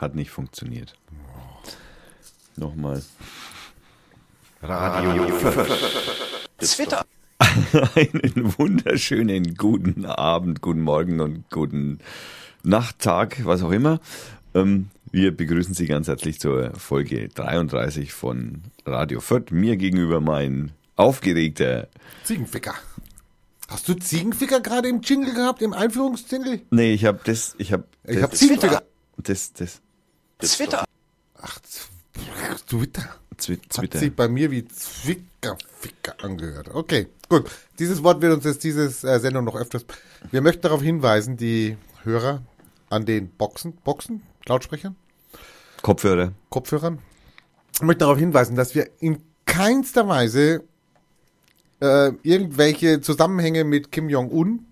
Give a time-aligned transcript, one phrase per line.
[0.00, 0.94] Hat nicht funktioniert.
[2.56, 3.02] Nochmal.
[4.62, 5.26] Radio
[6.58, 7.04] Twitter.
[7.94, 11.98] Einen wunderschönen guten Abend, guten Morgen und guten
[12.62, 14.00] Nachttag, was auch immer.
[14.54, 19.50] Ähm, wir begrüßen Sie ganz herzlich zur Folge 33 von Radio Fürth.
[19.50, 21.88] Mir gegenüber mein aufgeregter.
[22.24, 22.74] Ziegenficker.
[23.68, 26.62] Hast du Ziegenficker gerade im Jingle gehabt, im Einführungsjingle?
[26.70, 28.82] Nee, ich habe das, ich habe Ich hab Ziegenficker.
[29.18, 29.82] das, das,
[30.40, 30.84] Twitter.
[31.40, 31.58] Ach,
[32.66, 33.02] Twitter.
[33.38, 33.98] Zwi- Hat Twitter.
[33.98, 36.68] sich bei mir wie Zwickerficker angehört.
[36.74, 37.50] Okay, gut.
[37.78, 39.86] Dieses Wort wird uns jetzt diese äh, Sendung noch öfters.
[40.30, 42.42] Wir möchten darauf hinweisen, die Hörer
[42.90, 44.96] an den Boxen, Boxen, Lautsprechern,
[45.82, 46.32] Kopfhörer.
[46.50, 46.98] Kopfhörern.
[47.74, 50.64] Ich möchte darauf hinweisen, dass wir in keinster Weise
[51.80, 54.66] äh, irgendwelche Zusammenhänge mit Kim Jong-un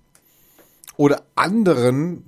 [0.98, 2.24] oder anderen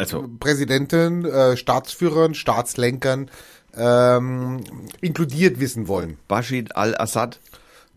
[0.00, 3.30] Also, Präsidenten, äh, Staatsführern, Staatslenkern
[3.76, 4.64] ähm,
[5.02, 6.16] inkludiert wissen wollen.
[6.26, 7.38] Bashir al-Assad.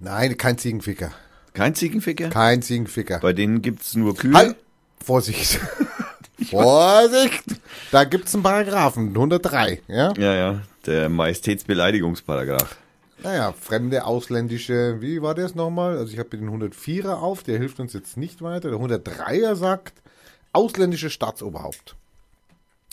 [0.02, 1.14] Nein, kein Ziegenficker.
[1.54, 2.28] Kein Ziegenficker?
[2.28, 3.20] Kein Ziegenficker.
[3.20, 4.34] Bei denen gibt's nur Kühe.
[4.34, 4.58] Halt!
[5.02, 5.62] Vorsicht.
[6.50, 7.46] Vorsicht!
[7.92, 10.12] Da gibt's einen Paragraphen, 103, ja?
[10.18, 10.62] Ja, ja.
[10.86, 12.76] Der Majestätsbeleidigungsparagraph.
[13.24, 15.98] Naja, fremde, ausländische, wie war das nochmal?
[15.98, 18.72] Also ich habe den 104er auf, der hilft uns jetzt nicht weiter.
[18.72, 20.03] Der 103er sagt,
[20.54, 21.96] ausländische Staatsoberhaupt.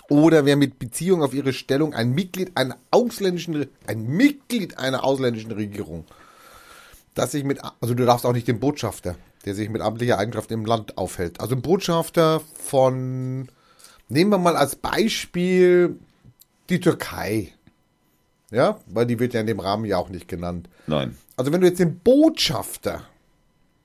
[0.08, 5.52] Oder wer mit Beziehung auf ihre Stellung ein Mitglied einer ausländischen, ein Mitglied einer ausländischen
[5.52, 6.04] Regierung,
[7.14, 10.50] das sich mit, also du darfst auch nicht den Botschafter, der sich mit amtlicher Eigenschaft
[10.50, 11.40] im Land aufhält.
[11.40, 13.48] Also ein Botschafter von,
[14.08, 15.96] nehmen wir mal als Beispiel
[16.68, 17.52] die Türkei.
[18.50, 20.68] Ja, weil die wird ja in dem Rahmen ja auch nicht genannt.
[20.88, 21.16] Nein.
[21.36, 23.02] Also wenn du jetzt den Botschafter,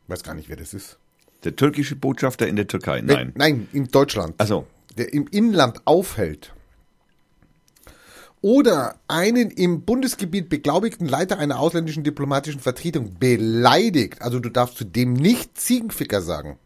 [0.07, 0.97] weiß gar nicht, wer das ist.
[1.45, 3.01] Der türkische Botschafter in der Türkei.
[3.01, 3.31] Nein.
[3.35, 4.33] Nein, in Deutschland.
[4.39, 4.65] Also,
[4.97, 6.53] Der im Inland aufhält.
[8.41, 14.21] Oder einen im Bundesgebiet beglaubigten Leiter einer ausländischen diplomatischen Vertretung beleidigt.
[14.21, 16.59] Also du darfst zu dem nicht Ziegenficker sagen.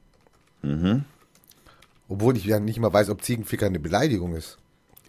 [2.09, 4.57] Obwohl ich ja nicht mal weiß, ob Ziegenficker eine Beleidigung ist.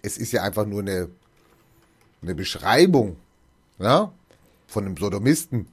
[0.02, 1.08] Es ist ja einfach nur eine,
[2.22, 3.16] eine Beschreibung
[3.78, 4.12] ja,
[4.66, 5.66] von einem Sodomisten.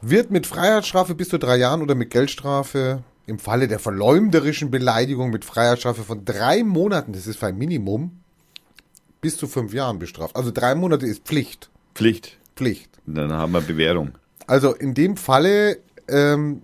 [0.00, 5.30] Wird mit Freiheitsstrafe bis zu drei Jahren oder mit Geldstrafe im Falle der verleumderischen Beleidigung
[5.30, 8.20] mit Freiheitsstrafe von drei Monaten, das ist ein Minimum,
[9.20, 10.36] bis zu fünf Jahren bestraft.
[10.36, 11.70] Also drei Monate ist Pflicht.
[11.94, 12.38] Pflicht.
[12.54, 12.90] Pflicht.
[13.06, 14.12] Dann haben wir Bewährung.
[14.46, 16.62] Also in dem Falle ähm,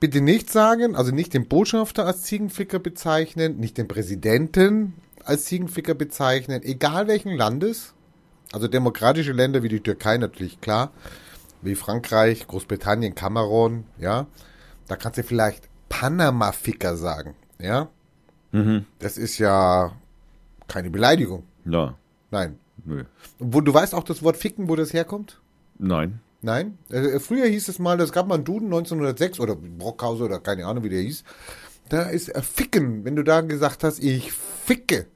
[0.00, 5.94] bitte nicht sagen, also nicht den Botschafter als Ziegenficker bezeichnen, nicht den Präsidenten als Ziegenficker
[5.94, 7.94] bezeichnen, egal welchen Landes.
[8.52, 10.92] Also demokratische Länder wie die Türkei natürlich klar,
[11.64, 14.26] wie Frankreich, Großbritannien, Kamerun, ja.
[14.86, 17.88] Da kannst du vielleicht Panama-Ficker sagen, ja.
[18.98, 19.92] Das ist ja
[20.68, 21.44] keine Beleidigung.
[21.64, 21.94] Ja.
[22.30, 22.58] Nein.
[22.84, 23.04] Nö.
[23.38, 25.40] Wo, du weißt auch das Wort Ficken, wo das herkommt?
[25.78, 26.20] Nein.
[26.42, 26.78] Nein.
[26.90, 30.66] Äh, früher hieß es mal, es gab mal einen Duden 1906 oder Brockhauser oder keine
[30.66, 31.24] Ahnung, wie der hieß.
[31.88, 33.04] Da ist äh, Ficken.
[33.04, 35.06] Wenn du da gesagt hast, ich ficke,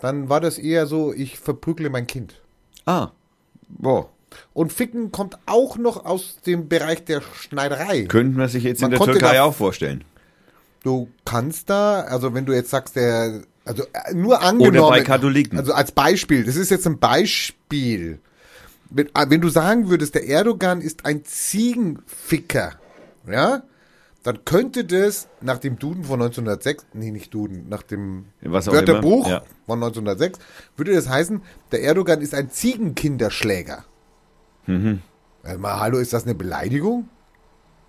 [0.00, 2.42] dann war das eher so, ich verprügle mein Kind.
[2.84, 3.12] Ah.
[3.68, 4.10] Boah.
[4.52, 8.04] Und Ficken kommt auch noch aus dem Bereich der Schneiderei.
[8.04, 10.04] Könnten wir sich jetzt Man in der Türkei auch vorstellen.
[10.82, 14.78] Du kannst da, also wenn du jetzt sagst, der, also äh, nur angenommen.
[14.78, 15.58] Oder bei Katholiken.
[15.58, 18.20] Also als Beispiel, das ist jetzt ein Beispiel.
[18.90, 22.74] Wenn, äh, wenn du sagen würdest, der Erdogan ist ein Ziegenficker,
[23.28, 23.62] ja,
[24.26, 29.42] dann könnte das nach dem Duden von 1906, nee, nicht Duden, nach dem Wörterbuch ja.
[29.66, 30.40] von 1906,
[30.76, 33.84] würde das heißen, der Erdogan ist ein Ziegenkinderschläger.
[34.66, 35.00] Mhm.
[35.42, 37.08] Also mal, hallo, ist das eine Beleidigung?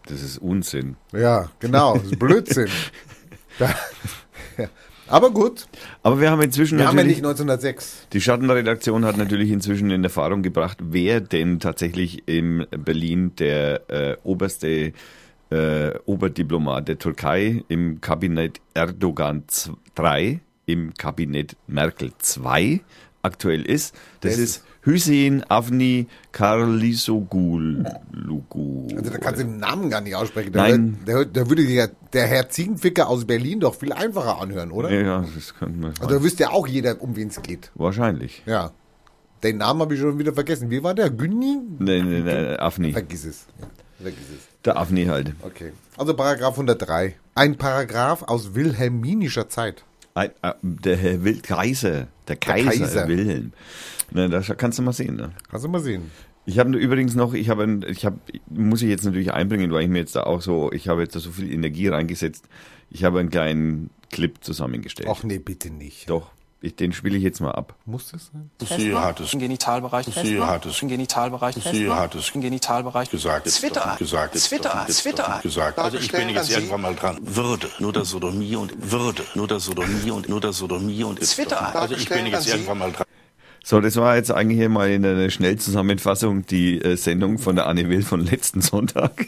[0.06, 0.96] Das ist Unsinn.
[1.12, 2.70] Ja, genau, das ist Blödsinn.
[3.60, 3.70] da,
[4.58, 4.68] ja.
[5.10, 5.68] Aber gut,
[6.04, 8.08] Aber wir haben inzwischen wir haben ja nicht 1906.
[8.12, 14.18] die Schattenredaktion hat natürlich inzwischen in Erfahrung gebracht, wer denn tatsächlich in Berlin der äh,
[14.24, 14.92] oberste
[15.50, 19.44] äh, Oberdiplomat der Türkei im Kabinett Erdogan
[19.96, 22.82] 3, im Kabinett Merkel 2
[23.22, 23.96] aktuell ist.
[24.20, 27.84] Das Der ist Hüseyin Avni Karlisoglu.
[28.96, 30.54] Also da kannst du den Namen gar nicht aussprechen.
[30.54, 30.98] Da, Nein.
[31.06, 34.90] Der, der würde der, der Herr Ziegenficker aus Berlin doch viel einfacher anhören, oder?
[34.90, 37.72] Ja, das könnte man Also da wüsste ja auch jeder, um wen es geht.
[37.76, 38.44] wahrscheinlich.
[38.46, 38.72] Ja.
[39.44, 40.70] Den Namen habe ich schon wieder vergessen.
[40.72, 41.10] Wie war der?
[41.10, 41.58] Günni?
[41.80, 42.94] Nee, nee, nee, Avni.
[42.94, 43.46] Vergiss es.
[43.60, 43.68] Ja,
[44.02, 44.48] vergiss es.
[44.66, 45.34] Der Avni halt.
[45.44, 45.74] Okay.
[45.98, 47.16] Also Paragraph 103.
[47.36, 49.84] Ein Paragraph aus wilhelminischer Zeit.
[50.18, 53.08] Ein, äh, der Herr Wild Kaiser, der Kaiser, Kaiser.
[53.08, 53.54] Wilhelm.
[54.10, 55.16] Ne, das kannst du mal sehen.
[55.16, 55.32] Ne?
[55.48, 56.10] Kannst du mal sehen.
[56.46, 58.18] Ich habe übrigens noch, ich habe, ich habe,
[58.50, 61.16] muss ich jetzt natürlich einbringen, weil ich mir jetzt da auch so, ich habe jetzt
[61.16, 62.48] da so viel Energie reingesetzt.
[62.90, 65.10] Ich habe einen kleinen Clip zusammengestellt.
[65.12, 66.10] Ach nee, bitte nicht.
[66.10, 66.32] Doch.
[66.60, 67.76] Ich, den spiele ich jetzt mal ab.
[67.86, 68.50] Muss das sein?
[68.80, 70.08] Sehr hartes, Im Genitalbereich.
[70.08, 71.56] sehr hartes, Im Genitalbereich.
[71.56, 73.12] sehr hartes Im Genitalbereich.
[73.12, 73.48] gesagt.
[73.48, 73.96] Twitter.
[74.00, 74.34] Gesagt.
[74.36, 74.86] Twitter.
[74.90, 75.40] Twitter.
[75.44, 75.78] Gesagt.
[75.78, 77.20] Also ich bin jetzt irgendwann mal dran.
[77.22, 81.76] Würde nur der Sodomie und würde nur der Sodomie und nur der Sodomie und Twitter.
[81.76, 83.06] Also ich bin jetzt irgendwann mal dran.
[83.68, 87.68] So, das war jetzt eigentlich hier mal in einer Schnellzusammenfassung die äh, Sendung von der
[87.68, 89.26] Anne Will von letzten Sonntag,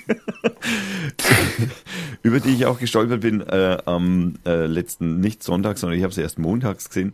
[2.23, 6.13] über die ich auch gestolpert bin äh, am äh, letzten, nicht Sonntag, sondern ich habe
[6.13, 7.13] sie erst montags gesehen.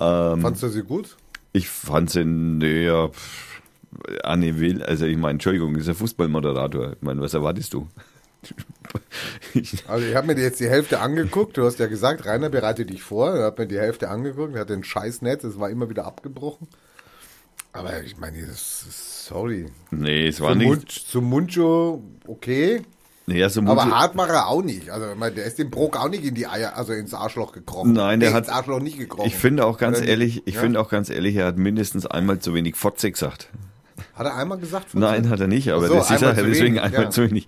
[0.00, 1.18] Ähm, Fandst du sie gut?
[1.52, 3.10] ich fand sie, naja,
[4.22, 6.92] Anne Will, also ich meine, Entschuldigung, ist ein Fußballmoderator.
[6.94, 7.86] Ich meine, was erwartest du?
[9.88, 11.56] Also ich habe mir jetzt die Hälfte angeguckt.
[11.56, 13.34] Du hast ja gesagt, Rainer, bereite dich vor.
[13.34, 14.54] Ich habe mir die Hälfte angeguckt.
[14.54, 15.44] Er hatte ein Scheißnetz.
[15.44, 16.68] Es war immer wieder abgebrochen.
[17.72, 19.66] Aber ich meine, sorry.
[19.90, 20.68] nee, es war Zum, nicht.
[20.68, 22.82] Mund, zum Muncho okay.
[23.26, 24.88] Ja, so Aber muss- hart war er auch nicht.
[24.90, 27.92] Also der ist dem Brock auch nicht in die Eier, also ins Arschloch gekrochen.
[27.92, 29.26] Nein, der Nee, hat- ins Arschloch nicht gekrochen.
[29.26, 30.60] Ich finde auch ganz Oder ehrlich, ich Ja?
[30.60, 33.48] finde auch ganz ehrlich, er hat mindestens einmal zu wenig Fotze gesagt.
[34.14, 34.90] Hat er einmal gesagt?
[34.90, 34.98] Fotze?
[34.98, 37.10] Nein, hat er nicht, aber so, das ist er deswegen wenig, einmal ja.
[37.10, 37.46] zu wenig.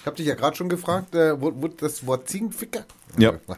[0.00, 2.84] Ich habe dich ja gerade schon gefragt, äh, wo, wo das Wort Ziegenficker?
[3.18, 3.34] Ja.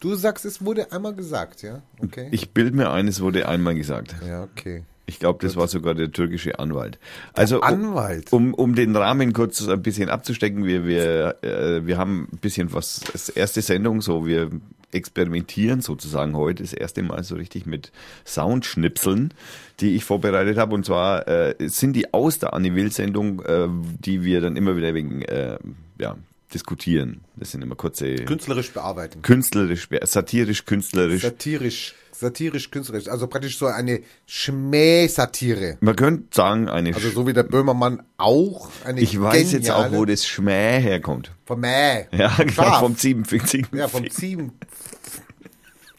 [0.00, 1.82] Du sagst, es wurde einmal gesagt, ja?
[2.00, 2.28] Okay.
[2.30, 4.14] Ich bild mir ein, es wurde einmal gesagt.
[4.24, 4.84] ja, okay.
[5.06, 6.98] Ich glaube, das war sogar der türkische Anwalt.
[7.32, 8.30] Also Anwalt?
[8.30, 12.72] Um, um den Rahmen kurz ein bisschen abzustecken, wir, wir, äh, wir haben ein bisschen
[12.74, 14.50] was, das erste Sendung, so wir
[14.92, 17.92] experimentieren sozusagen heute das erste Mal so richtig mit
[18.24, 19.34] Soundschnipseln,
[19.80, 20.74] die ich vorbereitet habe.
[20.74, 23.68] Und zwar äh, sind die aus der Annie Will-Sendung, äh,
[24.04, 25.58] die wir dann immer wieder wegen äh,
[25.98, 26.16] ja,
[26.52, 27.20] diskutieren.
[27.36, 29.22] Das sind immer kurze Künstlerisch bearbeiten.
[29.22, 31.22] künstlerisch, satirisch, künstlerisch.
[31.22, 33.08] Satirisch, satirisch, künstlerisch.
[33.08, 35.76] Also praktisch so eine Schmäh-Satire.
[35.80, 39.92] Man könnte sagen, eine Also so wie der Böhmermann auch eine Ich weiß jetzt auch,
[39.92, 41.32] wo das Schmäh herkommt.
[41.44, 42.06] Vom Mäh.
[42.12, 43.68] Ja, Vom genau, vom Ziegenfick.
[43.72, 44.52] Ja, vom Ziegen.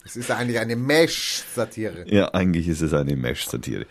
[0.09, 2.05] Es ist ja eigentlich eine Mesh-Satire.
[2.07, 3.85] Ja, eigentlich ist es eine Mesh-Satire.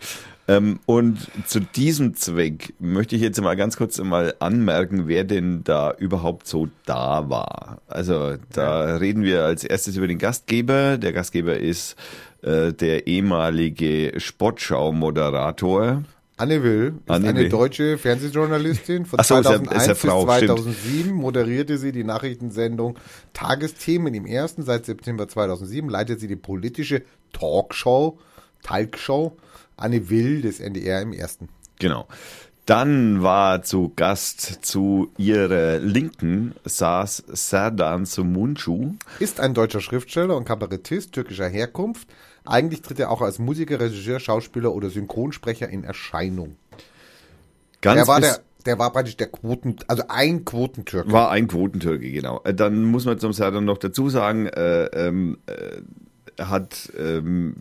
[0.49, 5.63] Ähm, und zu diesem Zweck möchte ich jetzt mal ganz kurz mal anmerken, wer denn
[5.63, 7.79] da überhaupt so da war.
[7.87, 10.97] Also da reden wir als erstes über den Gastgeber.
[10.97, 11.95] Der Gastgeber ist
[12.41, 16.03] äh, der ehemalige Sportschau-Moderator.
[16.39, 17.49] Anne Will ist Anne eine Will.
[17.49, 19.05] deutsche Fernsehjournalistin.
[19.05, 20.47] Von so, ist ja- 2001 ist ja bis Frau, stimmt.
[20.59, 22.97] 2007 moderierte sie die Nachrichtensendung
[23.33, 24.63] Tagesthemen im ersten.
[24.63, 27.01] Seit September 2007 leitet sie die politische
[27.33, 28.17] Talkshow,
[28.63, 29.37] Talkshow
[29.77, 31.49] Anne Will des NDR im ersten.
[31.79, 32.07] Genau.
[32.65, 38.93] Dann war zu Gast zu ihrer Linken saß Serdan Sumuncu.
[39.19, 42.07] Ist ein deutscher Schriftsteller und Kabarettist türkischer Herkunft.
[42.49, 46.55] Eigentlich tritt er auch als Musiker, Regisseur, Schauspieler oder Synchronsprecher in Erscheinung.
[47.81, 51.11] Ganz Der war, der, der war praktisch der Quoten, also ein Quotentürke.
[51.11, 52.41] War ein Quotentürke, genau.
[52.43, 57.55] Äh, Dann muss man zum Serdan noch dazu sagen, äh, ähm, äh, hat ähm,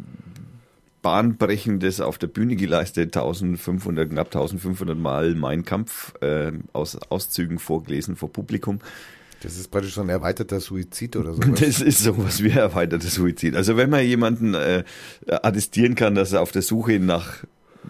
[1.02, 8.17] Bahnbrechendes auf der Bühne geleistet, 1500, knapp 1500 Mal Mein Kampf äh, aus Auszügen vorgelesen
[8.17, 8.81] vor Publikum.
[9.43, 11.40] Das ist praktisch so ein erweiterter Suizid oder so.
[11.40, 13.55] Das ist sowas wie erweiterter Suizid.
[13.56, 14.85] Also wenn man jemanden äh,
[15.26, 17.44] attestieren kann, dass er auf der Suche nach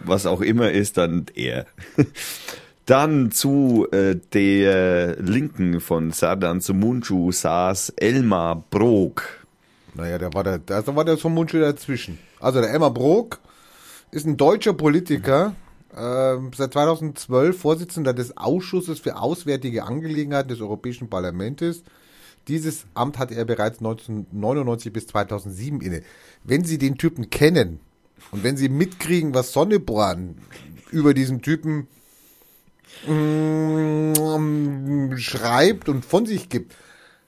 [0.05, 1.67] was auch immer ist, dann er.
[2.87, 9.25] Dann zu äh, der Linken von Sardan Sumuncu saß Elmar Brok.
[9.95, 12.19] Naja, der war der, da war der Mundschuh dazwischen.
[12.41, 13.41] Also der Elmar Brok
[14.11, 15.55] ist ein deutscher Politiker,
[15.97, 21.83] ähm, seit 2012 Vorsitzender des Ausschusses für Auswärtige Angelegenheiten des Europäischen Parlaments.
[22.47, 26.03] Dieses Amt hatte er bereits 1999 bis 2007 inne.
[26.45, 27.81] Wenn Sie den Typen kennen
[28.31, 30.37] und wenn Sie mitkriegen, was Sonneborn
[30.91, 31.89] über diesen Typen
[33.07, 36.75] mm, schreibt und von sich gibt,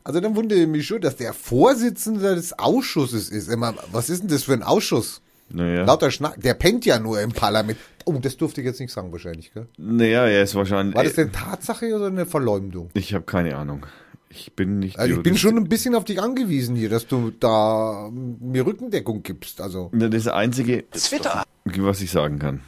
[0.05, 3.49] also dann wundert mich schon, dass der Vorsitzende des Ausschusses ist.
[3.49, 5.21] Immer, was ist denn das für ein Ausschuss?
[5.53, 6.41] Naja, Lauter Schnack.
[6.41, 7.79] Der pennt ja nur im Parlament.
[8.05, 9.67] Oh, das durfte ich jetzt nicht sagen wahrscheinlich, gell?
[9.77, 10.95] naja, er ist wahrscheinlich.
[10.97, 12.91] War das denn Tatsache oder eine Verleumdung?
[12.95, 13.87] ich habe keine Ahnung.
[14.33, 14.97] Ich bin nicht.
[14.99, 19.25] Also ich bin schon ein bisschen auf dich angewiesen hier, dass du da mir Rückendeckung
[19.25, 19.61] gibst.
[19.61, 21.43] Also Das Einzige, Twitter.
[21.65, 22.61] was ich sagen kann.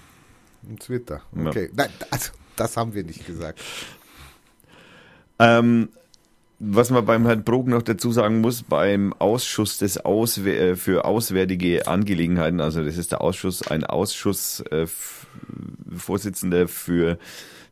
[0.81, 1.23] Twitter.
[1.37, 1.47] Ja.
[1.47, 1.71] Okay.
[1.75, 3.61] Nein, also, das haben wir nicht gesagt.
[5.39, 5.89] Ähm,
[6.65, 11.05] was man beim Herrn Brok noch dazu sagen muss, beim Ausschuss des Auswär äh, für
[11.05, 14.87] auswärtige Angelegenheiten, also das ist der Ausschuss, ein Ausschuss äh,
[16.69, 17.19] für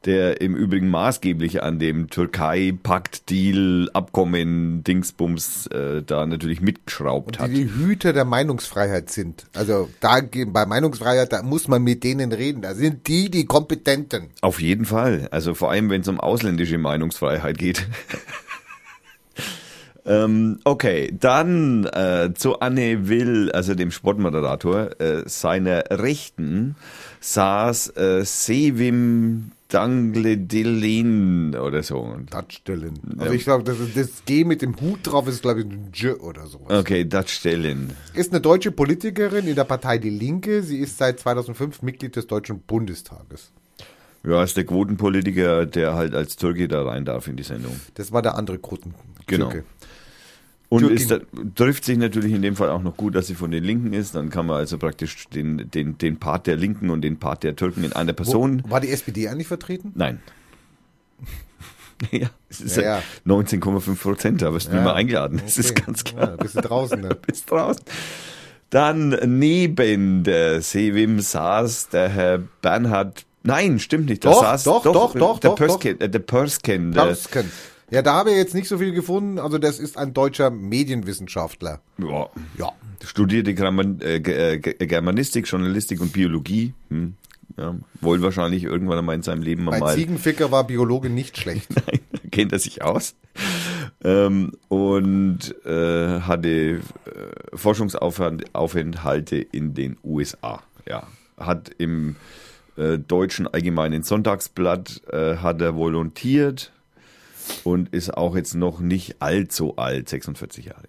[0.07, 7.51] der im Übrigen maßgeblich an dem Türkei-Pakt, Deal, Abkommen, Dingsbums äh, da natürlich mitgeschraubt hat.
[7.51, 9.45] Die die Hüter der Meinungsfreiheit sind.
[9.55, 12.63] Also da bei Meinungsfreiheit, da muss man mit denen reden.
[12.63, 14.31] Da sind die die Kompetenten.
[14.41, 15.29] Auf jeden Fall.
[15.31, 17.87] Also vor allem, wenn es um ausländische Meinungsfreiheit geht.
[20.07, 26.77] Ähm, okay, dann äh, zu Anne Will, also dem Sportmoderator, äh, seiner Rechten
[27.21, 32.17] saß äh, Sevim Dangledilin oder so.
[32.31, 32.99] Touchstellen.
[33.19, 36.21] Also ich glaube, das, das G mit dem Hut drauf ist, glaube ich, ein J
[36.21, 36.81] oder sowas.
[36.81, 37.93] Okay, stellen.
[38.15, 40.63] Ist eine deutsche Politikerin in der Partei Die Linke.
[40.63, 43.53] Sie ist seit 2005 Mitglied des Deutschen Bundestages.
[44.25, 47.81] Ja, ist der Quotenpolitiker, der halt als Türke da rein darf in die Sendung.
[47.95, 48.95] Das war der andere Groten.
[49.27, 49.51] Genau.
[50.71, 51.13] Und ist
[51.57, 54.15] trifft sich natürlich in dem Fall auch noch gut, dass sie von den Linken ist.
[54.15, 57.57] Dann kann man also praktisch den, den, den Part der Linken und den Part der
[57.57, 58.63] Türken in einer Person.
[58.65, 59.91] Wo, war die SPD eigentlich vertreten?
[59.97, 60.21] Nein.
[62.13, 63.03] ja, es ist Ja, ja, ja.
[63.27, 65.41] 19,5 Prozent, aber es ist nicht mehr eingeladen.
[65.45, 65.83] Das ist Okay.
[65.87, 66.31] ganz klar.
[66.31, 67.17] Ja, bist du draußen, ne?
[67.27, 67.83] Bist draußen.
[68.71, 73.27] Dann neben der Sevim saß der Herr Bernhard.
[73.43, 74.25] Nein, stimmt nicht.
[74.25, 77.51] Da Doch, saß doch, doch, doch, der doch, Persken, Äh, der Persken, der, Persken.
[77.91, 79.39] Ja, da habe ich jetzt nicht so viel gefunden.
[79.39, 81.81] Also das ist ein deutscher Medienwissenschaftler.
[81.99, 82.29] ja,
[82.59, 82.73] Ja.
[83.05, 86.75] studierte äh, äh, Ge- Germanistik, Journalistik und Biologie.
[86.91, 87.15] Hm.
[87.57, 89.95] Ja, wohl wahrscheinlich irgendwann einmal in seinem Leben mal.
[89.95, 91.69] Ziegenficker war Biologe nicht schlecht.
[91.87, 91.99] Nein,
[92.31, 93.17] kennt er sich aus.
[94.05, 96.81] Ähm, und äh, hatte äh,
[97.55, 100.63] Forschungsaufenthalte in den USA.
[100.89, 101.07] Ja,
[101.39, 102.17] hat im
[102.77, 106.73] äh, deutschen Allgemeinen Sonntagsblatt äh, hat er volontiert
[107.65, 110.89] und ist auch jetzt noch nicht allzu alt, 46 Jahre.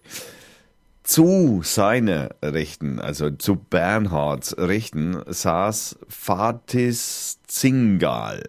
[1.04, 8.44] Zu seiner Rechten, also zu Bernhards Rechten, saß Fatis Zingal.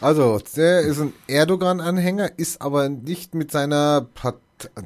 [0.00, 4.36] Also, der ist ein Erdogan-Anhänger, ist aber nicht mit seiner Part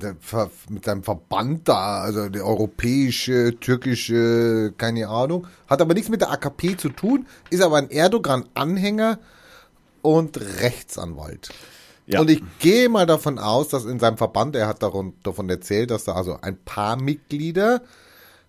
[0.02, 6.10] der Ver mit seinem Verband da, also der europäische, türkische, keine Ahnung, hat aber nichts
[6.10, 9.18] mit der AKP zu tun, ist aber ein Erdogan-Anhänger
[10.02, 11.50] und Rechtsanwalt.
[12.10, 12.20] Ja.
[12.20, 16.04] Und ich gehe mal davon aus, dass in seinem Verband, er hat davon erzählt, dass
[16.04, 17.82] da also ein paar Mitglieder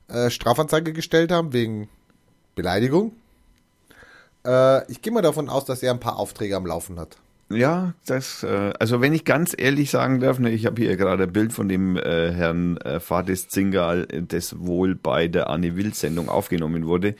[0.08, 1.88] äh, Strafanzeige gestellt haben wegen
[2.56, 3.14] Beleidigung.
[4.46, 7.18] Äh, ich gehe mal davon aus, dass er ein paar Aufträge am Laufen hat.
[7.50, 11.24] Ja, das, äh, also wenn ich ganz ehrlich sagen darf, ne, ich habe hier gerade
[11.24, 15.76] ein Bild von dem äh, Herrn äh, Fadis Zingal, äh, das wohl bei der Anne
[15.76, 17.16] Will Sendung aufgenommen wurde,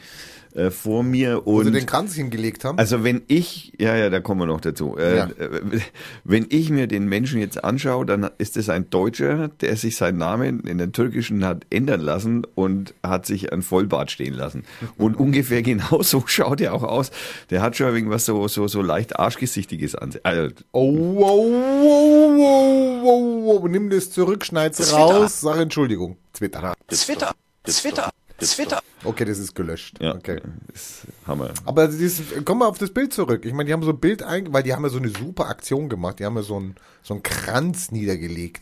[0.56, 2.78] äh, vor mir Wo und sie den Kranz hingelegt haben.
[2.78, 4.98] also wenn ich, ja, ja, da kommen wir noch dazu.
[4.98, 5.26] Äh, Ja.
[5.26, 5.80] äh,
[6.24, 10.18] Wenn ich mir den Menschen jetzt anschaue, dann ist es ein Deutscher, der sich seinen
[10.18, 14.64] Namen in den türkischen hat ändern lassen und hat sich ein Vollbart stehen lassen.
[14.98, 17.12] Und ungefähr genauso schaut er auch aus.
[17.50, 20.26] Der hat schon irgendwas so, so, so leicht arschgesichtiges an sich.
[20.26, 23.70] Also, oh, wow, wow, wow, wow, wow.
[23.70, 24.94] Nimm das zurück, schneid's Twitter.
[24.98, 26.18] raus, sag Entschuldigung.
[26.34, 26.74] Twitter.
[26.88, 27.34] Twitter.
[27.66, 28.10] Twitter.
[28.42, 28.82] Twitter.
[29.04, 29.98] Okay, das ist gelöscht.
[30.02, 30.42] ja, Okay.
[30.72, 31.54] das haben wir.
[31.66, 33.46] Aber dieses, kommen wir auf das Bild zurück.
[33.46, 35.48] Ich meine, die haben so ein Bild ein, weil die haben ja so eine super
[35.48, 36.20] Aktion gemacht.
[36.20, 38.62] Die haben ja so einen, so einen Kranz niedergelegt.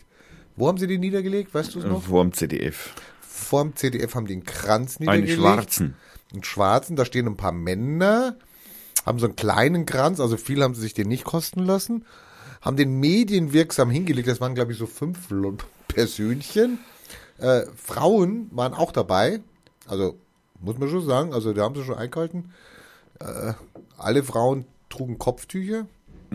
[0.56, 1.52] Wo haben sie den niedergelegt?
[1.54, 2.02] Weißt du es noch?
[2.02, 2.94] Vor dem CDF.
[3.20, 5.40] Vorm CDF haben die einen Kranz Einen niedergelegt.
[5.40, 5.94] schwarzen.
[6.32, 8.36] Einen schwarzen, da stehen ein paar Männer,
[9.04, 12.04] haben so einen kleinen Kranz, also viel haben sie sich den nicht kosten lassen,
[12.60, 15.28] haben den medienwirksam hingelegt, das waren glaube ich so fünf
[15.88, 16.78] Persönchen.
[17.38, 19.40] Äh, Frauen waren auch dabei,
[19.90, 20.16] also
[20.60, 22.52] muss man schon sagen, also da haben sie schon eingehalten.
[23.20, 23.52] Äh,
[23.98, 25.86] alle Frauen trugen Kopftücher.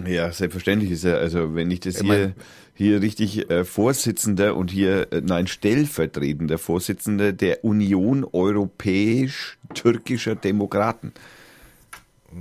[0.05, 2.35] Ja, selbstverständlich ist er, also wenn ich das Ich hier, mein-
[2.73, 11.13] hier richtig äh, Vorsitzender und hier, äh, nein, stellvertretender Vorsitzender der Union Europäisch-Türkischer Demokraten.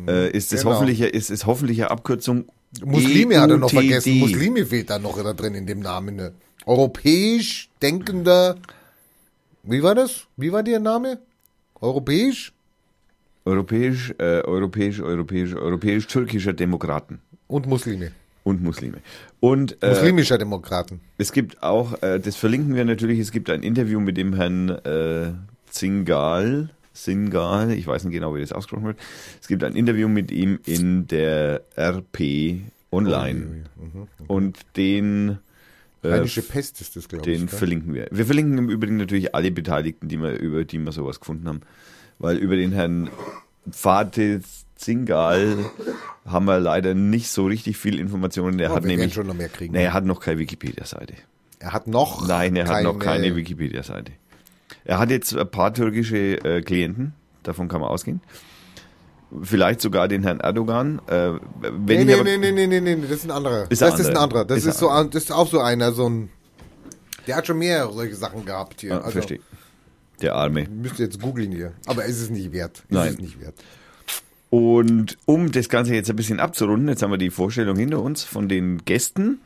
[0.09, 0.75] Äh, ist es Genau.
[0.75, 2.47] hoffentlich, ist es hoffentlich eine Abkürzung
[2.85, 3.77] Muslime hat er noch EUTD.
[3.77, 4.19] vergessen.
[4.19, 6.17] Muslime fehlt da noch da drin in dem Namen.
[6.17, 6.33] Ne?
[6.67, 8.57] Europäisch denkender.
[9.67, 10.27] Wie war das?
[10.37, 11.19] Wie war der Name?
[11.81, 12.53] Europäisch?
[13.47, 18.13] Europäisch, äh, europäisch, europäisch, europäisch-türkischer Demokraten Und Muslime.
[18.43, 18.99] und Muslime.
[19.41, 21.01] Und äh, Muslimischer Demokraten.
[21.19, 24.69] Es gibt auch, äh, das verlinken wir natürlich, es gibt ein Interview mit dem Herrn
[24.69, 25.33] äh,
[25.71, 28.99] Zingal, Singal, ich weiß nicht genau, wie das ausgesprochen wird.
[29.41, 32.61] Es gibt ein Interview mit ihm in der RP
[32.93, 33.65] Online.
[34.29, 35.39] Und den,
[36.05, 37.39] äh, Rheinische Pest ist das, glaube ich.
[37.39, 38.09] den verlinken wir.
[38.11, 41.61] Wir verlinken im Übrigen natürlich alle Beteiligten, die wir, über die wir sowas gefunden haben.
[42.19, 43.11] Weil über den Herrn
[43.71, 44.41] Fatih
[44.77, 45.57] Zingal
[46.27, 48.59] haben wir leider nicht so richtig viel Informationen.
[48.59, 49.73] Der Aber hat wir werden nämlich, schon noch mehr kriegen.
[49.73, 51.15] nee, er hat noch keine Wikipedia-Seite.
[51.59, 52.27] Er hat noch.
[52.27, 54.13] Nein, er hat noch keine Wikipedia-Seite.
[54.85, 58.21] Er hat jetzt ein paar türkische äh, Klienten, davon kann man ausgehen.
[59.43, 61.01] Vielleicht sogar den Herrn Erdogan.
[61.09, 63.71] Äh, wenn Nee, nee, nee, nee, nee, nee, nee, das ist ein anderer.
[63.71, 64.45] Ist das ein ist ein anderer.
[64.45, 66.31] Das Ist ist, ein so, ein- das ist auch so einer, so ein.
[67.27, 68.95] Der hat schon mehrere solche Sachen gehabt hier.
[68.95, 69.41] Ah, also, verstehe.
[70.23, 70.67] Der Arme.
[70.69, 71.73] Müsst ihr jetzt googeln hier.
[71.87, 72.85] Aber es ist nicht wert.
[72.89, 73.09] Es Nein.
[73.09, 73.55] ist nicht wert.
[74.51, 78.23] Und um das Ganze jetzt ein bisschen abzurunden, jetzt haben wir die Vorstellung hinter uns
[78.23, 79.41] von den Gästen.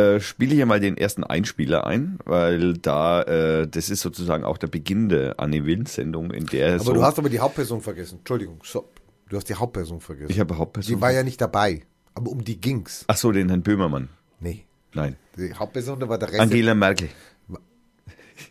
[0.00, 4.58] Äh, spiele hier mal den ersten Einspieler ein, weil da, äh, das ist sozusagen auch
[4.58, 8.18] der Beginn der Anne Will-Sendung, in der Aber so, du hast aber die Hauptperson vergessen.
[8.18, 9.00] Entschuldigung, stopp.
[9.28, 10.30] Du hast die Hauptperson vergessen.
[10.30, 10.94] ich habe Hauptperson.
[10.94, 11.82] Die war ja nicht dabei.
[12.14, 13.04] Aber um die ging's.
[13.06, 14.08] Ach so, den Herrn Böhmermann.
[14.40, 14.64] Nee.
[14.92, 15.16] Nein.
[15.36, 16.40] Die Hauptperson, da war der Rest.
[16.40, 17.08] Angela Merkel.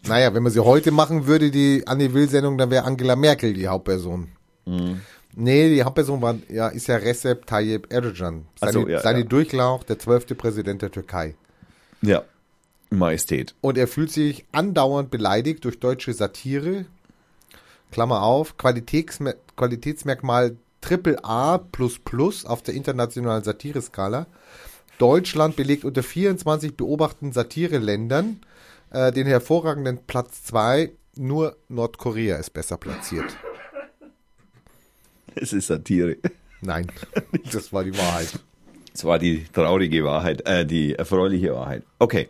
[0.07, 3.67] Naja, wenn man sie heute machen würde, die Anne Will-Sendung, dann wäre Angela Merkel die
[3.67, 4.29] Hauptperson.
[4.65, 5.01] Mhm.
[5.41, 8.45] Nee, die Hauptperson war, ja, ist ja Recep Tayyip Erdogan.
[8.59, 9.25] Seine, so, ja, seine ja.
[9.25, 11.35] Durchlauch, der zwölfte Präsident der Türkei.
[12.01, 12.23] Ja.
[12.89, 13.55] Majestät.
[13.61, 16.85] Und er fühlt sich andauernd beleidigt durch deutsche Satire.
[17.91, 24.27] Klammer auf, Qualitätsmer Qualitätsmerkmal Triple A auf der internationalen Satireskala.
[24.97, 28.41] Deutschland belegt unter 24 beobachteten Satireländern
[28.91, 30.91] äh, den hervorragenden Platz 2.
[31.15, 33.37] Nur Nordkorea ist besser platziert.
[35.35, 36.17] Es ist Satire.
[36.61, 36.87] Nein,
[37.51, 38.39] das war die Wahrheit.
[38.93, 41.83] Es war die traurige Wahrheit, äh, die erfreuliche Wahrheit.
[41.99, 42.27] Okay.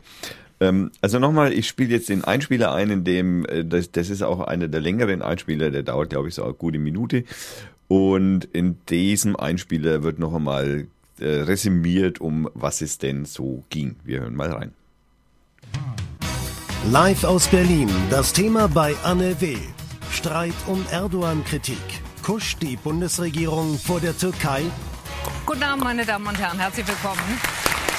[0.59, 4.21] Ähm, also nochmal, ich spiele jetzt den Einspieler ein, in dem, äh, das, das ist
[4.21, 7.23] auch einer der längeren Einspieler, der dauert, glaube ich, so eine gute Minute.
[7.87, 10.87] Und in diesem Einspieler wird noch einmal
[11.19, 13.95] äh, resümiert, um was es denn so ging.
[14.03, 14.73] Wir hören mal rein.
[16.91, 19.57] Live aus Berlin, das Thema bei Anne W.
[20.11, 21.77] Streit um Erdogan-Kritik.
[22.29, 24.61] Kuscht die Bundesregierung vor der Türkei?
[25.47, 26.59] Guten Abend, meine Damen und Herren.
[26.59, 27.17] Herzlich willkommen.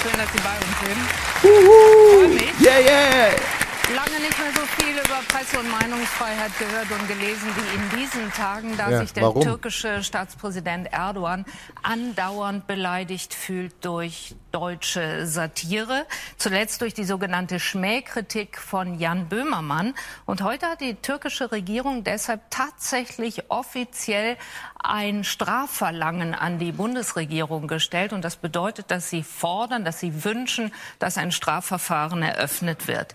[0.01, 1.01] Schön, dass Sie bei uns sind.
[1.41, 2.61] Freue mich.
[2.61, 3.70] Yeah, yeah!
[3.95, 8.31] Lange nicht mehr so viel über Presse- und Meinungsfreiheit gehört und gelesen wie in diesen
[8.31, 9.43] Tagen, da Ja, sich der warum?
[9.43, 11.45] türkische Staatspräsident Erdogan
[11.83, 16.05] andauernd beleidigt fühlt durch deutsche Satire.
[16.37, 19.93] Zuletzt durch die sogenannte Schmähkritik von Jan Böhmermann.
[20.25, 24.37] Und heute hat die türkische Regierung deshalb tatsächlich offiziell
[24.83, 28.13] ein Strafverlangen an die Bundesregierung gestellt.
[28.13, 33.13] Und das bedeutet, dass sie fordern, dass sie wünschen, dass ein Strafverfahren eröffnet wird.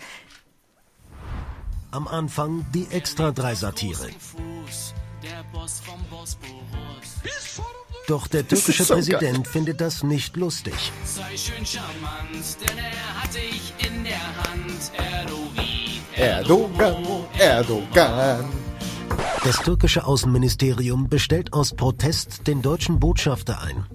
[1.97, 4.09] Am Anfang die Extra 3 Satire.
[8.07, 10.75] Doch der türkische so Präsident findet das nicht lustig.
[11.07, 14.93] sei schön charmant, denn er hat dich in der Hand.
[16.15, 17.03] Erdogan,
[17.39, 18.45] Erdogan.
[19.43, 23.87] Das türkische Außenministerium bestellt aus Protest den deutschen Botschafter ein.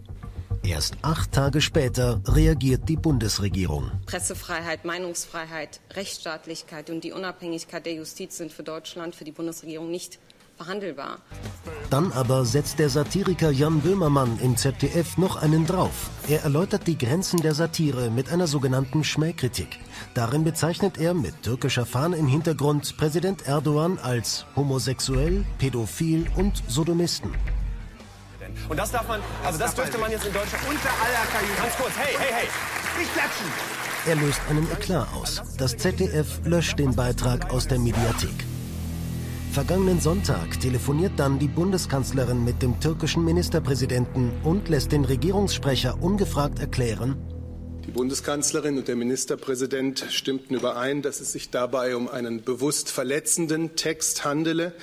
[0.63, 3.91] Erst acht Tage später reagiert die Bundesregierung.
[4.05, 10.19] Pressefreiheit, Meinungsfreiheit, Rechtsstaatlichkeit und die Unabhängigkeit der Justiz sind für Deutschland, für die Bundesregierung nicht
[10.57, 11.17] verhandelbar.
[11.89, 16.11] Dann aber setzt der Satiriker Jan Böhmermann im ZDF noch einen drauf.
[16.29, 19.79] Er erläutert die Grenzen der Satire mit einer sogenannten Schmähkritik.
[20.13, 27.31] Darin bezeichnet er mit türkischer Fahne im Hintergrund Präsident Erdogan als homosexuell, pädophil und Sodomisten.
[28.69, 31.61] Und das darf man, also das dürfte man jetzt in Deutschland unter aller Kajüte.
[31.61, 33.45] Ganz kurz, hey, hey, hey, nicht klatschen!
[34.07, 35.41] Er löst einen Eklat aus.
[35.57, 38.33] Das ZDF löscht den Beitrag aus der Mediathek.
[39.51, 46.59] Vergangenen Sonntag telefoniert dann die Bundeskanzlerin mit dem türkischen Ministerpräsidenten und lässt den Regierungssprecher ungefragt
[46.59, 47.17] erklären,
[47.85, 53.75] Die Bundeskanzlerin und der Ministerpräsident stimmten überein, dass es sich dabei um einen bewusst verletzenden
[53.75, 54.73] Text handele.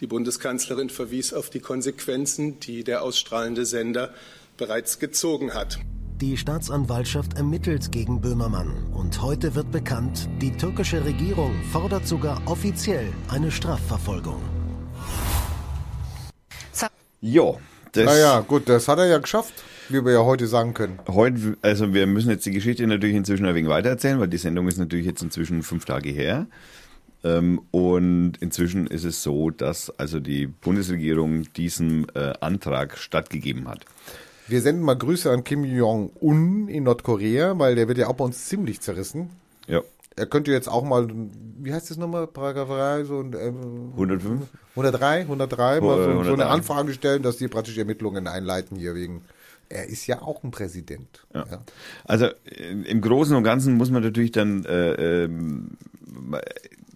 [0.00, 4.12] Die Bundeskanzlerin verwies auf die Konsequenzen, die der ausstrahlende Sender
[4.58, 5.78] bereits gezogen hat.
[6.20, 13.10] Die Staatsanwaltschaft ermittelt gegen Böhmermann und heute wird bekannt, die türkische Regierung fordert sogar offiziell
[13.28, 14.42] eine Strafverfolgung.
[17.22, 17.58] Jo,
[17.92, 19.54] das Naja, gut, das hat er ja geschafft,
[19.88, 20.98] wie wir ja heute sagen können.
[21.08, 24.68] heute, also wir müssen jetzt die Geschichte natürlich inzwischen ein wenig weitererzählen, weil die Sendung
[24.68, 26.46] ist natürlich jetzt inzwischen fünf Tage her.
[27.24, 33.84] Ähm, und inzwischen ist es so, dass also die Bundesregierung diesem äh, Antrag stattgegeben hat.
[34.48, 38.24] Wir senden mal Grüße an Kim Jong-un in Nordkorea, weil der wird ja auch bei
[38.24, 39.30] uns ziemlich zerrissen.
[39.66, 39.80] Ja,
[40.14, 41.08] Er könnte jetzt auch mal,
[41.58, 44.42] wie heißt das nochmal, Paragraph 3, so ein, ähm, 105?
[44.76, 46.32] 103, 103, mal so, so 103.
[46.34, 49.22] eine Anfrage stellen, dass die praktisch Ermittlungen einleiten hier wegen.
[49.68, 51.26] Er ist ja auch ein Präsident.
[51.34, 51.44] Ja.
[52.04, 55.72] Also äh, im Großen und Ganzen muss man natürlich dann, äh, ähm,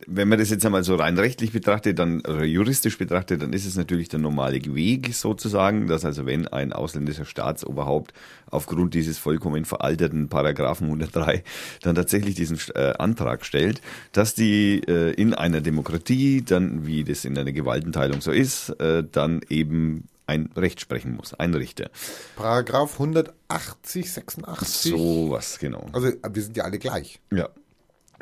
[0.07, 3.67] wenn man das jetzt einmal so rein rechtlich betrachtet, dann oder juristisch betrachtet, dann ist
[3.67, 8.13] es natürlich der normale Weg sozusagen, dass also wenn ein ausländischer Staatsoberhaupt
[8.51, 11.43] aufgrund dieses vollkommen veralterten Paragraphen 103
[11.83, 13.81] dann tatsächlich diesen äh, Antrag stellt,
[14.13, 19.05] dass die äh, in einer Demokratie dann, wie das in einer Gewaltenteilung so ist, äh,
[19.11, 21.91] dann eben ein Recht sprechen muss, ein Richter.
[22.37, 24.93] Paragraph 180, 86.
[24.93, 25.87] Sowas, genau.
[25.93, 27.21] Also wir sind ja alle gleich.
[27.33, 27.49] Ja.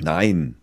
[0.00, 0.56] Nein,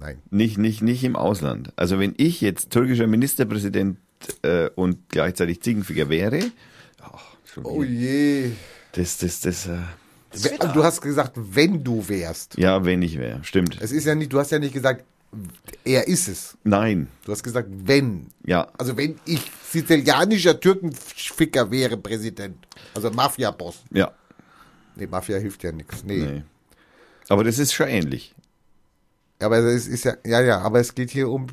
[0.00, 0.18] Nein.
[0.30, 1.72] nicht, nicht, nicht im Ausland.
[1.76, 3.98] Also wenn ich jetzt türkischer Ministerpräsident
[4.42, 6.40] äh, und gleichzeitig Ziegenficker wäre,
[7.64, 7.90] Oh wieder.
[7.90, 8.50] je.
[8.92, 9.78] das, das, das, äh,
[10.32, 12.56] We- Du hast gesagt, wenn du wärst.
[12.58, 13.42] Ja, wenn ich wäre.
[13.42, 13.78] Stimmt.
[13.80, 15.04] Es ist ja nicht, du hast ja nicht gesagt,
[15.84, 16.56] er ist es.
[16.64, 17.08] Nein.
[17.24, 18.26] Du hast gesagt, wenn.
[18.46, 18.68] Ja.
[18.78, 22.56] Also wenn ich sizilianischer Türkenficker wäre Präsident.
[22.94, 23.82] Also Mafia-Boss.
[23.90, 24.12] Ja.
[24.96, 26.04] Nee, Mafia hilft ja nichts.
[26.04, 26.18] Nee.
[26.18, 26.42] Nee.
[27.28, 28.34] Aber das ist schon ähnlich.
[29.40, 31.46] Aber es ist ja, ja, ja, aber es geht hier um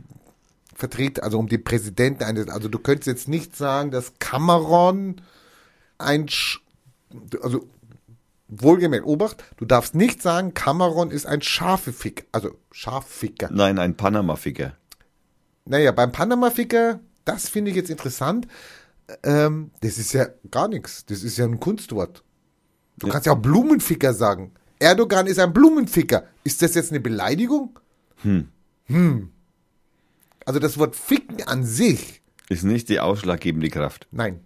[0.74, 5.21] Vertreter, also um die Präsidenten eines, also du könntest jetzt nicht sagen, dass Cameron
[5.98, 6.62] ein, Sch
[7.41, 7.67] also
[8.48, 13.50] wohlgemerkt, Obacht, du darfst nicht sagen, Cameron ist ein Schafeficker, also Schafficker.
[13.52, 14.76] Nein, ein Panama-Ficker.
[15.65, 18.48] Naja, beim Panama-Ficker, das finde ich jetzt interessant,
[19.24, 22.24] ähm, das ist ja gar nichts, das ist ja ein Kunstwort.
[22.98, 24.54] Du kannst ja auch Blumenficker sagen.
[24.80, 26.24] Erdogan ist ein Blumenficker.
[26.44, 27.80] Ist das jetzt eine Beleidigung?
[28.22, 28.50] Hm.
[28.86, 29.30] Hm.
[30.46, 34.08] Also das Wort ficken an sich, Ist nicht die ausschlaggebende Kraft.
[34.12, 34.40] nein.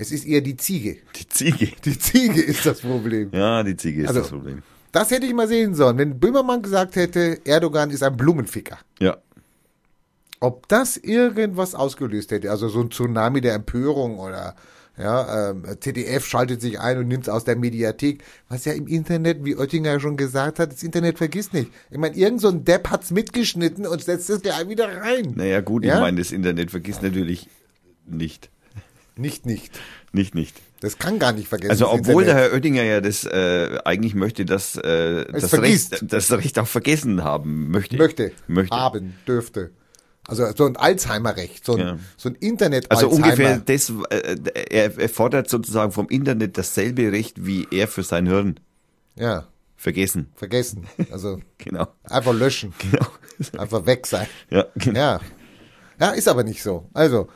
[0.00, 0.98] Es ist eher die Ziege.
[1.16, 1.72] Die Ziege.
[1.84, 3.30] Die Ziege ist das Problem.
[3.32, 4.62] Ja, die Ziege ist Also- das Problem.
[4.92, 8.78] Das hätte ich mal sehen sollen, wenn Böhmermann gesagt hätte, Erdogan ist ein Blumenficker.
[9.00, 9.16] Ja.
[10.40, 14.54] Ob das irgendwas ausgelöst hätte, also so ein Tsunami der Empörung oder
[14.98, 18.86] ja, ähm, ZDF schaltet sich ein und nimmt es aus der Mediathek, was ja im
[18.86, 21.70] Internet, wie Oettinger schon gesagt hat, das Internet vergisst nicht.
[21.90, 25.34] Ich meine, irgend so ein Depp hat's mitgeschnitten und setzt es gleich wieder rein.
[25.36, 25.94] Naja, gut, Ja?
[25.94, 27.48] ich meine, das Internet vergisst natürlich
[28.06, 28.50] nicht.
[29.16, 29.78] Nicht, nicht.
[30.12, 30.56] Nicht, nicht.
[30.80, 31.72] Das kann gar nicht vergessen.
[31.72, 32.36] Also, obwohl der.
[32.36, 35.92] Herr Oettinger ja das äh, eigentlich möchte, dass äh, das, vergisst.
[35.92, 37.96] Recht, das Recht auch vergessen haben möchte.
[37.96, 38.74] möchte, Möchte.
[38.74, 39.70] haben, dürfte.
[40.28, 41.98] Also so ein Alzheimer-Recht, so ein, Ja.
[42.16, 44.36] so ein internet Also ungefähr das, äh,
[44.70, 48.60] er, er fordert sozusagen vom Internet dasselbe Recht, wie er für sein Hirn.
[49.16, 50.28] Ja, Vergessen.
[50.34, 50.86] vergessen.
[51.10, 51.88] Also Genau.
[52.04, 52.72] einfach löschen.
[52.90, 53.06] Genau.
[53.62, 54.26] Einfach weg sein.
[54.50, 54.98] Ja, genau.
[54.98, 55.20] Ja.
[56.00, 56.88] Ja, ist aber nicht so.
[56.92, 57.28] Also,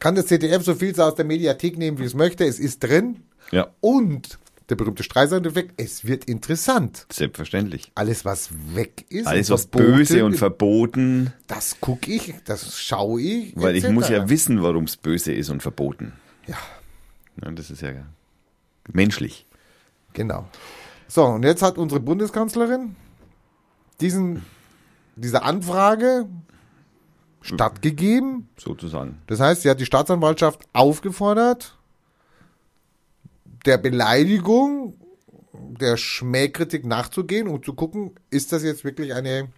[0.00, 2.44] kann das ZDF so viel aus der Mediathek nehmen, wie es möchte.
[2.44, 3.22] Es ist drin.
[3.52, 7.06] Ja, Und der berühmte Streisand-Effekt, es wird interessant.
[7.12, 7.92] selbstverständlich.
[7.94, 13.20] Alles, was weg ist, Alles was böse und ist, verboten, das gucke ich, das schaue
[13.20, 13.52] ich.
[13.56, 13.94] weil ich etc.
[13.94, 16.12] muss ja wissen, warum es böse ist und verboten.
[16.46, 16.56] Ja,
[17.44, 17.92] Ja, das ist ja
[18.92, 19.46] menschlich.
[20.12, 20.48] genau.
[21.08, 22.96] So, und jetzt hat unsere Bundeskanzlerin
[24.00, 24.44] diesen,
[25.14, 26.26] diese Anfrage
[27.42, 28.48] stattgegeben.
[28.56, 29.18] Sozusagen.
[29.28, 31.76] Das heißt, sie hat die Staatsanwaltschaft aufgefordert,
[33.66, 34.94] der Beleidigung,
[35.80, 39.48] der Schmähkritik nachzugehen und zu gucken, ist das jetzt wirklich eine,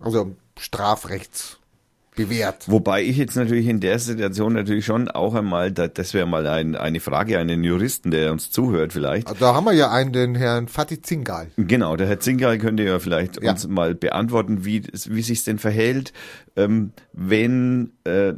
[0.00, 2.68] also strafrechtsbewährt.
[2.70, 6.46] Wobei ich jetzt natürlich in der Situation natürlich schon auch einmal, da- das wäre mal
[6.46, 9.40] ein, eine Frage an einen Juristen, der uns zuhört vielleicht.
[9.40, 11.50] Da haben wir ja einen, den Herrn Fatih Zingal.
[11.56, 13.52] Genau, der Herr Zingal könnte ja vielleicht Ja.
[13.52, 16.12] uns mal beantworten, wie, wie sich denn verhält,
[16.56, 18.34] ähm, wenn äh,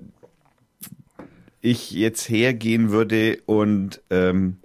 [1.63, 4.57] ich jetzt hergehen würde und ähm,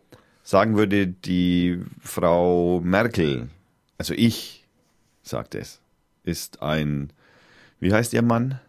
[0.46, 3.50] sagen würde, die Frau Merkel,
[3.98, 4.64] also ich,
[5.24, 5.82] sagt es,
[6.24, 7.12] ist ein,
[7.82, 8.60] wie heißt ihr Mann?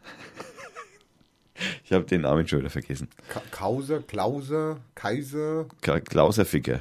[1.85, 3.09] Ich habe den Namen schon wieder vergessen.
[3.31, 5.67] Ka Kauser, Klauser, Kaiser.
[5.81, 6.81] Ka- Klauserficker.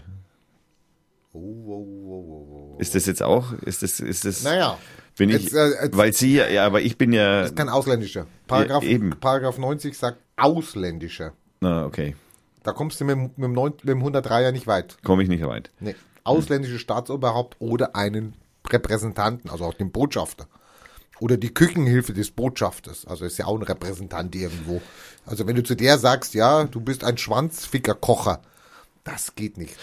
[1.32, 2.78] Oh, oh, oh, oh, oh.
[2.80, 3.54] Ist das jetzt auch?
[3.62, 4.44] Ist das, ist das?
[4.44, 4.78] Naja,
[5.18, 7.58] Bin ich, Jetzt, äh, jetzt- weil sie ja, ja, aber ich bin ja, das ist
[7.58, 8.28] kein ausländischer.
[8.48, 9.12] Paragraph, Ja, eben.
[9.20, 11.34] Paragraph 90 sagt ausländischer.
[11.62, 12.16] na, okay,
[12.66, 14.98] Da kommst du mit, dem- mit, dem, 9 mit dem 103er nicht weit.
[15.04, 15.72] komme ich nicht weit.
[15.80, 15.96] Nee.
[16.26, 18.34] Ausländische Staatsoberhaupt oder einen
[18.68, 20.48] Repräsentanten, also auch den Botschafter.
[21.22, 23.06] Oder die Küchenhilfe des Botschafters.
[23.06, 24.82] Also ist ja auch ein Repräsentant irgendwo.
[25.26, 28.42] Also wenn du zu der sagst, ja, du bist ein Schwanzfickerkocher,
[29.06, 29.78] das geht nicht.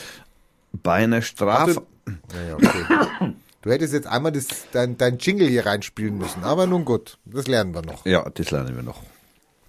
[0.72, 1.86] Bei einer Strafe,
[2.34, 3.34] Naja, okay.
[3.62, 7.46] Du hättest jetzt einmal das, dein, dein Jingle hier reinspielen müssen, aber nun gut, das
[7.46, 8.04] lernen wir noch.
[8.04, 9.00] ja, das lernen wir noch.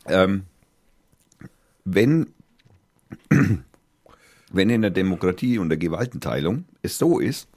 [0.08, 0.46] Ähm,
[1.86, 2.34] wenn,
[4.52, 7.48] wenn in der Demokratie und der Gewaltenteilung es so ist,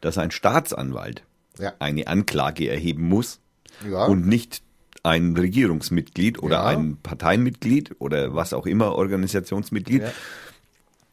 [0.00, 1.22] dass ein Staatsanwalt
[1.58, 1.72] Ja.
[1.78, 3.40] eine Anklage erheben muss
[3.88, 4.04] Ja.
[4.06, 4.62] und nicht
[5.02, 6.64] ein Regierungsmitglied oder Ja.
[6.66, 10.02] ein Parteimitglied oder was auch immer, Organisationsmitglied,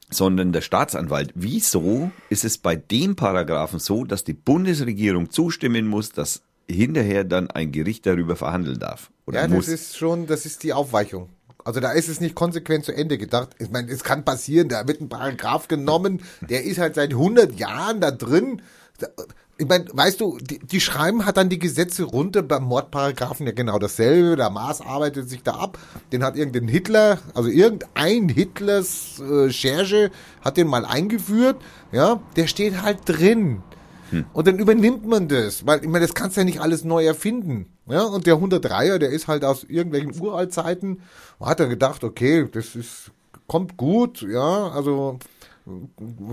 [0.10, 1.32] sondern der Staatsanwalt.
[1.36, 7.50] Wieso ist es bei dem Paragraphen so, dass die Bundesregierung zustimmen muss, dass hinterher dann
[7.52, 9.12] ein Gericht darüber verhandeln darf?
[9.26, 9.66] Oder Ja, muss?
[9.66, 11.30] das ist schon, das ist die Aufweichung.
[11.64, 13.50] Also da ist es nicht konsequent zu Ende gedacht.
[13.60, 17.54] Ich meine, es kann passieren, da wird ein Paragraph genommen, der ist halt seit 100
[17.54, 18.62] Jahren da drin.
[19.58, 23.54] Ich meine, weißt du, die, die schreiben hat dann die Gesetze runter beim Mordparagraphen ja
[23.54, 24.36] genau dasselbe.
[24.36, 25.78] Der Maas arbeitet sich da ab.
[26.12, 30.10] Den hat irgendein Hitler, also irgendein Hitlers äh, Scherge
[30.42, 31.58] hat den mal eingeführt.
[31.92, 33.62] Ja, der steht halt drin.
[34.34, 37.06] Und dann übernimmt man das, weil ich meine, das kannst du ja nicht alles neu
[37.06, 37.68] erfinden.
[37.88, 41.02] Ja, und der 103er, der ist halt aus irgendwelchen Uraltzeiten,
[41.40, 43.12] hat er gedacht, okay, das ist
[43.48, 45.20] kommt gut, ja, also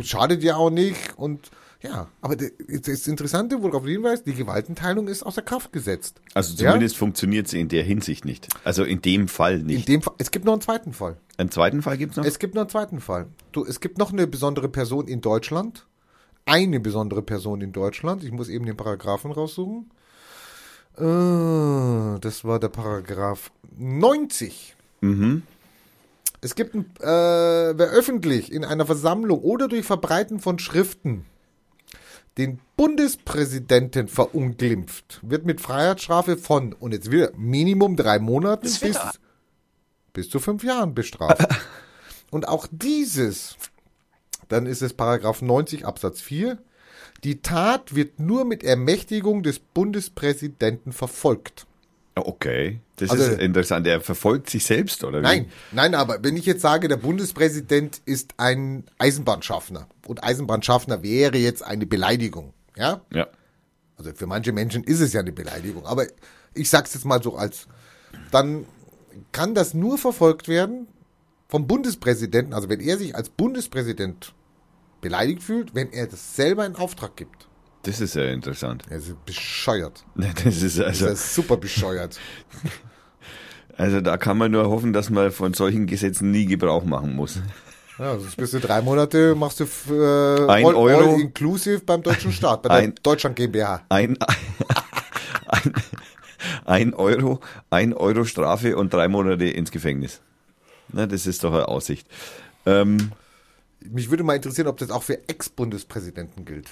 [0.03, 1.51] Schadet ja auch nicht und
[1.83, 6.21] ja, aber das Interessante, worauf du hinweist, die Gewaltenteilung ist außer Kraft gesetzt.
[6.35, 6.71] Also Ja?
[6.73, 8.49] zumindest funktioniert sie in der Hinsicht nicht.
[8.65, 9.89] Also in dem Fall In nicht.
[9.89, 11.17] dem Fall, es gibt noch einen zweiten Fall.
[11.39, 12.25] Einen zweiten Fall gibt's noch?
[12.25, 13.29] Es gibt noch einen zweiten Fall.
[13.53, 15.87] Du, es gibt noch eine besondere Person in Deutschland.
[16.51, 18.25] Eine besondere Person in Deutschland.
[18.25, 19.89] Ich muss eben den Paragraphen raussuchen.
[20.97, 24.75] Äh, das war der Paragraph 90.
[25.01, 25.43] mhm.
[26.41, 27.07] Es gibt, ein, äh,
[27.79, 31.25] wer öffentlich in einer Versammlung oder durch Verbreiten von Schriften
[32.37, 38.81] den Bundespräsidenten verunglimpft, wird mit Freiheitsstrafe von, und jetzt wieder Minimum drei Monaten bis,
[40.13, 41.47] bis zu fünf Jahren bestraft.
[42.33, 43.57] und auch dieses,
[44.51, 46.59] dann ist es Paragraph 90 Absatz 4,
[47.25, 51.67] die Tat wird nur mit Ermächtigung des Bundespräsidenten verfolgt.
[52.17, 53.87] Okay, das Also- ist interessant.
[53.87, 55.23] Er verfolgt sich selbst, oder wie?
[55.23, 61.39] Nein, nein, aber wenn ich jetzt sage, der Bundespräsident ist ein Eisenbahnschaffner und Eisenbahnschaffner wäre
[61.39, 63.01] jetzt eine Beleidigung, ja?
[63.13, 63.29] Ja.
[63.97, 66.07] Also für manche Menschen ist es ja eine Beleidigung, aber
[66.55, 67.67] ich sag's jetzt mal so als,
[68.33, 68.67] dann
[69.33, 70.89] kann das nur verfolgt werden
[71.49, 74.33] vom Bundespräsidenten, also wenn er sich als Bundespräsident
[75.01, 77.49] beleidigt fühlt, wenn er das selber in Auftrag gibt.
[77.83, 78.85] Das ist sehr interessant.
[78.91, 80.05] Er ist bescheuert.
[80.45, 82.19] Das ist also, Das ist super bescheuert.
[83.77, 87.41] also da kann man nur hoffen, dass man von solchen Gesetzen nie Gebrauch machen muss.
[87.99, 91.15] Ja, sonst bist du drei Monate, machst du äh, Ein all, Euro.
[91.15, 93.83] all inclusive beim deutschen Staat, bei der Ein- Deutschland GmbH.
[93.91, 94.17] Ein,
[95.49, 95.73] ein,
[96.65, 100.21] ein Euro, ein Euro Strafe und drei Monate ins Gefängnis.
[100.93, 102.07] Na, das ist doch eine Aussicht.
[102.67, 103.13] Ähm,
[103.89, 106.69] Mich würde mal interessieren, ob das auch für Ex-Bundespräsidenten gilt.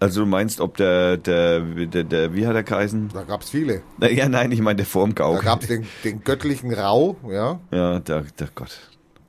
[0.00, 3.10] also du meinst, ob der, der, der, der wie hat er geheißen?
[3.12, 3.82] Da gab's viele.
[3.98, 8.00] Na, Ja, nein, ich meine der vorm Da gab's den, den göttlichen Rau, ja, Ja,
[8.00, 8.78] der, der Gott.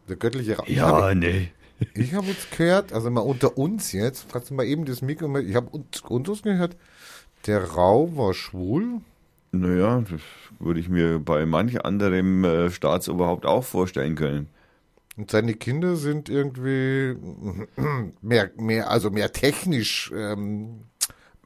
[0.10, 0.64] der göttliche Rau.
[0.68, 1.52] Ja, habe, nee.
[1.94, 5.38] ich habe jetzt gehört, also mal unter uns jetzt, kannst du mal eben das Mikro,
[5.38, 6.76] ich habe uns, uns gehört,
[7.46, 9.02] der Rau war schwul.
[9.52, 10.22] Naja, das
[10.60, 14.48] würde ich mir bei manch anderem äh, Staatsoberhaupt auch vorstellen können.
[15.22, 17.16] Und seine Kinder sind irgendwie
[18.22, 20.86] mehr, mehr, also mehr technisch ähm,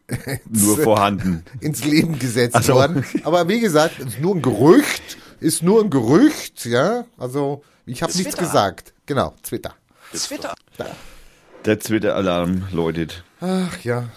[0.49, 1.43] Nur vorhanden.
[1.59, 2.75] ins Leben gesetzt Ach so.
[2.75, 3.03] worden.
[3.25, 7.03] Aber wie gesagt, ist nur ein Gerücht, ist nur ein Gerücht, ja.
[7.17, 8.47] Also ich habe nichts Twitter.
[8.47, 8.93] gesagt.
[9.07, 9.75] Genau, Twitter.
[10.13, 10.55] Twitter.
[11.65, 13.25] Der Twitter-Alarm läutet.
[13.41, 14.07] Ach ja.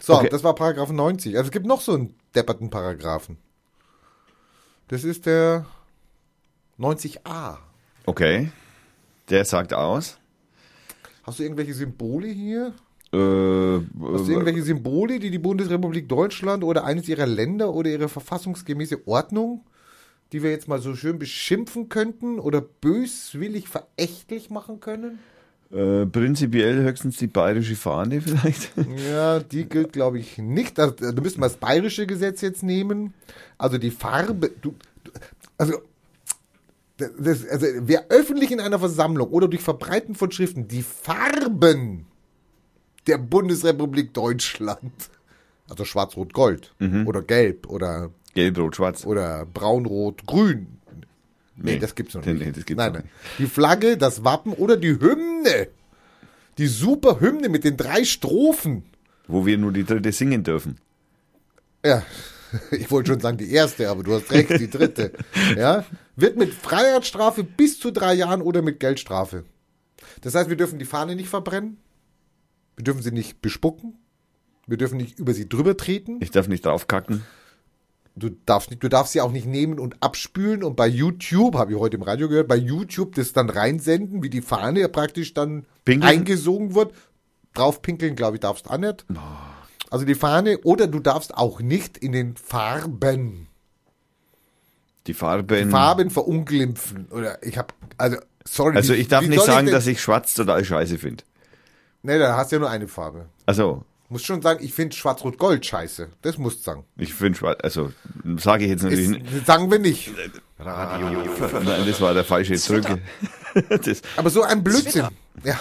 [0.00, 0.28] So, Okay.
[0.28, 1.36] das war Paragraph 90.
[1.36, 3.38] Also es gibt noch so einen depperten Paragraphen.
[4.88, 5.66] Das ist der
[6.80, 7.58] 90a.
[8.06, 8.50] Okay.
[9.30, 10.18] Der sagt aus.
[11.22, 12.72] Hast du irgendwelche Symbole hier?
[13.12, 18.08] Äh, Hast du irgendwelche Symbole, die die Bundesrepublik Deutschland oder eines ihrer Länder oder ihre
[18.08, 19.64] verfassungsgemäße Ordnung,
[20.32, 25.18] die wir jetzt mal so schön beschimpfen könnten oder böswillig verächtlich machen können?
[25.70, 28.70] äh, prinzipiell höchstens die bayerische Fahne vielleicht.
[29.10, 30.78] Ja, die gilt, glaube ich, nicht.
[30.78, 33.12] Da, da müssten wir das bayerische Gesetz jetzt nehmen.
[33.58, 34.50] Also die Farbe.
[34.62, 35.10] Du, du,
[35.58, 35.74] also,
[36.98, 42.06] das, also, wer öffentlich in einer Versammlung oder durch Verbreiten von Schriften die Farben
[43.06, 44.92] der Bundesrepublik Deutschland,
[45.70, 46.74] also schwarz-rot-gold
[47.06, 49.06] oder gelb oder, Gelb, Rot, Schwarz.
[49.06, 50.66] oder braun-rot-grün.
[51.56, 51.78] Nee, Nee.
[51.78, 52.38] das gibt's noch nicht.
[52.38, 53.04] nee, das gibt's nein, nein.
[53.38, 55.68] Die Flagge, das Wappen oder die Hymne.
[56.58, 58.84] Die super Hymne mit den drei Strophen.
[59.26, 60.78] Wo wir nur die dritte singen dürfen.
[61.84, 62.02] Ja,
[62.70, 65.12] ich wollte schon sagen die erste, aber du hast recht, die dritte.
[65.56, 65.84] Ja,
[66.18, 69.44] wird mit Freiheitsstrafe bis zu drei Jahren oder mit Geldstrafe.
[70.20, 71.78] Das heißt, wir dürfen die Fahne nicht verbrennen,
[72.76, 73.96] wir dürfen sie nicht bespucken,
[74.66, 77.22] wir dürfen nicht über sie drüber treten, Ich darf nicht draufkacken.
[78.16, 81.72] du darfst, nicht, du darfst sie auch nicht nehmen und abspülen und bei YouTube, habe
[81.72, 85.66] ich heute im Radio gehört, bei YouTube das dann reinsenden, wie die Fahne praktisch dann
[85.84, 86.10] Pinkeln?
[86.10, 86.92] eingesogen wird.
[87.54, 89.06] Drauf pinkeln, glaube ich, darfst du auch nicht.
[89.90, 93.47] Also die Fahne, oder du darfst auch nicht in den Farben
[95.06, 95.70] Die Farben.
[95.70, 97.06] Farben verunglimpfen.
[97.10, 98.76] Oder ich habe, also, sorry.
[98.76, 101.24] Also ich darf wie nicht sagen, denn- dass ich schwarz total scheiße finde.
[102.02, 103.26] Nee, da hast du ja nur eine Farbe.
[103.46, 106.08] Also, Muss schon sagen, ich finde Schwarz-Rot-Gold scheiße.
[106.22, 106.84] Das musst du sagen.
[106.96, 107.92] ich finde schwarz, also
[108.38, 109.46] sage ich jetzt natürlich Ist, nicht.
[109.46, 110.10] sagen wir nicht.
[110.58, 112.98] Nein, das war der falsche Drücke.
[113.70, 115.08] Das, Aber so ein Blödsinn.
[115.42, 115.58] Ja.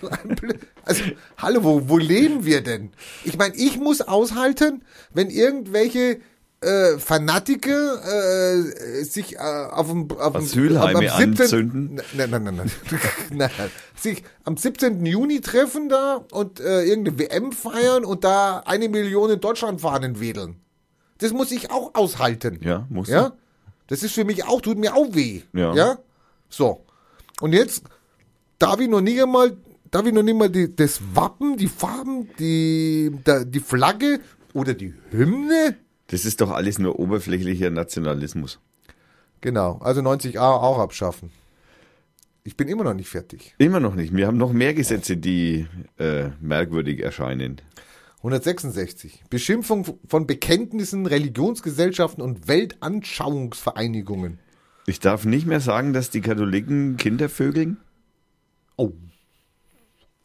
[0.00, 1.02] So ein Blö also,
[1.36, 2.92] hallo, wo, wo leben wir denn?
[3.24, 6.20] Ich meine, ich muss aushalten, wenn irgendwelche
[6.62, 11.40] äh, Fanatiker äh, sich äh, auf dem auf dem- am 17.
[11.40, 12.00] anzünden?
[12.14, 12.70] Nein, nein, nein, nein.
[13.32, 13.50] nein.
[13.96, 15.04] Sich am 17.
[15.06, 20.20] Juni treffen da und äh, irgendeine WM feiern und da eine Million in Deutschland fahnen
[20.20, 20.56] wedeln.
[21.18, 22.60] Das muss ich auch aushalten.
[22.62, 23.32] Ja, muss Ja?
[23.86, 25.42] Das ist für mich auch, tut mir auch weh.
[25.52, 25.74] Ja.
[25.74, 25.98] Ja?
[26.48, 26.84] So.
[27.40, 27.82] Und jetzt
[28.58, 29.56] darf ich noch nicht einmal
[29.90, 34.20] darf ich noch nicht mal die, das Wappen, die Farben, die, da, die Flagge
[34.52, 35.76] oder die Hymne?
[36.10, 38.58] Das ist doch alles nur oberflächlicher Nationalismus.
[39.40, 41.30] Genau, also 90a auch abschaffen.
[42.42, 43.54] Ich bin immer noch nicht fertig.
[43.58, 44.14] Immer noch nicht.
[44.14, 45.68] Wir haben noch mehr Gesetze, die
[45.98, 47.60] äh, merkwürdig erscheinen.
[48.18, 49.22] 166.
[49.30, 54.40] Beschimpfung von Bekenntnissen, Religionsgesellschaften und Weltanschauungsvereinigungen.
[54.86, 57.76] Ich darf nicht mehr sagen, dass die Katholiken Kinder vögeln.
[58.76, 58.92] Oh.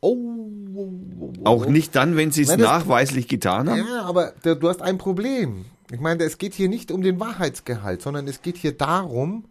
[0.02, 0.17] Oh.
[0.74, 1.45] oh, oh, oh.
[1.45, 3.86] Auch nicht dann, wenn sie es nachweislich getan haben.
[3.88, 5.65] Ja, aber du hast ein Problem.
[5.91, 9.45] Ich meine, es geht hier nicht um den Wahrheitsgehalt, sondern es geht hier darum,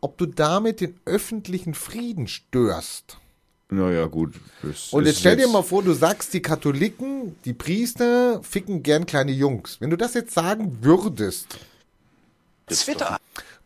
[0.00, 3.18] ob du damit den öffentlichen Frieden störst.
[3.70, 4.34] Naja, gut.
[4.90, 9.32] Und jetzt stell dir mal vor, du sagst, die Katholiken, die Priester ficken gern kleine
[9.32, 9.80] Jungs.
[9.80, 11.58] Wenn du das jetzt sagen würdest,
[12.66, 13.18] Twitter.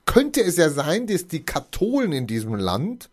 [0.06, 3.10] könnte es ja sein, dass die Katholen in diesem Land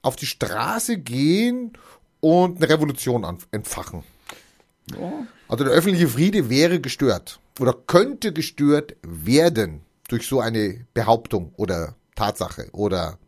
[0.00, 1.72] auf die Straße gehen
[2.20, 4.04] und eine Revolution entfachen.
[5.52, 11.94] Also der öffentliche Friede wäre gestört oder könnte gestört werden durch so eine Behauptung oder
[12.14, 13.18] Tatsache oder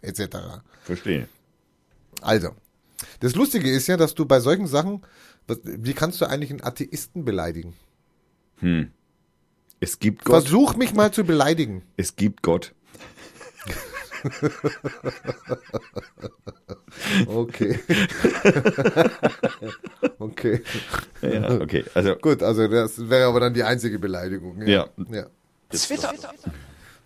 [0.00, 0.38] etc.
[0.82, 1.28] Verstehe.
[2.22, 2.52] Also,
[3.20, 5.02] das Lustige ist ja, dass du bei solchen Sachen,
[5.46, 7.74] wie kannst du eigentlich einen Atheisten beleidigen?
[9.78, 10.44] Es gibt Gott.
[10.44, 11.82] Versuch mich mal zu beleidigen.
[11.98, 12.74] Es gibt Gott.
[17.26, 17.78] Okay.
[20.18, 20.62] okay.
[21.22, 21.84] Ja, okay.
[21.94, 24.60] Also Gut, also das wäre aber dann die einzige Beleidigung.
[24.66, 24.86] Ja.
[25.10, 25.26] ja.
[25.70, 26.12] Twitter.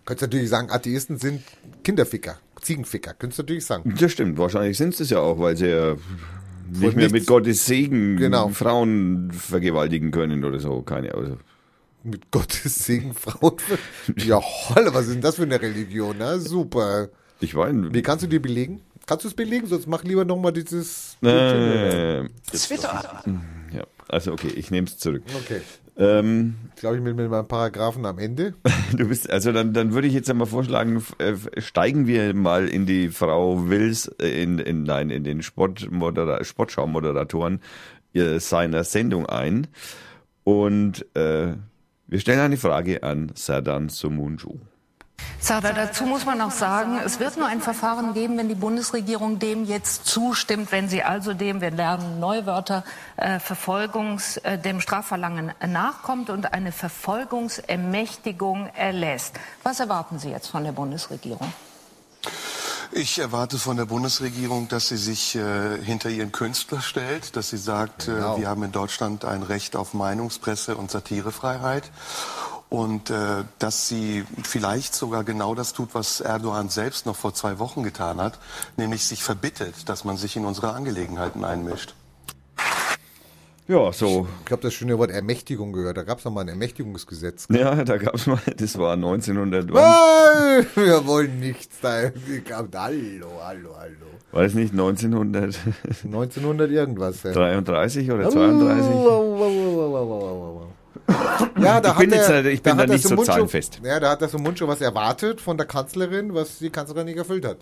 [0.05, 1.43] Könntest natürlich sagen, Atheisten sind
[1.85, 3.15] Kinderficker, Ziegenficker.
[3.15, 3.95] Könntest du natürlich sagen.
[3.99, 5.97] Das stimmt, wahrscheinlich sind es ja auch, weil sie ja
[6.71, 8.49] nicht mehr mit Gottes Segen Genau.
[8.49, 10.83] Frauen vergewaltigen können oder so.
[10.83, 11.37] Keine also.
[12.03, 13.57] Mit Gottes Segen Frauen.
[14.17, 16.17] Ja, holla, was ist denn das für eine Religion?
[16.19, 17.09] Na, super.
[17.41, 18.81] Ich meine, Wie kannst du die belegen?
[19.07, 19.67] Kannst du es belegen?
[19.67, 21.17] Sonst mach lieber nochmal dieses.
[21.23, 23.23] äh, Twitter.
[23.73, 25.23] ja, also okay, ich nehme es zurück.
[25.45, 25.61] Okay.
[25.97, 28.55] Ähm, Glaube ich mit, mit meinem Paragraphen am Ende.
[28.97, 32.87] du bist, also dann, dann würde ich jetzt einmal vorschlagen, äh, steigen wir mal in
[32.87, 37.61] die Frau Wills, äh, in, in, nein, in den Sportmodera Sportschau-Moderatoren
[38.15, 39.67] äh, seiner Sendung ein.
[40.45, 41.55] Und äh,
[42.09, 44.57] wir stellen eine Frage an Sadan Sumunju.
[45.41, 49.39] Sada, dazu muss man auch sagen, es wird nur ein Verfahren geben, wenn die Bundesregierung
[49.39, 52.83] dem jetzt zustimmt, wenn sie also dem, wir lernen Neuwörter,
[53.17, 59.39] äh, Verfolgungs, äh, dem Strafverlangen nachkommt und eine Verfolgungsermächtigung erlässt.
[59.63, 61.53] Was erwarten Sie jetzt von der Bundesregierung?
[62.93, 67.59] Ich erwarte von der Bundesregierung, dass sie sich äh, hinter ihren Künstler stellt, dass sie
[67.59, 68.37] sagt, Genau.
[68.37, 71.91] äh, wir haben in Deutschland ein Recht auf Meinungspresse und Satirefreiheit
[72.71, 77.59] und äh, dass sie vielleicht sogar genau das tut, was Erdogan selbst noch vor zwei
[77.59, 78.39] Wochen getan hat,
[78.77, 81.95] nämlich sich verbittet, dass man sich in unsere Angelegenheiten einmischt.
[83.69, 84.27] Ja, so.
[84.47, 85.99] Ich habe das schöne Wort Ermächtigung gehört.
[85.99, 87.47] Da gab es nochmal ein Ermächtigungsgesetz.
[87.51, 89.75] Ja, da gab es mal, das war 1900, Ah!
[89.75, 91.91] war, Wir wollen nichts da.
[92.01, 92.11] Hallo,
[92.75, 94.07] hallo, hallo.
[94.33, 95.61] das nicht 1933
[96.05, 97.23] 1900 irgendwas.
[97.23, 98.95] Ja, oder 32?
[101.61, 103.81] ja da Ich bin hat jetzt er, halt- ich bin da er nicht so zahlenfest.
[103.85, 107.45] Ja, da hat der Sumuncu was erwartet von der Kanzlerin, was die Kanzlerin nicht erfüllt
[107.47, 107.59] hat.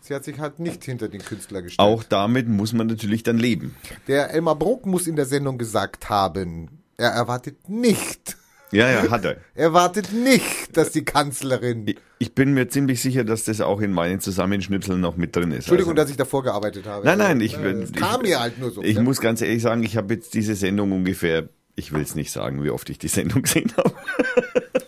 [0.00, 1.86] Sie hat sich halt nicht hinter den Künstler gestellt.
[1.86, 3.74] Auch damit muss man natürlich dann leben.
[4.06, 8.36] Der Elmar Bruck muss in der Sendung gesagt haben, er erwartet nicht,
[8.72, 9.36] Ja, ja, hat er.
[9.54, 11.94] er erwartet nicht, dass die Kanzlerin...
[12.18, 15.58] Ich- bin mir ziemlich sicher, dass das auch in meinen Zusammenschnipseln noch mit drin ist.
[15.58, 17.04] Entschuldigung, Also- dass ich davor gearbeitet habe.
[17.04, 18.82] Nein, nein, ich, Äh, es ich kam mir halt nur so.
[18.82, 19.02] Ich ne?
[19.02, 22.62] muss ganz ehrlich sagen, ich habe jetzt diese Sendung ungefähr, ich will es nicht sagen,
[22.64, 23.92] wie oft ich die Sendung gesehen habe,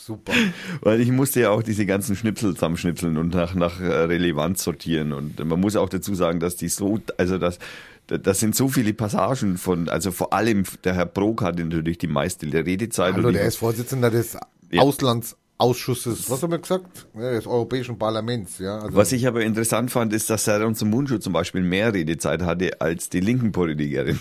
[0.00, 0.32] Super.
[0.80, 5.12] weil ich musste ja auch diese ganzen Schnipsel zusammenschnipseln und nach, nach äh, Relevanz sortieren.
[5.12, 7.58] Und man muss auch dazu sagen, dass die so, also das,
[8.06, 12.06] das sind so viele Passagen von, also vor allem der Herr Brok hatte natürlich die
[12.08, 13.14] meiste Redezeit.
[13.14, 14.36] Hallo, und der ist Vorsitzender des
[14.70, 14.82] Ja.
[14.82, 17.06] Auslandsausschusses, was haben wir gesagt?
[17.14, 18.78] Ja, des Europäischen Parlaments, ja.
[18.78, 22.80] Also, Was ich aber interessant fand, ist, dass Serdar Sumuncu zum Beispiel mehr Redezeit hatte
[22.80, 24.18] als die linken Politikerin.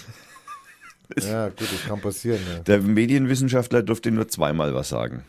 [1.21, 2.39] ja, gut, das kann passieren.
[2.54, 2.60] Ja.
[2.60, 5.23] Der Medienwissenschaftler durfte nur zweimal was sagen.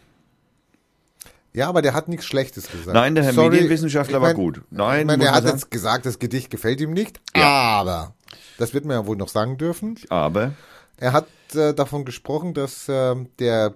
[1.53, 2.95] Ja, aber der hat nichts Schlechtes gesagt.
[2.95, 4.63] Nein, der Herr Medienwissenschaftler ich war mein- gut.
[4.71, 5.59] Nein, ich meine, muss er man hat sagen.
[5.59, 7.47] jetzt gesagt, das Gedicht gefällt ihm nicht, Ja.
[7.81, 8.15] aber,
[8.59, 10.53] das wird man ja wohl noch sagen dürfen, Aber
[10.97, 13.75] er hat äh, davon gesprochen, dass ähm, der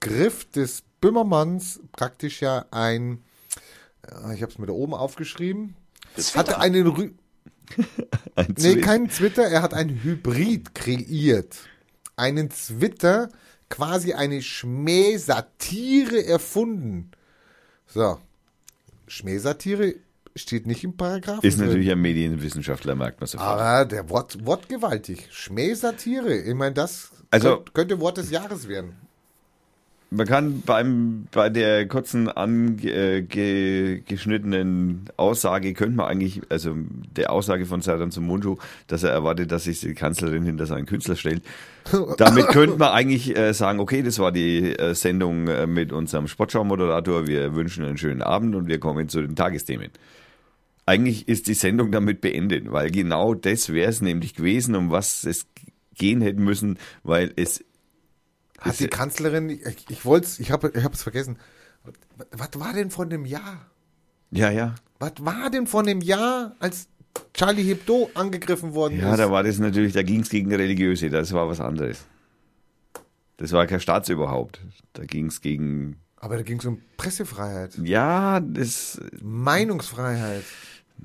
[0.00, 3.22] Griff des Böhmermanns praktisch ja ein,
[4.06, 5.74] äh, ich habe es mir da oben aufgeschrieben,
[6.34, 7.10] hatte einen, Rü
[8.36, 11.56] ein Nee, Zwi- kein Twitter, er hat ein Hybrid kreiert.
[12.16, 13.28] Einen Twitter,
[13.68, 17.10] quasi eine Schmähsatire erfunden.
[17.86, 18.18] So.
[19.06, 19.94] Schmähsatire
[20.36, 21.46] steht nicht im Paragraphen.
[21.46, 21.66] Ist drin.
[21.68, 23.48] natürlich ein Medienwissenschaftler, merkt man sofort.
[23.48, 25.28] Aber der Wort, wortgewaltig.
[25.30, 26.34] Schmäh Satire.
[26.36, 28.96] Ich meine, das Also- könnt- könnte Wort des Jahres werden.
[30.10, 36.74] Man kann beim, bei der kurzen angeschnittenen Aussage, könnte man eigentlich, also
[37.14, 38.56] der Aussage von Serdar Sumuncu,
[38.86, 41.42] dass er erwartet, dass sich die Kanzlerin hinter seinen Künstler stellt,
[42.16, 46.26] damit könnte man eigentlich äh, sagen, okay, das war die äh, Sendung äh, mit unserem
[46.26, 49.90] Sportschau-Moderator, wir wünschen einen schönen Abend und wir kommen zu den Tagesthemen.
[50.86, 55.24] Eigentlich ist die Sendung damit beendet, weil genau das wäre es nämlich gewesen, um was
[55.24, 55.44] es
[55.98, 57.62] gehen hätte müssen, weil es
[58.58, 61.38] Hat die Kanzlerin, ich, ich wollte es, ich habe ich es vergessen.
[62.32, 63.66] Was war denn von dem Jahr?
[64.30, 66.88] ja, ja, Was war denn von dem Jahr, als
[67.34, 69.18] Charlie Hebdo angegriffen worden Ja, ist?
[69.18, 72.04] da war das natürlich, da ging es gegen Religiöse, das war was anderes.
[73.38, 74.60] Das war kein Staatsüberhaupt.
[74.92, 80.44] Da ging es gegen, Aber da ging es um Pressefreiheit, ja, das, Meinungsfreiheit.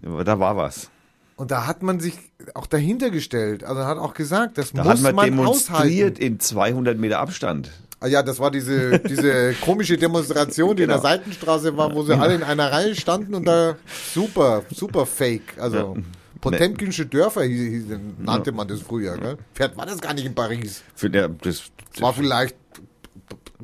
[0.01, 0.89] da war was.
[1.35, 2.13] Und da hat man sich
[2.53, 3.63] auch dahinter gestellt.
[3.63, 6.21] Also hat auch gesagt, das Da muss man, man demonstriert aushalten.
[6.21, 7.71] in 200 Meter Abstand.
[7.99, 11.09] Ah ja, das war diese, diese komische Demonstration, die in der Genau.
[11.09, 13.77] Seitenstraße war, wo sie alle in einer Reihe standen und da
[14.13, 15.57] super, super fake.
[15.57, 15.97] Also
[16.41, 17.85] Potemkinsche Dörfer hieß,
[18.19, 19.17] nannte man das früher.
[19.17, 19.37] Gell?
[19.53, 20.83] Fährt war das gar nicht in Paris.
[20.95, 21.63] Für der, das,
[21.93, 22.57] Das war vielleicht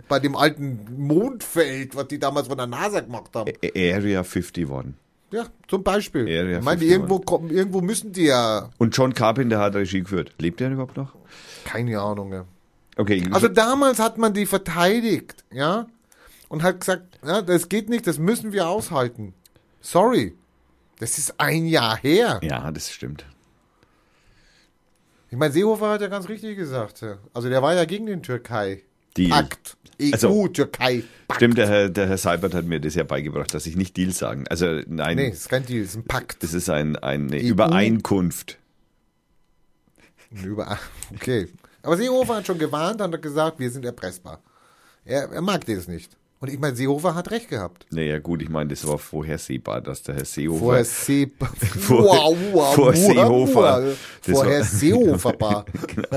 [0.07, 3.51] bei dem alten Mondfeld, was die damals von der NASA gemacht haben.
[3.75, 4.95] Area 50 worden.
[5.31, 6.21] Ja, zum Beispiel.
[6.23, 6.89] Area ich meine, 51.
[6.91, 10.33] irgendwo, kommen, irgendwo müssen die ja, Und John Carpenter hat Regie geführt.
[10.39, 11.13] Lebt er überhaupt noch?
[11.65, 12.33] keine Ahnung.
[12.33, 12.45] Ja.
[12.97, 15.87] Okay, Also damals hat man die verteidigt, ja,
[16.47, 19.33] und hat gesagt, ja, das geht nicht, das müssen wir aushalten.
[19.81, 20.35] Sorry,
[20.97, 22.39] das ist ein Jahr her.
[22.43, 23.25] ja, das stimmt.
[25.31, 27.01] Ich meine, Seehofer hat ja ganz richtig gesagt.
[27.01, 27.19] ja.
[27.33, 28.81] Also der war ja gegen den Türkei.
[29.17, 29.29] Deal.
[29.29, 29.77] Pakt.
[30.01, 31.03] EU, Also- Türkei.
[31.27, 31.39] Pakt.
[31.39, 34.11] Stimmt, der Herr, der Herr Seibert hat mir das ja beigebracht, dass ich nicht Deal
[34.11, 34.47] sagen.
[34.49, 36.41] Also nein, Nee, das ist kein Deal, das ist ein Pakt.
[36.43, 37.49] das ist ein, eine EU.
[37.49, 38.57] Übereinkunft.
[40.31, 40.77] Über,
[41.13, 41.47] okay.
[41.81, 44.41] Aber Seehofer hat schon gewarnt und hat gesagt, wir sind erpressbar.
[45.05, 46.15] Er, er mag das nicht.
[46.41, 47.85] Und ich meine, Seehofer hat recht gehabt.
[47.91, 50.59] Naja, gut, ich meine, das war vorhersehbar, dass der Herr Seehofer.
[50.59, 51.29] Vorher See
[51.79, 52.35] Vor-
[52.73, 53.83] vor Seehofer.
[54.21, 55.65] Vorher war- Seehofer war.
[55.87, 56.07] Genau.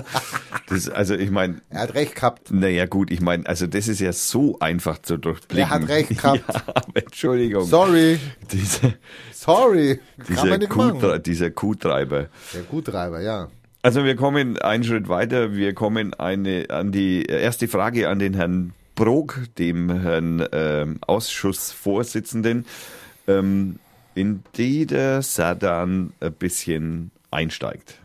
[0.69, 2.53] Das, also ich meine, Er hat recht gehabt.
[2.53, 5.59] naja gut, ich meine, also das ist ja so einfach zu durchblicken.
[5.59, 6.41] Er hat recht gehabt.
[6.49, 7.65] Ja, Entschuldigung.
[7.67, 8.19] Sorry,
[8.53, 8.93] Dieser,
[9.33, 9.97] sorry.
[10.19, 11.23] Kann dieser, man nicht machen.
[11.25, 12.29] Dieser Kuhtreiber.
[12.55, 13.49] Der Guttreiber, ja.
[13.83, 15.55] Also wir kommen einen Schritt weiter.
[15.55, 18.73] Wir kommen eine, an die erste Frage an den Herrn
[19.03, 22.65] Brok, dem Herrn ähm, Ausschussvorsitzenden,
[23.27, 23.81] ähm,
[24.15, 27.99] in die der Sadan ein bisschen einsteigt.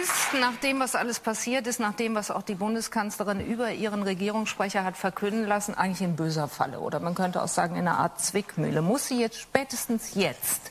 [0.00, 4.04] Ist nach dem, was alles passiert ist, nach dem, was auch die Bundeskanzlerin über ihren
[4.04, 6.78] Regierungssprecher hat verkünden lassen, eigentlich in böser Falle.
[6.78, 8.80] Oder man könnte auch sagen, in einer Art Zwickmühle.
[8.80, 10.70] Muss sie jetzt spätestens jetzt,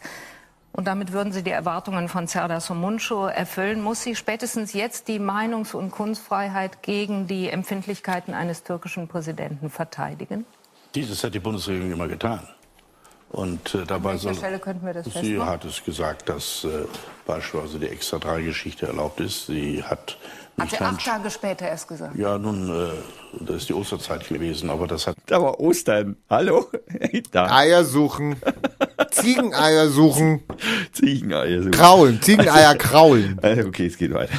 [0.74, 5.20] und damit würden sie die Erwartungen von Serdar Somuncu erfüllen, muss sie spätestens jetzt die
[5.20, 10.46] Meinungs- und Kunstfreiheit gegen die Empfindlichkeiten eines türkischen Präsidenten verteidigen?
[10.96, 12.48] Dieses hat die Bundesregierung immer getan.
[13.32, 15.46] Und äh, dabei soll, Stelle könnten wir das sie festmachen?
[15.46, 16.86] hat es gesagt, dass äh,
[17.26, 19.48] beispielsweise die Extra-3-Geschichte erlaubt ist.
[19.48, 20.18] Sie hat
[20.60, 22.16] Hat ein- acht Tage später erst gesagt.
[22.16, 22.90] Ja, nun, äh,
[23.40, 26.18] das ist die Osterzeit gewesen, aber das hat Da war Ostern.
[26.30, 26.68] Hallo?
[27.32, 27.50] Da.
[27.56, 28.36] Eier suchen.
[29.12, 30.44] Ziegeneier suchen.
[30.94, 31.64] Ziegeneier.
[31.64, 31.72] so.
[31.72, 32.22] Kraulen.
[32.22, 33.40] Ziegeneier kraulen.
[33.42, 34.34] Also, okay, es geht weiter.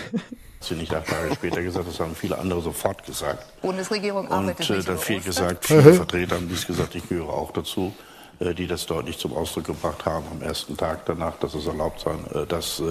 [0.60, 3.44] sie nicht acht Tage später gesagt, das haben viele andere sofort gesagt.
[3.62, 7.50] Bundesregierung arbeitet Und äh, dann viel gesagt, viele Vertreter haben dies gesagt, ich gehöre auch
[7.52, 7.92] dazu,
[8.38, 12.00] äh, die das deutlich zum Ausdruck gebracht haben am ersten Tag danach, dass es erlaubt
[12.00, 12.82] sein, äh, dass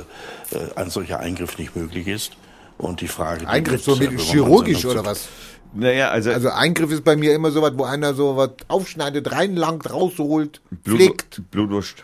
[0.75, 2.33] ein solcher Eingriff nicht möglich ist.
[2.81, 5.27] Und die Frage, Eingriff so mit chirurgisch oder was?
[5.73, 9.31] Naja, also, Also Eingriff ist bei mir immer so was, wo einer so was aufschneidet,
[9.31, 12.03] reinlangt, rausholt, Blut, Blutwurst.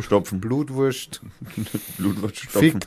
[0.00, 0.40] Stopfen.
[0.40, 1.20] Blutwurst,
[1.98, 2.60] Blutwurst stopfen.
[2.72, 2.86] fickt,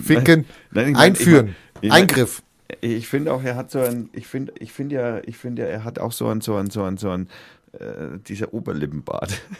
[0.00, 2.42] ficken, Nein, mein- einführen, ich mein- ich mein- Eingriff.
[2.80, 5.68] Ich finde auch, er hat so ein, ich finde, ich finde ja, ich finde ja,
[5.68, 7.28] er hat auch so ein, so ein, so ein, so ein,
[7.72, 9.40] äh, dieser Oberlippenbart.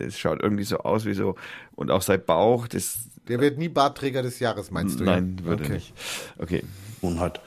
[0.00, 1.34] Das schaut irgendwie so aus wie so,
[1.74, 2.98] und auch sein Bauch, das,
[3.28, 5.04] Der wird nie Bartträger des Jahres, meinst du?
[5.04, 5.72] nein, würde okay.
[5.74, 5.92] nicht.
[6.38, 6.64] Okay.
[7.02, 7.40] Nun hat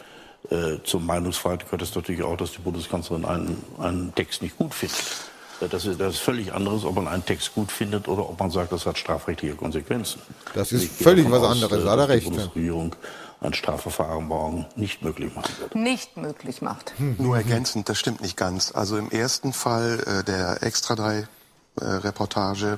[0.49, 4.73] äh, zur Meinungsfreiheit gehört es natürlich auch, dass die Bundeskanzlerin einen, einen Text nicht gut
[4.73, 4.99] findet.
[5.61, 8.39] Äh, Das ist, das ist völlig anderes, ob man einen Text gut findet oder ob
[8.39, 10.21] man sagt, das hat strafrechtliche Konsequenzen.
[10.53, 12.29] Das ist Ich gehe völlig was aus, anderes, äh, hat er recht, Die.
[12.31, 12.95] Bundesregierung
[13.41, 15.73] ein Strafverfahren morgen nicht möglich machen wird.
[15.75, 16.93] Nicht möglich macht.
[16.99, 18.71] Nur ergänzend, das stimmt nicht ganz.
[18.73, 21.27] Also im ersten Fall äh, der Extra 3
[21.79, 22.77] äh, Reportage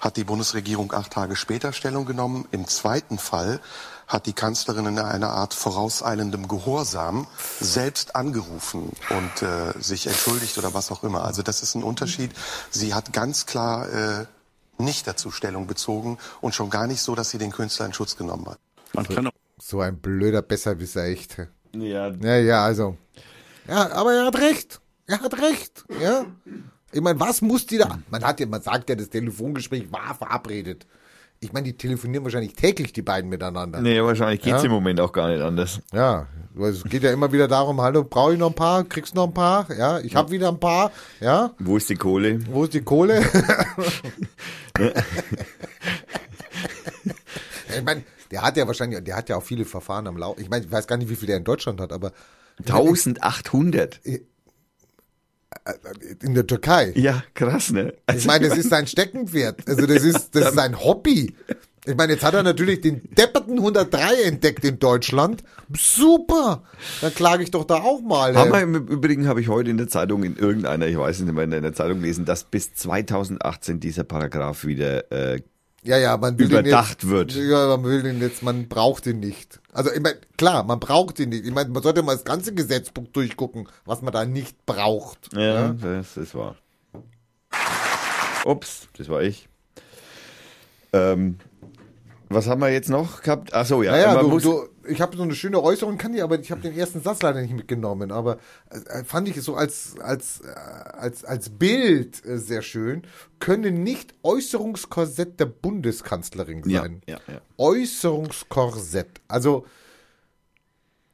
[0.00, 2.46] hat die Bundesregierung acht Tage später Stellung genommen.
[2.50, 3.60] Im zweiten Fall
[4.06, 7.26] hat die Kanzlerin in einer Art vorauseilendem Gehorsam
[7.60, 11.24] selbst angerufen und äh, sich entschuldigt oder was auch immer.
[11.24, 12.32] Also das ist ein Unterschied.
[12.70, 14.26] Sie hat ganz klar äh,
[14.78, 18.16] nicht dazu Stellung bezogen und schon gar nicht so, dass sie den Künstler in Schutz
[18.16, 18.58] genommen hat.
[18.94, 21.36] Man kann auch So ein blöder Besserwisser, echt.
[21.74, 22.96] Ja, Ja, ja, also.
[23.66, 24.80] Ja, aber er hat recht.
[25.06, 25.84] Er hat recht.
[26.00, 26.24] Ja.
[26.92, 27.98] Ich meine, was muss die da?
[28.10, 30.86] Man hat ja, man sagt ja, das Telefongespräch war verabredet.
[31.40, 33.80] Ich meine, die telefonieren wahrscheinlich täglich, die beiden miteinander.
[33.80, 34.66] nee, wahrscheinlich geht's Ja.
[34.66, 35.80] im Moment auch gar nicht anders.
[35.92, 38.82] Ja, weil es geht ja immer wieder darum, hallo, brauche ich noch ein paar?
[38.84, 39.66] Kriegst du noch ein paar?
[39.72, 40.90] Ja, ich habe wieder ein paar.
[41.20, 42.40] Ja, Wo ist die Kohle?
[42.50, 43.22] wo ist die Kohle?
[47.76, 50.40] ich meine, der hat ja wahrscheinlich, der hat ja auch viele Verfahren am Laufen.
[50.40, 52.12] Ich meine, ich weiß gar nicht, wie viel der in Deutschland hat, aber
[52.66, 54.00] 1800.
[56.22, 56.92] in der Türkei.
[56.94, 57.94] Ja, krass, ne?
[58.14, 59.68] Ich meine, das ist sein Steckenpferd.
[59.68, 61.34] Also das ist, das ist sein Hobby.
[61.86, 65.42] Ich meine, jetzt hat er natürlich den depperten 103 entdeckt in Deutschland.
[65.74, 66.62] Super.
[67.00, 68.36] Dann klage ich doch da auch mal.
[68.36, 71.32] Haben wir im Übrigen habe ich heute in der Zeitung, in irgendeiner, ich weiß nicht
[71.32, 75.40] mehr, in der Zeitung gelesen, dass bis 2018 dieser Paragraph wieder äh,
[75.84, 77.32] ja, ja, man will überdacht den wird.
[77.32, 79.60] jetzt, Ja, man will den jetzt, man braucht ihn nicht.
[79.72, 81.44] Also ich meine, klar, man braucht ihn nicht.
[81.46, 85.30] Ich meine, man sollte mal das ganze Gesetzbuch durchgucken, was man da nicht braucht.
[85.34, 86.56] Ja, das ist wahr.
[88.44, 89.48] Ups, das war ich.
[90.92, 91.38] Ähm,
[92.28, 93.54] was haben wir jetzt noch gehabt?
[93.54, 93.92] Ach so, ja.
[93.92, 96.50] Naja, man du, muss, du, ich habe so eine schöne Äußerung, kann die, aber ich
[96.50, 98.10] habe den ersten Satz leider nicht mitgenommen.
[98.12, 98.38] Aber
[98.70, 103.02] äh, fand ich es so als, als, äh, als, als Bild äh, sehr schön.
[103.38, 107.02] Können nicht Äußerungskorsett der Bundeskanzlerin Ja, sein.
[107.06, 107.40] ja, ja.
[107.56, 109.20] Äußerungskorsett.
[109.28, 109.66] Also,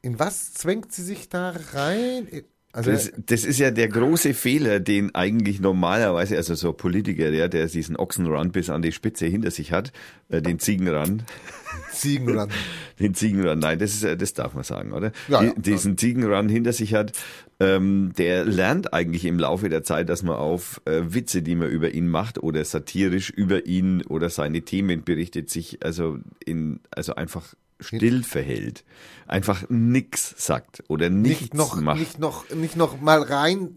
[0.01, 2.27] in was zwängt sie sich da rein?
[2.75, 7.31] Also, das, das ist ja der große Fehler, den eigentlich normalerweise, also so ein Politiker,
[7.31, 9.93] der, der diesen Ochsenrand bis an die Spitze hinter sich hat,
[10.27, 11.23] äh, den Ziegenrand,
[11.93, 12.51] Ziegenrand.
[12.99, 15.13] den Ziegenrand, nein, das ist, äh, das darf man sagen, oder?
[15.29, 15.53] Ja, ja.
[15.55, 17.13] diesen Ziegenrand hinter sich hat,
[17.61, 21.69] ähm, der lernt eigentlich im Laufe der Zeit, dass man auf äh, Witze, die man
[21.69, 27.15] über ihn macht oder satirisch über ihn oder seine Themen berichtet, sich also in, also
[27.15, 28.83] einfach still verhält,
[29.27, 31.99] einfach nix sagt oder nichts nicht noch, macht.
[31.99, 33.75] nicht noch, nicht noch mal rein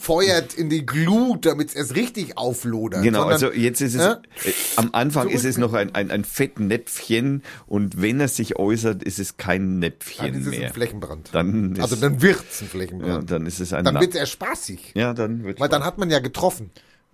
[0.00, 3.02] feuert in die Glut, damit es erst richtig auflodert.
[3.02, 4.20] Genau, sondern, also jetzt ist es, Ja?
[4.44, 9.02] äh, am Anfang ist es noch ein, ein, ein Fettnäpfchen und wenn er sich äußert,
[9.04, 10.66] ist es kein Näpfchen Dann ist es mehr.
[10.68, 11.28] ein Flächenbrand.
[11.32, 13.30] Dann ist, also dann wird's ein ja, Flächenbrand.
[13.30, 14.92] dann ist es ein dann wird's eher spaßig.
[14.94, 16.70] Ja, dann wird Weil dann hat man ja getroffen.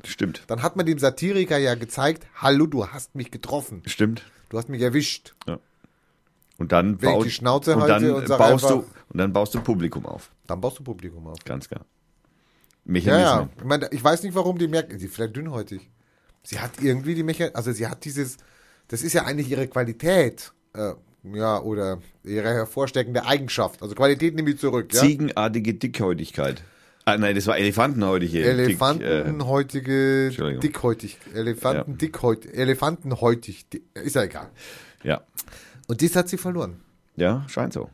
[0.07, 3.83] Stimmt, Dann hat man dem Satiriker ja gezeigt, hallo, du hast mich getroffen.
[3.87, 4.23] stimmt.
[4.55, 5.35] Du hast mich erwischt.
[6.59, 8.77] Und dann Wenn ich baut, die Schnauze und dann und baust einfach- du
[9.09, 11.41] und dann baust du Publikum auf, Dann baust du Publikum auf.
[11.45, 11.81] ganz klar.
[11.81, 11.87] Ja,
[12.85, 13.25] Mechanismen.
[13.25, 13.49] ja.
[13.59, 15.91] Ich, meine, ich weiß nicht, warum die merkt, sie ist vielleicht dünnhäutig.
[16.45, 18.37] Sie hat irgendwie die Mechanismen, also sie hat dieses,
[18.87, 20.53] das ist ja eigentlich ihre Qualität.
[20.73, 20.93] Äh,
[21.33, 23.83] ja, oder ihre hervorstechende Eigenschaft.
[23.83, 24.95] Also Qualität nehme ich zurück.
[24.95, 25.01] Ja?
[25.01, 26.63] Ziegenartige Dickhäutigkeit.
[27.07, 28.39] Ah, nein, das war Elefantenhäutige.
[28.39, 30.61] Dick, äh, Elefantenhäutige, Entschuldigung.
[30.63, 31.19] dickhäutig.
[31.35, 32.55] Elefanten, dickhäutig.
[32.55, 33.67] Elefantenhäutig.
[33.95, 34.51] Ist ja egal.
[35.03, 35.23] ja.
[35.87, 36.81] Und das hat sie verloren.
[37.17, 37.91] Ja, scheint so.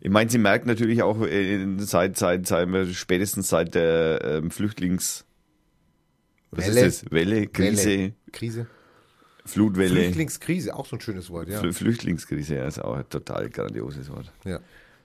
[0.00, 5.26] Ich meine, sie merkt natürlich auch äh, seit, seit, seit spätestens seit der ähm, Flüchtlings
[6.50, 6.86] was Welle.
[6.86, 7.12] ist das?
[7.12, 8.12] Welle, Krise, Welle.
[8.32, 8.66] Krise.
[9.44, 11.60] Flutwelle, Flüchtlingskrise, auch so ein schönes Wort, ja.
[11.60, 14.32] Flü- Flüchtlingskrise, ja, ist auch ein total grandioses Wort.
[14.44, 14.60] ja.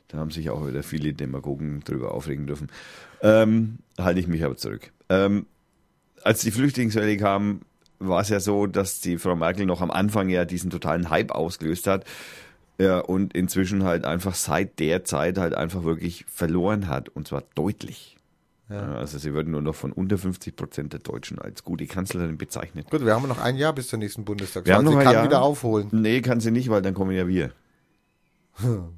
[0.07, 2.67] Da haben sich auch wieder viele Demagogen drüber aufregen dürfen.
[3.21, 4.91] Ähm, halte ich mich aber zurück.
[5.09, 5.45] Ähm,
[6.23, 7.61] als die Flüchtlingswelle kam,
[7.99, 11.31] war es ja so, dass die Frau Merkel noch am Anfang ja diesen totalen Hype
[11.31, 12.05] ausgelöst hat.
[12.77, 17.09] Ja, und inzwischen halt einfach seit der Zeit halt einfach wirklich verloren hat.
[17.09, 18.17] Und zwar deutlich.
[18.69, 18.95] Ja.
[18.95, 22.89] Also sie würden nur noch von unter 50 Prozent der Deutschen als gute Kanzlerin bezeichnet.
[22.89, 24.65] Gut, wir haben noch ein Jahr bis zur nächsten Bundestagswahl.
[24.65, 25.23] Wir haben noch sie ein kann Jahr.
[25.25, 25.87] wieder aufholen.
[25.91, 27.51] Nee, kann sie nicht, weil dann kommen ja wir.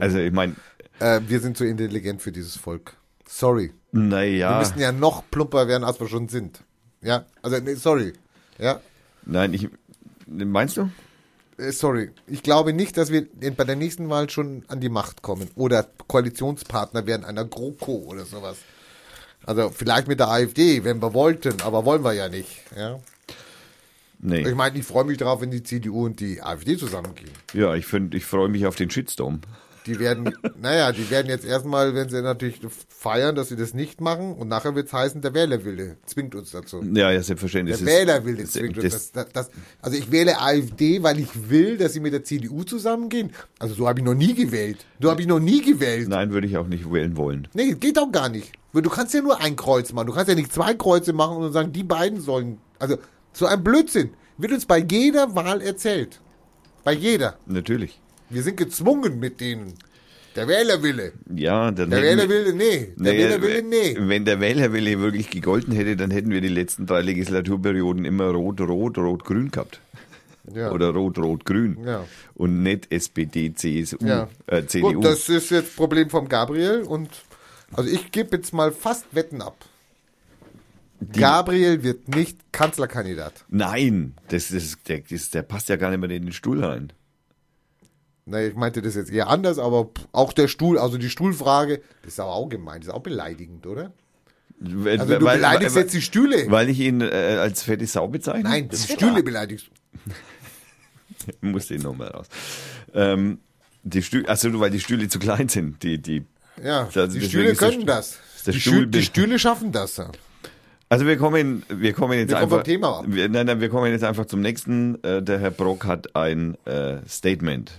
[0.00, 0.54] Also ich meine,
[0.98, 2.94] Äh, wir sind zu intelligent für dieses Volk.
[3.28, 3.72] Sorry.
[3.92, 4.58] Wir naja.
[4.58, 6.60] müssen ja noch plumper werden, als wir schon sind.
[7.02, 8.12] Ja, also, nee, sorry.
[8.58, 8.80] Ja,
[9.24, 9.68] Nein, ich.
[10.26, 10.90] Meinst du?
[11.58, 12.10] äh, sorry.
[12.26, 13.26] Ich glaube nicht, dass wir
[13.56, 18.24] bei der nächsten Wahl schon an die Macht kommen oder Koalitionspartner werden einer GroKo oder
[18.24, 18.56] sowas.
[19.44, 22.62] Also vielleicht mit der AfD, wenn wir wollten, aber wollen wir ja nicht.
[22.76, 22.98] Ja?
[24.28, 24.46] Nee.
[24.48, 27.30] Ich meine, ich freue mich darauf, wenn die CDU und die AfD zusammengehen.
[27.54, 29.40] Ja, ich finde, ich freue mich auf den Shitstorm.
[29.86, 32.58] Die werden, naja, die werden jetzt erstmal, wenn sie natürlich
[32.88, 36.50] feiern, dass sie das nicht machen und nachher wird es heißen, der Wählerwille zwingt uns
[36.50, 36.82] dazu.
[36.92, 37.76] Ja, ja, selbstverständlich.
[37.78, 38.92] Der Wählerwille zwingt uns.
[38.92, 39.50] das- Das, das, das,
[39.80, 43.30] also ich wähle AfD, weil ich will, dass sie mit der CDU zusammengehen.
[43.60, 44.84] Also so habe ich noch nie gewählt.
[45.00, 46.08] So habe ich noch nie gewählt.
[46.08, 47.46] Nein, würde ich auch nicht wählen wollen.
[47.54, 48.50] Nee, geht auch gar nicht.
[48.72, 50.08] Du kannst ja nur ein Kreuz machen.
[50.08, 52.58] Du kannst ja nicht zwei Kreuze machen und sagen, die beiden sollen.
[52.80, 52.98] Also
[53.36, 54.10] so ein Blödsinn.
[54.38, 56.20] Wird uns bei jeder Wahl erzählt.
[56.84, 57.38] Bei jeder.
[57.46, 58.00] Natürlich.
[58.30, 59.74] Wir sind gezwungen mit denen.
[60.36, 61.12] Der Wählerwille.
[61.34, 62.92] Ja, dann Der Wählerwille, nee.
[62.96, 63.96] Der Naja, Wählerwille, nee.
[63.98, 68.60] Wenn der Wählerwille wirklich gegolten hätte, dann hätten wir die letzten drei Legislaturperioden immer rot,
[68.60, 69.80] rot, rot, grün gehabt.
[70.54, 70.70] Ja.
[70.72, 71.78] Oder rot, rot, grün.
[71.84, 72.04] Ja.
[72.34, 74.28] Und nicht SPD, CSU, Ja.
[74.46, 74.92] äh, CDU.
[74.92, 77.08] Gut, das ist jetzt Problem vom Gabriel und
[77.72, 79.56] also ich gebe jetzt mal fast Wetten ab.
[81.12, 83.44] Gabriel wird nicht Kanzlerkandidat.
[83.48, 86.92] Nein, das ist, der, das, der passt ja gar nicht mehr in den Stuhl rein.
[88.24, 92.14] Na, ich meinte das jetzt eher anders, aber auch der Stuhl, also die Stuhlfrage, das
[92.14, 93.92] ist aber auch gemein, das ist auch beleidigend, oder?
[94.58, 96.50] Weil, Also du beleidigst jetzt die Stühle.
[96.50, 98.42] Weil ich ihn äh, als fette Sau bezeichne?
[98.48, 100.12] Nein, die Stühle beleidigst du.
[101.46, 102.26] muss den nochmal raus.
[102.94, 103.38] Ähm,
[103.82, 105.82] die Stühle, also weil die Stühle zu klein sind.
[105.82, 106.24] Die, die,
[106.62, 108.18] Ja, Also die Stühle können das.
[108.46, 109.98] Die, Stuhl die Stühle schaffen das.
[109.98, 110.10] ja.
[110.88, 112.56] Also wir kommen, wir kommen jetzt Wir kommen einfach.
[112.58, 113.04] vom Thema ab.
[113.08, 115.02] Wir, nein, nein, wir kommen jetzt einfach zum nächsten.
[115.02, 117.72] Äh, der Herr Brock hat ein äh, Statement.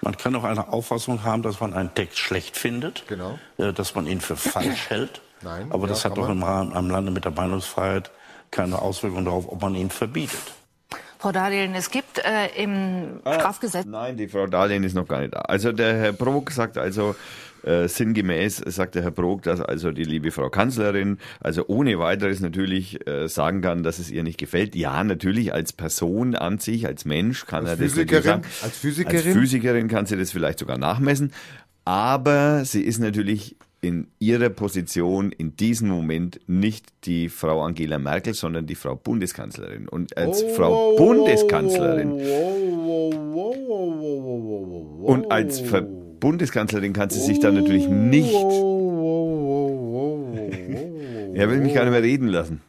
[0.00, 3.38] Man kann auch eine Auffassung haben, dass man einen Text schlecht findet, Genau.
[3.58, 5.20] äh, dass man ihn für falsch hält.
[5.42, 8.10] Nein, Aber ja, das hat doch im Rahmen am Lande mit der Meinungsfreiheit
[8.50, 10.40] keine Auswirkung darauf, ob man ihn verbietet.
[11.18, 15.34] Frau Dahlien, es gibt äh, im Strafgesetz Nein, die Frau Dahlien ist noch gar nicht
[15.34, 15.40] da.
[15.40, 17.14] Also der Herr Brok sagt also,
[17.64, 22.40] äh, sinngemäß sagt der Herr Brok, dass also die liebe Frau Kanzlerin also ohne weiteres
[22.40, 24.74] natürlich äh, sagen kann, dass es ihr nicht gefällt.
[24.74, 28.42] Ja, natürlich als Person an sich, als Mensch kann Als er das Physikerin, sagen.
[28.62, 29.26] als Physikerin.
[29.26, 31.32] Als Physikerin kann sie das vielleicht sogar nachmessen.
[31.84, 38.34] Aber sie ist natürlich in ihrer Position in diesem Moment nicht die Frau Angela Merkel,
[38.34, 39.88] sondern die Frau Bundeskanzlerin.
[39.88, 42.12] Und als Frau Bundeskanzlerin
[45.02, 45.86] und als Ver
[46.20, 48.34] Bundeskanzlerin kann sie sich dann natürlich nicht.
[51.34, 52.60] Er will mich gar nicht mehr reden lassen.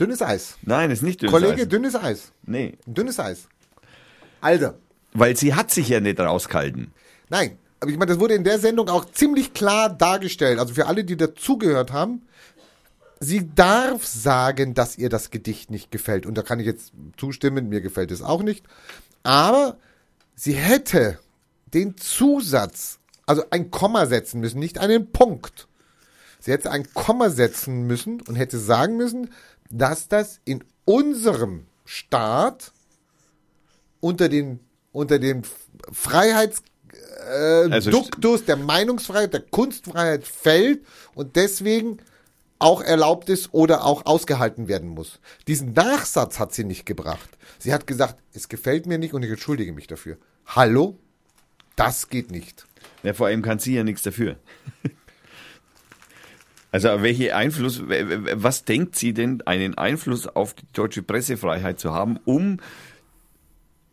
[0.00, 0.56] Dünnes Eis.
[0.62, 1.68] Nein, ist nicht dünnes Kollege, Eis.
[1.68, 2.32] dünnes Eis.
[2.44, 3.46] Nee, Dünnes Eis.
[4.40, 4.74] Alter.
[5.12, 6.92] weil sie hat sich ja nicht rausgehalten.
[7.28, 10.58] Nein, aber ich meine, das wurde in der Sendung auch ziemlich klar dargestellt.
[10.58, 12.22] Also für alle, die dazugehört haben,
[13.20, 16.26] sie darf sagen, dass ihr das Gedicht nicht gefällt.
[16.26, 18.64] Und da kann ich jetzt zustimmen, mir gefällt es auch nicht.
[19.22, 19.76] Aber
[20.34, 21.18] sie hätte
[21.74, 25.68] den Zusatz, also ein Komma setzen müssen, nicht einen Punkt.
[26.40, 29.30] Sie hätte ein Komma setzen müssen und hätte sagen müssen,
[29.70, 32.72] dass das in unserem Staat
[34.00, 34.60] unter den
[34.90, 35.42] unter den
[35.90, 36.62] Freiheits
[37.30, 41.98] äh, Also Duktus der Meinungsfreiheit, der Kunstfreiheit fällt und deswegen
[42.58, 45.18] auch erlaubt ist oder auch ausgehalten werden muss.
[45.48, 47.28] Diesen Nachsatz hat sie nicht gebracht.
[47.58, 50.18] Sie hat gesagt, es gefällt mir nicht und ich entschuldige mich dafür.
[50.46, 50.98] Hallo?
[51.76, 52.66] Das geht nicht.
[53.02, 54.36] Ja, vor allem kann sie ja nichts dafür.
[56.74, 62.18] Also welche Einfluss, was denkt sie denn, einen Einfluss auf die deutsche Pressefreiheit zu haben,
[62.24, 62.60] um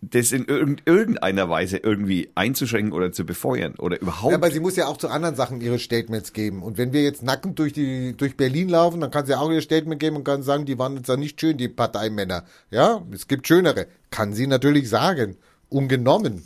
[0.02, 4.32] das in irgend- irgendeiner Weise irgendwie einzuschränken oder zu befeuern oder überhaupt?
[4.32, 6.64] Ja, aber sie muss ja auch zu anderen Sachen ihre Statements geben.
[6.64, 9.62] Und wenn wir jetzt nackend durch die durch Berlin laufen, dann kann sie auch ihr
[9.62, 12.46] Statement geben und kann sagen, die waren jetzt da nicht schön, die Parteimänner.
[12.72, 13.88] Ja, es gibt schönere.
[14.10, 15.36] Kann sie natürlich sagen.
[15.68, 16.44] Ungenommen.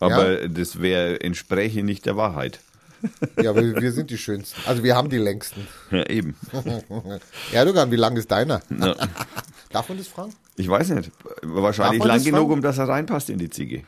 [0.00, 2.60] Aber das wäre entspräche nicht der Wahrheit.
[3.40, 4.58] Ja, aber wir sind die schönsten.
[4.66, 5.68] Also wir haben die längsten.
[5.90, 6.34] Ja, eben.
[7.52, 8.62] Erdogan, wie lang ist deiner?
[8.70, 8.96] Ja.
[9.70, 10.32] Darf man das fragen?
[10.56, 11.10] Ich weiß nicht.
[11.42, 12.52] Wahrscheinlich lang das genug, fragen?
[12.52, 13.84] um dass er reinpasst in die Ziege.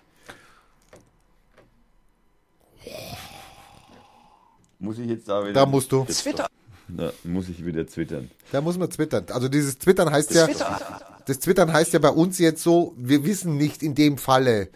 [4.78, 5.54] Muss ich jetzt da wieder.
[5.54, 6.04] Da musst du.
[6.04, 6.46] Twitter.
[6.88, 8.30] Da muss ich wieder twittern.
[8.52, 9.24] Da muss man twittern.
[9.30, 11.00] Also dieses Twittern heißt ja, Twitter.
[11.26, 14.68] das Twittern heißt ja bei uns jetzt so, wir wissen nicht in dem Falle,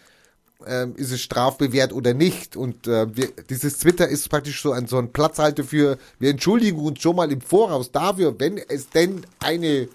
[0.67, 2.55] ähm, ist es strafbewehrt oder nicht.
[2.55, 6.79] Und äh, wir, dieses Twitter ist praktisch so ein, so ein Platzhalter für, wir entschuldigen
[6.79, 9.87] uns schon mal im Voraus dafür, wenn es denn eine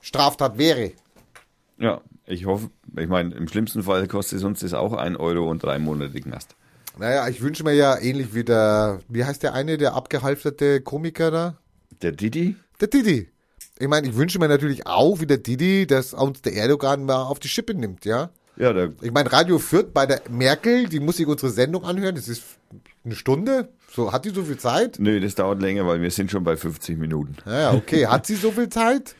[0.00, 0.92] Straftat wäre.
[1.78, 5.50] Ja, ich hoffe, ich meine, im schlimmsten Fall kostet es uns das auch ein Euro
[5.50, 6.54] und drei Monate Knast.
[6.98, 11.30] Naja, ich wünsche mir ja ähnlich wie der, wie heißt der eine, der abgehalfterte Komiker
[11.30, 11.56] da?
[12.02, 12.56] Der Didi?
[12.80, 13.28] Der Didi.
[13.78, 17.22] Ich meine, ich wünsche mir natürlich auch wie der Didi, dass uns der Erdogan mal
[17.22, 18.30] auf die Schippe nimmt, ja?
[18.58, 22.14] Ja, der, Ich meine, Radio Fürth bei der Merkel, die muss sich unsere Sendung anhören.
[22.16, 22.42] Das ist
[23.04, 23.68] eine Stunde.
[23.92, 24.98] So, hat die so viel Zeit?
[24.98, 27.36] nö, das dauert länger, weil wir sind schon bei 50 Minuten.
[27.46, 28.06] Ja, okay.
[28.06, 29.14] Hat sie so viel Zeit?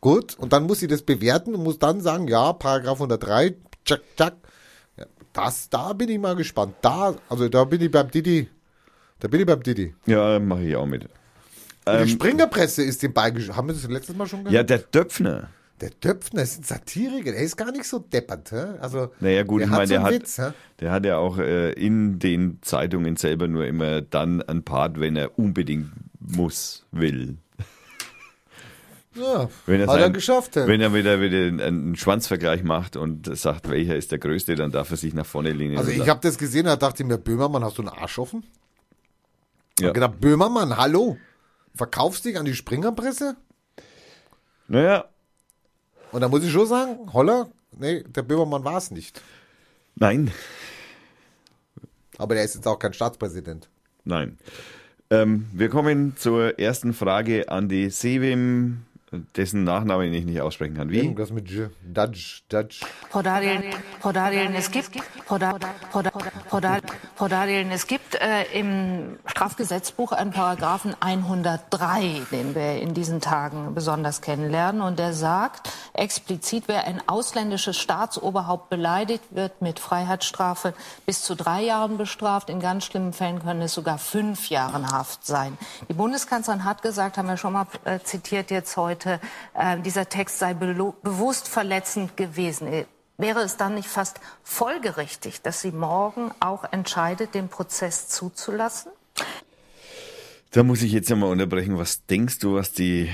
[0.00, 0.36] Gut.
[0.38, 4.34] Und dann muss sie das bewerten und muss dann sagen, ja, Paragraph 103, tschak, tschak.
[4.98, 6.74] Ja, das, da bin ich mal gespannt.
[6.82, 8.48] Da, also da bin ich beim Didi.
[9.18, 9.94] Da bin ich beim Didi.
[10.04, 11.08] Ja, mache ich auch mit.
[11.88, 13.56] die Springerpresse ist dem beigeschrieben.
[13.56, 14.54] Haben wir das letztes Mal schon gehört?
[14.54, 15.48] Ja, der Döpfner.
[15.80, 17.32] Der Döpfner ist ein Satiriker.
[17.32, 18.52] Der ist gar nicht so deppert.
[18.52, 18.78] Hä?
[18.80, 20.40] Also, Naja, gut, der ich meine, so der einen hat, Witz,
[20.80, 25.16] der hat ja auch äh, in den Zeitungen selber nur immer dann ein Part, wenn
[25.16, 27.38] er unbedingt muss, will.
[29.16, 30.56] Ja, Wenn er, hat er sein- geschafft.
[30.56, 34.90] Wenn er wieder, wieder einen Schwanzvergleich macht und sagt, welcher ist der Größte, dann darf
[34.90, 35.78] er sich nach vorne lehnen.
[35.78, 38.44] Also ich habe das gesehen, da dachte ich mir, Böhmermann, hast du einen Arsch offen?
[39.78, 39.92] Ja.
[39.92, 41.16] Gedacht, Böhmermann, hallo,
[41.76, 43.36] verkaufst dich an die Springerpresse?
[44.66, 45.04] Naja,
[46.14, 49.20] Und da muss ich schon sagen, Holler, nee, der Böhmermann war es nicht.
[49.96, 50.30] nein,
[52.18, 53.68] Aber der ist jetzt auch kein Staatspräsident.
[54.04, 54.38] nein.
[55.10, 58.84] Ähm, wir kommen zur ersten Frage an die Sevim,
[59.36, 60.90] dessen Nachnamen ich nicht aussprechen kann.
[60.90, 60.98] Wie?
[60.98, 61.70] Irgendwas mit J.
[61.82, 62.80] Dudge, Dudge.
[63.10, 63.64] Podarilen,
[64.00, 64.90] Podarilen, es gibt,
[65.28, 65.58] Poda-
[65.92, 66.12] Poda-
[66.50, 66.80] Poda-
[67.16, 74.20] Podarilen, es gibt äh, im Strafgesetzbuch einen Paragraphen 103, den wir in diesen Tagen besonders
[74.20, 74.80] kennenlernen.
[74.82, 80.74] Und der sagt explizit, wer ein ausländisches Staatsoberhaupt beleidigt, wird mit Freiheitsstrafe
[81.06, 82.50] bis zu drei Jahren bestraft.
[82.50, 85.56] In ganz schlimmen Fällen können es sogar fünf Jahre Haft sein.
[85.88, 90.38] Die Bundeskanzlerin hat gesagt, haben wir schon mal äh, zitiert jetzt heute, äh, dieser Text
[90.38, 92.66] sei bewusst verletzend gewesen.
[92.66, 92.86] Äh,
[93.16, 98.90] Wäre es dann nicht fast folgerichtig, dass sie morgen auch entscheidet, den Prozess zuzulassen?
[100.50, 101.78] Da muss ich jetzt einmal unterbrechen.
[101.78, 103.08] Was denkst du, was die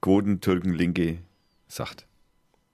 [0.00, 1.18] Quotentürken-Linke
[1.66, 2.06] sagt?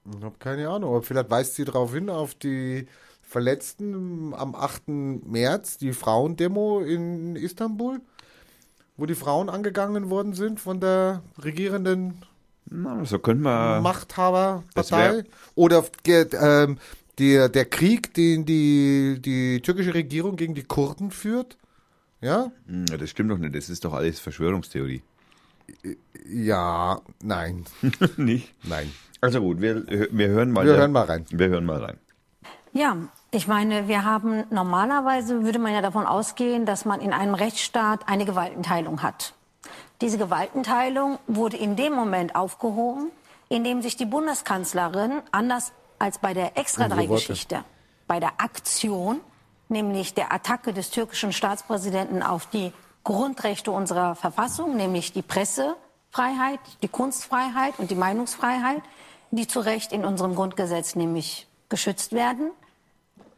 [0.05, 2.87] Ich habe keine Ahnung, aber vielleicht weist sie darauf hin, auf die
[3.23, 4.89] Verletzten am 8.
[4.89, 8.01] März, die Frauendemo in Istanbul,
[9.01, 12.23] wo die Frauen angegangen worden sind von der regierenden
[12.67, 13.83] Na, so könnte man.
[13.83, 15.25] Machthaberpartei.
[15.55, 16.77] Oder ähm,
[17.19, 21.57] der, der Krieg, den die, die türkische Regierung gegen die Kurden führt.
[22.21, 22.53] Ja?
[22.67, 23.55] Hm, Ja, das stimmt doch nicht.
[23.55, 25.03] Das ist doch alles Verschwörungstheorie.
[26.29, 27.65] Ja, nein.
[28.17, 28.55] nicht?
[28.65, 28.91] Nein.
[29.23, 30.67] Also gut, wir, wir hören mal.
[30.67, 31.25] Wir hören mal rein.
[31.31, 31.97] Wir hören mal rein.
[32.73, 32.97] Ja,
[33.31, 38.09] ich meine, wir haben normalerweise würde man ja davon ausgehen, dass man in einem Rechtsstaat
[38.09, 39.35] eine Gewaltenteilung hat.
[40.01, 43.11] Diese Gewaltenteilung wurde in dem Moment aufgehoben,
[43.49, 47.27] in dem sich die Bundeskanzlerin anders als bei der Extra Unsere drei Worte.
[47.27, 47.65] Geschichte,
[48.07, 49.21] bei der Aktion,
[49.69, 52.73] nämlich der Attacke des türkischen Staatspräsidenten auf die
[53.05, 58.83] Grundrechte unserer Verfassung, nämlich die Pressefreiheit, die Kunstfreiheit und die Meinungsfreiheit,
[59.31, 62.51] die zu Recht in unserem Grundgesetz nämlich geschützt werden.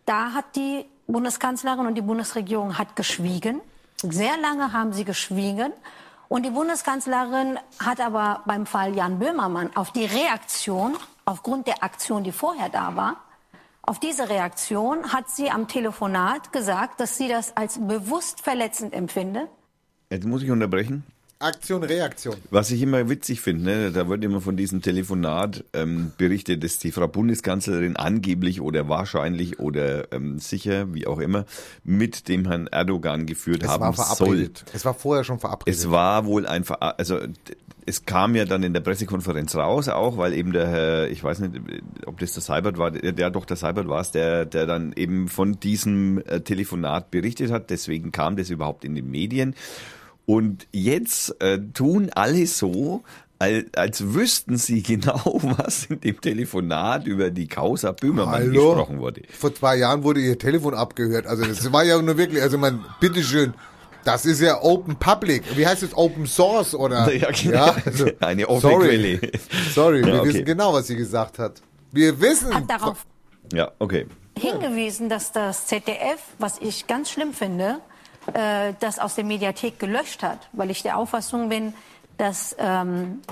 [0.05, 3.61] Da hat die Bundeskanzlerin und die Bundesregierung hat geschwiegen.
[4.03, 5.73] Sehr lange haben sie geschwiegen.
[6.29, 12.25] Und die Bundeskanzlerin hat aber beim Fall Jan Böhmermann auf die Reaktion, aufgrund der Aktion,
[12.25, 13.17] die vorher da war,
[13.83, 19.49] auf diese Reaktion hat sie am Telefonat gesagt, dass sie das als bewusst verletzend empfinde.
[20.09, 21.05] Jetzt muss ich unterbrechen.
[21.43, 22.37] Aktion, Reaktion.
[22.51, 26.79] Was ich immer witzig finde, ne, da wird immer von diesem Telefonat ähm, berichtet, dass
[26.79, 31.45] die Frau Bundeskanzlerin angeblich oder wahrscheinlich oder ähm, sicher, wie auch immer,
[31.85, 34.17] mit dem Herrn Erdogan geführt Es haben war soll.
[34.17, 34.65] verabredet.
[34.73, 35.79] Es war vorher schon verabredet.
[35.79, 37.19] Es war wohl ein, Ver also
[37.85, 41.41] es kam ja dann in der Pressekonferenz raus auch, weil eben der Herr, ich weiß
[41.41, 41.61] nicht,
[42.07, 44.93] ob das der Seibert war, der, der doch der Seibert war es, der, der dann
[44.95, 47.71] eben von diesem äh, Telefonat berichtet hat.
[47.71, 49.55] Deswegen kam das überhaupt in den Medien.
[50.27, 53.03] Und jetzt äh, tun alle so,
[53.39, 58.75] als, als wüssten sie genau, was in dem Telefonat über die Causa Böhmermann Hallo?
[58.75, 59.23] gesprochen wurde.
[59.37, 61.27] Vor zwei Jahren wurde ihr Telefon abgehört.
[61.27, 63.53] Also das war ja nur wirklich, also man, bitteschön,
[64.05, 65.43] das ist ja Open Public.
[65.57, 65.97] Wie heißt es?
[65.97, 67.13] Open Source oder?
[67.15, 67.75] Ja, genau.
[67.85, 68.89] also, Eine offene sorry.
[69.19, 69.33] Quelle.
[69.75, 70.29] Sorry, wir Ja, okay.
[70.29, 71.63] wissen genau, was sie gesagt hat.
[71.91, 72.55] Wir wissen.
[72.55, 73.05] Hat darauf
[73.53, 74.07] Ja, okay.
[74.39, 77.81] hingewiesen, dass das ZDF, was ich ganz schlimm finde,
[78.35, 81.75] äh, das aus der Mediathek gelöscht hat, weil ich der Auffassung bin,
[82.19, 83.23] dass ähm,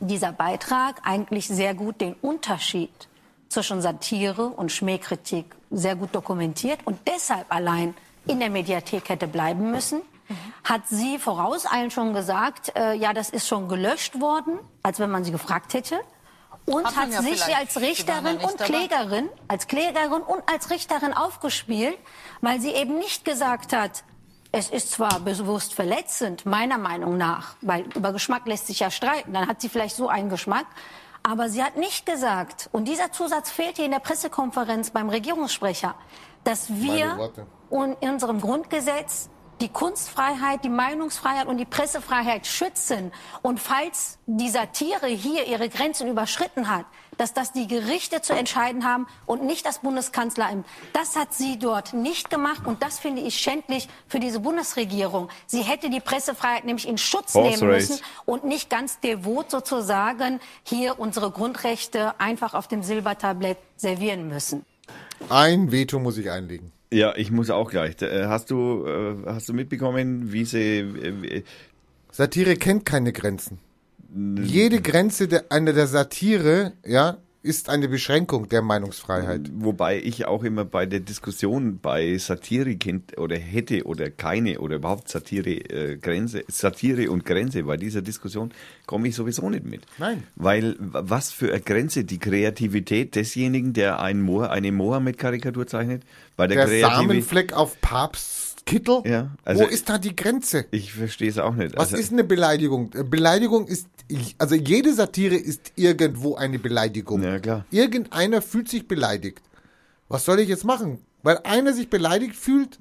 [0.00, 3.08] dieser Beitrag eigentlich sehr gut den Unterschied
[3.48, 7.94] zwischen Satire und Schmähkritik sehr gut dokumentiert und deshalb allein
[8.26, 10.00] in der Mediathek hätte bleiben müssen.
[10.64, 15.22] Hat sie vorauseilend schon gesagt, äh, ja, das ist schon gelöscht worden, als wenn man
[15.22, 16.00] sie gefragt hätte.
[16.66, 18.64] Und Hat man hat ja sich als Richterin und dabei.
[18.64, 21.98] Klägerin, als Klägerin und als Richterin aufgespielt,
[22.40, 24.02] weil sie eben nicht gesagt hat,
[24.56, 29.32] es ist zwar bewusst verletzend, meiner Meinung nach, weil über Geschmack lässt sich ja streiten,
[29.32, 30.66] dann hat sie vielleicht so einen Geschmack,
[31.24, 35.96] aber sie hat nicht gesagt, und dieser Zusatz fehlt hier in der Pressekonferenz beim Regierungssprecher,
[36.44, 37.32] dass wir
[37.68, 39.28] und in unserem Grundgesetz
[39.64, 43.12] die Kunstfreiheit, die Meinungsfreiheit und die Pressefreiheit schützen.
[43.40, 46.84] Und falls die Satire hier ihre Grenzen überschritten hat,
[47.16, 50.66] dass das die Gerichte zu entscheiden haben und nicht das Bundeskanzleramt.
[50.92, 55.30] Das hat sie dort nicht gemacht und das finde ich schändlich für diese Bundesregierung.
[55.46, 57.88] Sie hätte die Pressefreiheit nämlich in Schutz Horse nehmen race.
[57.88, 64.66] müssen und nicht ganz devot sozusagen hier unsere Grundrechte einfach auf dem Silbertablett servieren müssen.
[65.30, 66.73] Ein Veto muss ich einlegen.
[66.92, 68.00] Ja, ich muss auch gleich.
[68.02, 71.42] Äh, Hast du, äh, hast du mitbekommen, wie sie, äh,
[72.12, 73.58] Satire kennt keine Grenzen.
[74.40, 79.50] Jede Grenze der, einer der Satire, ja, ist eine Beschränkung der Meinungsfreiheit.
[79.52, 84.76] Wobei ich auch immer bei der Diskussion bei Satire kennt oder hätte oder keine oder
[84.76, 88.52] überhaupt Satire äh, Grenze, Satire und Grenze, bei dieser Diskussion
[88.86, 89.82] komme ich sowieso nicht mit.
[89.98, 90.22] Nein.
[90.36, 96.02] Weil was für eine Grenze die Kreativität desjenigen, der einen Moh eine Mohammed-Karikatur zeichnet,
[96.36, 97.08] bei der, Der Kreativität.
[97.08, 99.02] Samenfleck auf Papstkittel?
[99.04, 100.64] Ja, also Wo ist da die Grenze?
[100.70, 101.76] Ich verstehe es auch nicht.
[101.76, 102.90] Was also, ist eine Beleidigung?
[103.10, 103.86] Beleidigung ist,
[104.38, 107.22] also jede Satire ist irgendwo eine Beleidigung.
[107.22, 107.64] Ja, klar.
[107.70, 109.42] Irgendeiner fühlt sich beleidigt.
[110.08, 110.98] Was soll ich jetzt machen?
[111.22, 112.78] Weil einer sich beleidigt fühlt,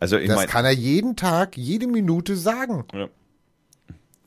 [0.00, 2.84] Also ich das mein- kann er jeden Tag, jede Minute sagen.
[2.92, 3.08] Ja.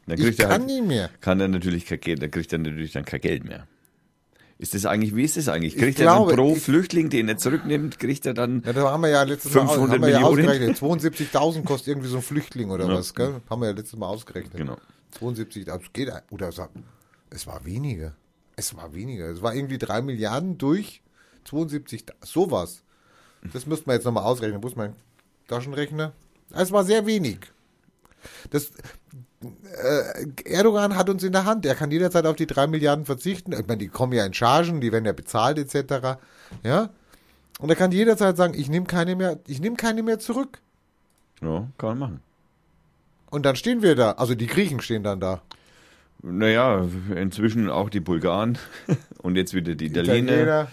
[0.08, 1.10] Dann Ich kriegt er kann halt, nicht mehr.
[1.22, 3.68] Kann er natürlich kein Geld, dann kriegt er natürlich dann kein Geld mehr.
[4.60, 5.76] Ist das eigentlich, wie ist das eigentlich?
[5.76, 8.74] Ich Kriegt er glaube, dann pro ich- Flüchtling, den er zurücknimmt, kriegt er dann Ja,
[8.74, 10.48] da haben wir ja letztes Mal 500 haben wir ja Millionen?
[10.50, 10.78] ausgerechnet.
[10.78, 12.94] 72.000 kostet irgendwie so ein Flüchtling oder Ja.
[12.96, 13.42] was, gell?
[13.50, 14.56] Haben wir ja letztes Mal ausgerechnet.
[14.56, 14.78] Genau.
[15.12, 16.68] 72, das geht, oder so,
[17.30, 18.16] es war weniger.
[18.56, 19.26] Es war weniger.
[19.30, 21.02] Es war irgendwie 3 Milliarden durch
[21.44, 22.82] 72, sowas.
[23.54, 24.64] Das müsste man jetzt nochmal ausrechnen.
[24.64, 24.96] Wo ist mein
[25.48, 26.14] Taschenrechner?
[26.52, 27.40] Es war sehr wenig.
[28.50, 28.72] Das,
[30.46, 31.66] Erdogan hat uns in der Hand.
[31.66, 33.54] Er kann jederzeit auf die 3 Milliarden verzichten.
[33.54, 36.18] Ich meine, die kommen ja in Chargen, die werden ja bezahlt etc.
[36.64, 36.90] Ja?
[37.60, 40.60] Und er kann jederzeit sagen, ich nehme keine mehr, ich nehme keine mehr zurück.
[41.42, 42.20] Ja, kann man machen.
[43.30, 44.14] Und dann stehen wir da.
[44.14, 45.42] Also die Griechen stehen dann da.
[46.24, 48.58] Naja, inzwischen auch die Bulgaren
[49.22, 50.32] und jetzt wieder die Italiener.
[50.32, 50.68] Italiener.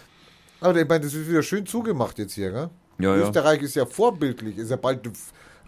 [0.60, 2.70] Aber ich meine, das ist wieder schön zugemacht jetzt hier, gell?
[2.98, 3.26] Ja, ja.
[3.26, 5.00] Österreich ist ja vorbildlich, ist ja bald.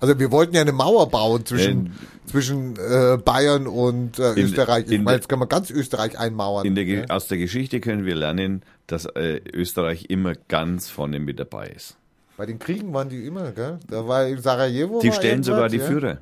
[0.00, 1.94] Also wir wollten ja eine Mauer bauen zwischen,
[2.26, 4.84] zwischen äh, Bayern und äh, In- Österreich.
[4.86, 6.66] Ich in meine, jetzt können wir ganz Österreich einmauern.
[6.66, 7.04] In der, ja?
[7.08, 11.96] Aus der Geschichte können wir lernen, dass äh, Österreich immer ganz vorne mit dabei ist.
[12.36, 13.78] Bei den Kriegen waren die immer, gell?
[13.88, 15.00] Da war in Sarajevo.
[15.00, 15.84] Die stellen sogar die ja?
[15.86, 16.18] Führer,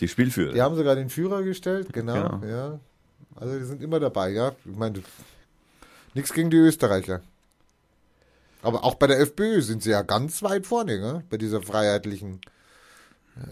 [0.00, 0.52] die Spielführer.
[0.52, 2.46] Die haben sogar den Führer gestellt, genau, Genau.
[2.46, 2.80] ja.
[3.36, 4.52] Also die sind immer dabei, ja.
[4.64, 5.00] Ich meine,
[6.14, 7.20] nichts gegen die Österreicher.
[8.62, 11.22] Aber auch bei der FPÖ sind sie ja ganz weit vorne, gell?
[11.30, 12.40] bei dieser freiheitlichen,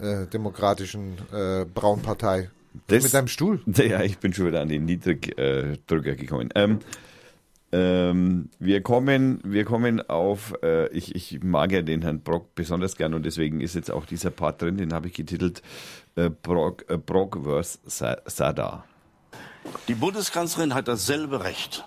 [0.01, 2.49] äh, demokratischen äh, Braunpartei.
[2.87, 3.61] Das- Mit deinem Stuhl.
[3.67, 6.49] Ja, ich bin schon wieder an den Niedrigdrücker gekommen.
[6.55, 6.79] Ähm,
[7.71, 12.95] ähm, wir kommen, wir kommen auf, äh, ich, ich mag ja den Herrn Brock besonders
[12.97, 15.61] gern und deswegen ist jetzt auch dieser Part drin, den habe ich getitelt
[16.15, 17.79] äh, Brock, äh, Brock vs.
[17.85, 18.85] Sa- Sada.
[19.87, 21.83] Die Bundeskanzlerin hat dasselbe Recht,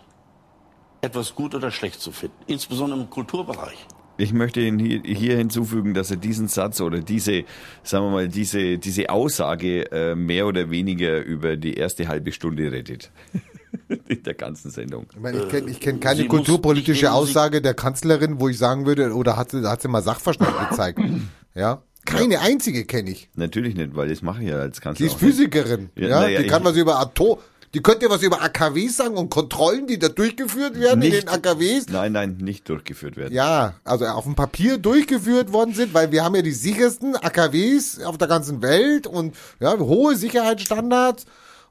[1.02, 3.86] etwas gut oder schlecht zu finden, insbesondere im Kulturbereich.
[4.18, 7.44] Ich möchte Ihnen hier, hier hinzufügen, dass er diesen Satz oder diese,
[7.82, 12.72] sagen wir mal, diese, diese Aussage äh, mehr oder weniger über die erste halbe Stunde
[12.72, 13.10] rettet.
[14.08, 15.06] In der ganzen Sendung.
[15.12, 18.86] Ich meine, ich kenne ich kenn keine Sie kulturpolitische Aussage der Kanzlerin, wo ich sagen
[18.86, 20.98] würde, oder hat sie, hat sie mal Sachverstand gezeigt?
[21.54, 21.80] Ja.
[22.04, 23.30] Keine einzige kenne ich.
[23.34, 25.06] Natürlich nicht, weil das mache ich ja als Kanzler.
[25.06, 25.18] Die ist.
[25.18, 25.88] Physikerin.
[25.96, 27.38] Ja, Ja, naja, die kann was über Atom.
[27.76, 31.88] Die könnte was über AKWs sagen und Kontrollen, die da durchgeführt werden in den AKWs.
[31.90, 33.34] Nein, nein, nicht durchgeführt werden.
[33.34, 38.00] Ja, also auf dem Papier durchgeführt worden sind, weil wir haben ja die sichersten AKWs
[38.02, 41.26] auf der ganzen Welt und ja, hohe Sicherheitsstandards.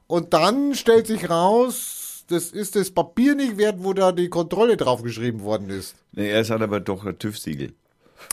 [0.06, 4.76] Und dann stellt sich raus, das ist das Papier nicht wert, wo da die Kontrolle
[4.76, 5.96] draufgeschrieben worden ist.
[6.12, 7.72] Nee, es hat aber doch ein TÜV-Siegel.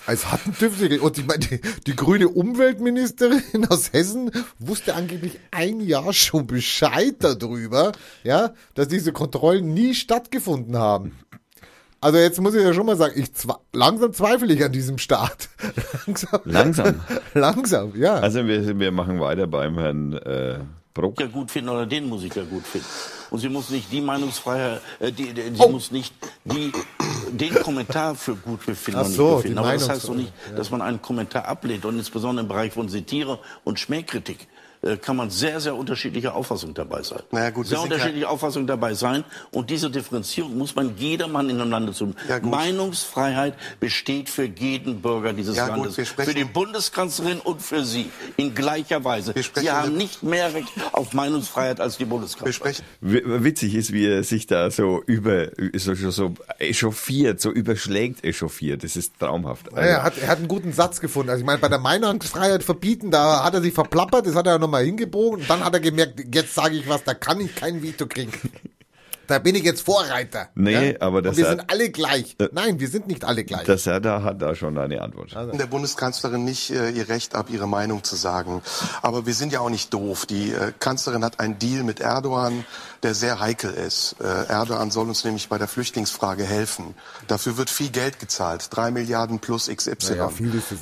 [0.08, 1.00] Hat ein TÜV-Siegel.
[1.00, 7.16] Und ich meine, die, die grüne Umweltministerin aus Hessen wusste angeblich ein Jahr schon Bescheid
[7.20, 7.92] darüber,
[8.24, 11.18] ja, dass diese Kontrollen nie stattgefunden haben.
[12.04, 14.98] Also jetzt muss ich ja schon mal sagen, ich zwa langsam zweifle ich an diesem
[14.98, 15.48] Staat.
[16.06, 16.42] langsam.
[16.44, 17.02] Langsam.
[17.34, 18.16] langsam, ja.
[18.16, 20.60] Also wir, wir machen weiter beim Herrn äh,
[20.94, 21.20] Bruck.
[21.20, 22.88] ja gut finden oder den ja gut finden.
[23.32, 25.70] Und sie muss nicht die Meinungsfreiheit, äh, die, die, sie Oh.
[25.70, 26.14] muss nicht
[26.44, 26.72] die,
[27.32, 29.58] den Kommentar für gut befinden Ach oder nicht so, befinden.
[29.58, 31.86] Aber das heißt doch nicht, dass man einen Kommentar ablehnt.
[31.86, 34.53] Und insbesondere im Bereich von Satire und Schmähkritik äh,
[35.02, 37.22] kann man sehr, sehr unterschiedlicher Auffassung dabei sein.
[37.32, 39.24] Naja, gut, sehr unterschiedliche Auffassung dabei sein.
[39.52, 42.16] Und diese Differenzierung muss man jedermann in einem Lande tun.
[42.28, 42.52] Ja, gut.
[42.52, 46.08] Meinungsfreiheit besteht für jeden Bürger dieses Ja, gut, Landes.
[46.08, 49.34] sprechen- für die Bundeskanzlerin und für Sie in gleicher Weise.
[49.36, 52.48] Wir sprechen Sie haben nicht mehr Recht auf Meinungsfreiheit als die Bundeskanzlerin.
[52.48, 57.40] Wir sprechen W- Witzig ist, wie er sich da so über, so, so, so echauffiert,
[57.42, 58.84] so überschlägt echauffiert.
[58.84, 59.68] Das ist traumhaft.
[59.74, 61.30] Ja, er, hat, er hat einen guten Satz gefunden.
[61.30, 64.58] Also ich meine, bei der Meinungsfreiheit verbieten, da hat er sich verplappert, das hat er
[64.74, 67.84] nochmal hingebogen und dann hat er gemerkt, jetzt sage ich was, da kann ich kein
[67.84, 68.34] Veto kriegen.
[69.28, 70.49] Da bin ich jetzt Vorreiter.
[70.55, 71.01] Nee, ja?
[71.01, 72.36] aber und das wir hat- sind alle gleich.
[72.51, 73.63] Nein, wir sind nicht alle gleich.
[73.63, 75.34] Der Serda hat da schon eine Antwort.
[75.34, 78.61] der Bundeskanzlerin nicht äh, ihr Recht ab, ihre Meinung zu sagen.
[79.01, 80.26] Aber wir sind ja auch nicht doof.
[80.26, 82.65] Die äh, Kanzlerin hat einen Deal mit Erdogan,
[83.03, 84.15] der sehr heikel ist.
[84.19, 86.95] Äh, Erdogan soll uns nämlich bei der Flüchtlingsfrage helfen.
[87.28, 88.67] Dafür wird viel Geld gezahlt.
[88.71, 89.95] Drei Milliarden plus XY.
[90.09, 90.30] Naja,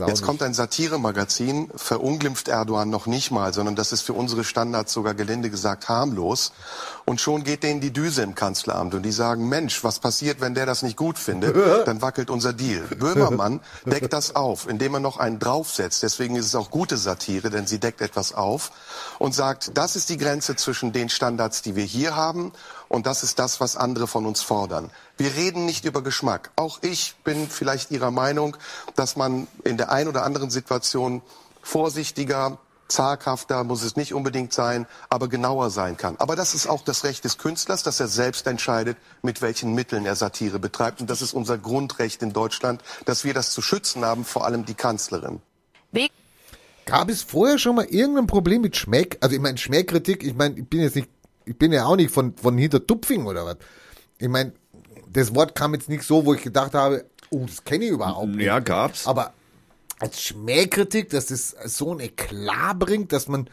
[0.08, 4.94] Jetzt kommt ein Satiremagazin, verunglimpft Erdogan noch nicht mal, sondern das ist für unsere Standards
[4.94, 6.54] sogar gelinde gesagt harmlos.
[7.06, 10.54] Und schon geht denen die Düse im Kanzleramt und die sagen, Mensch, was passiert, wenn
[10.54, 11.56] der das nicht gut findet?
[11.88, 12.82] Dann wackelt unser Deal.
[12.82, 16.04] Böhmermann deckt das auf, indem er noch einen draufsetzt.
[16.04, 18.72] Deswegen ist es auch gute Satire, denn sie deckt etwas auf
[19.20, 22.52] und sagt, das ist die Grenze zwischen den Standards, die wir hier haben
[22.88, 24.92] und das ist das, was andere von uns fordern.
[25.18, 26.52] Wir reden nicht über Geschmack.
[26.56, 28.58] Auch ich bin vielleicht Ihrer Meinung,
[28.96, 31.22] dass man in der ein oder anderen Situation
[31.62, 32.58] vorsichtiger,
[32.92, 36.16] zaghafter muss es nicht unbedingt sein, aber genauer sein kann.
[36.18, 40.06] Aber das ist auch das Recht des Künstlers, dass er selbst entscheidet, mit welchen Mitteln
[40.06, 41.02] er Satire betreibt.
[41.02, 44.66] Und das ist unser Grundrecht in Deutschland, dass wir das zu schützen haben, vor allem
[44.66, 45.42] die Kanzlerin.
[46.86, 49.18] Gab es vorher schon mal irgendein Problem mit Schmäck?
[49.22, 51.10] Also ich meine, Schmähkritik, ich meine, ich bin jetzt nicht,
[51.46, 53.58] ich bin ja auch nicht von, von hinter Tupfing oder was.
[54.18, 54.54] Ich meine,
[55.12, 58.30] das Wort kam jetzt nicht so, wo ich gedacht habe, oh, das kenne ich überhaupt
[58.30, 58.46] nicht.
[58.46, 59.08] Ja, gab's.
[59.08, 59.34] Aber
[60.02, 63.48] als Schmähkritik, dass das so ein Eklat bringt, dass man,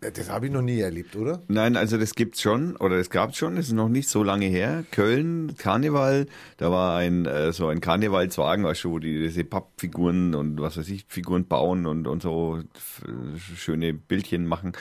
[0.00, 1.42] das, das habe ich noch nie erlebt, oder?
[1.48, 3.56] Nein, also das gibt's schon oder es gab's schon.
[3.56, 4.84] Das ist noch nicht so lange her.
[4.90, 6.26] Köln Karneval,
[6.56, 10.78] da war ein äh, so ein Karnevalswagen, weißt du, wo die diese Pappfiguren und was
[10.78, 12.62] weiß ich Figuren bauen und und so
[13.56, 14.72] schöne Bildchen machen.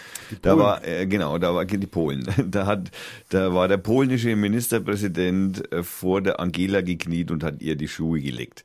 [0.41, 2.26] Da war äh, genau, da war die Polen.
[2.51, 2.91] Da hat
[3.30, 8.22] da war der polnische Ministerpräsident äh, vor der Angela gekniet und hat ihr die Schuhe
[8.22, 8.64] gelegt.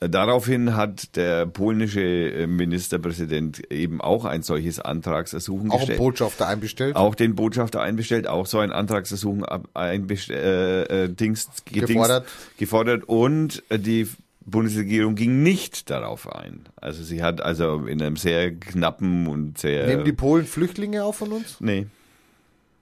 [0.00, 5.98] Daraufhin hat der polnische äh, Ministerpräsident eben auch ein solches Antragsersuchen Auch gestellt.
[5.98, 6.96] Botschafter einbestellt.
[6.96, 9.44] Auch den Botschafter einbestellt, auch so ein Antragsersuchen
[9.74, 12.26] äh, äh, Dings, Gefordert.
[12.56, 14.08] gefordert und äh, die
[14.46, 16.62] Bundesregierung ging nicht darauf ein.
[16.76, 21.16] Also sie hat also in einem sehr knappen und sehr Nehmen die Polen Flüchtlinge auf
[21.16, 21.58] von uns?
[21.60, 21.86] nee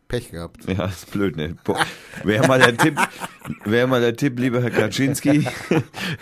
[0.09, 0.65] Pech gehabt.
[0.67, 1.57] ja, ist blöd, ne?
[2.25, 2.97] Wäre mal der Tipp,
[3.65, 5.47] wäre mal der Tipp, lieber Herr Kaczynski.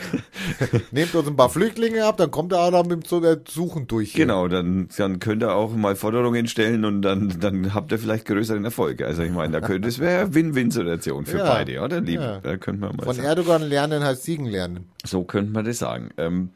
[0.90, 3.86] Nehmt uns ein paar Flüchtlinge ab, dann kommt er auch noch mit so der Suchen
[3.86, 4.12] durch.
[4.12, 4.24] hier.
[4.26, 8.26] Genau, dann, dann könnt ihr auch mal Forderungen stellen und dann, dann habt ihr vielleicht
[8.26, 9.02] größeren Erfolg.
[9.02, 11.44] Also ich meine, da könnte es wäre Win-Win-Situation für Ja.
[11.44, 12.00] beide, oder?
[12.00, 12.40] Lieb, Ja.
[12.40, 13.28] Da könnte man mal Von sagen.
[13.28, 14.86] Erdogan lernen heißt Siegen lernen.
[15.04, 16.10] So könnte man das sagen.
[16.16, 16.50] Ähm,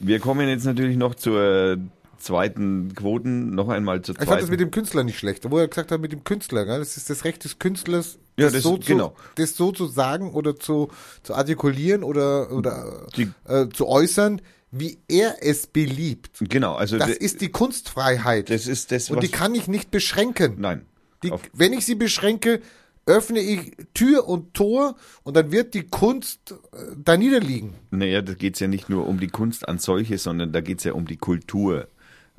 [0.00, 1.78] wir kommen jetzt natürlich noch zur
[2.22, 4.50] zweiten Quoten, noch einmal zur Ich fand das zweiten.
[4.50, 6.78] mit dem Künstler nicht schlecht, wo er gesagt hat, mit dem Künstler, gell?
[6.78, 9.08] das ist das Recht des Künstlers, Ja, das, das- so genau.
[9.08, 10.88] zu, das so zu sagen oder zu,
[11.22, 16.38] zu artikulieren oder, oder Die- äh, zu äußern, wie er es beliebt.
[16.40, 18.48] genau, also Das de- ist die Kunstfreiheit.
[18.50, 20.54] das ist das, Und die kann ich nicht beschränken.
[20.58, 20.86] nein.
[21.22, 22.60] Die, wenn ich sie beschränke,
[23.06, 27.74] öffne ich Tür und Tor und dann wird die Kunst äh, da niederliegen.
[27.90, 30.94] Naja, da geht's ja nicht nur um die Kunst an solche, sondern da geht's ja
[30.94, 31.86] um die Kultur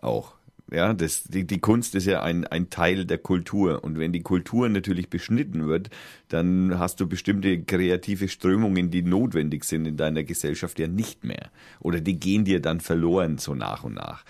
[0.04, 0.34] auch.
[0.72, 3.84] Ja, das, die, die Kunst ist ja ein, ein Teil der Kultur.
[3.84, 5.90] Und wenn die Kultur natürlich beschnitten wird,
[6.30, 11.52] dann hast du bestimmte kreative Strömungen, die notwendig sind in deiner Gesellschaft ja nicht mehr.
[11.80, 14.24] Oder die gehen dir dann verloren so nach und nach.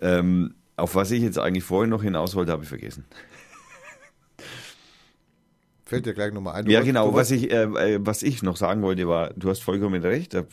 [0.00, 3.04] Ähm, auf was ich jetzt eigentlich vorhin noch hinaus wollte, habe ich vergessen.
[5.88, 6.64] Fällt dir gleich nochmal ein.
[6.66, 7.14] Du Ja, wolltest- genau.
[7.14, 7.62] Was ich, äh,
[7.94, 10.34] äh, was ich noch sagen wollte, war, du hast vollkommen recht.
[10.34, 10.44] da-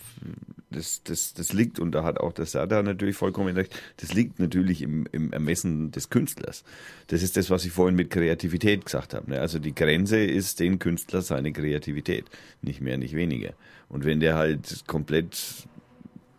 [0.72, 4.40] Das, das, das liegt, und da hat auch der Sada natürlich vollkommen recht, das liegt
[4.40, 6.66] natürlich im, im Ermessen des Künstlers.
[7.08, 9.30] Das ist das, was ich vorhin mit Kreativität gesagt habe.
[9.30, 9.40] Ne?
[9.40, 12.26] Also die Grenze ist den Künstler seine Kreativität.
[12.62, 13.54] Nicht mehr, nicht weniger.
[13.88, 15.38] Und wenn der halt komplett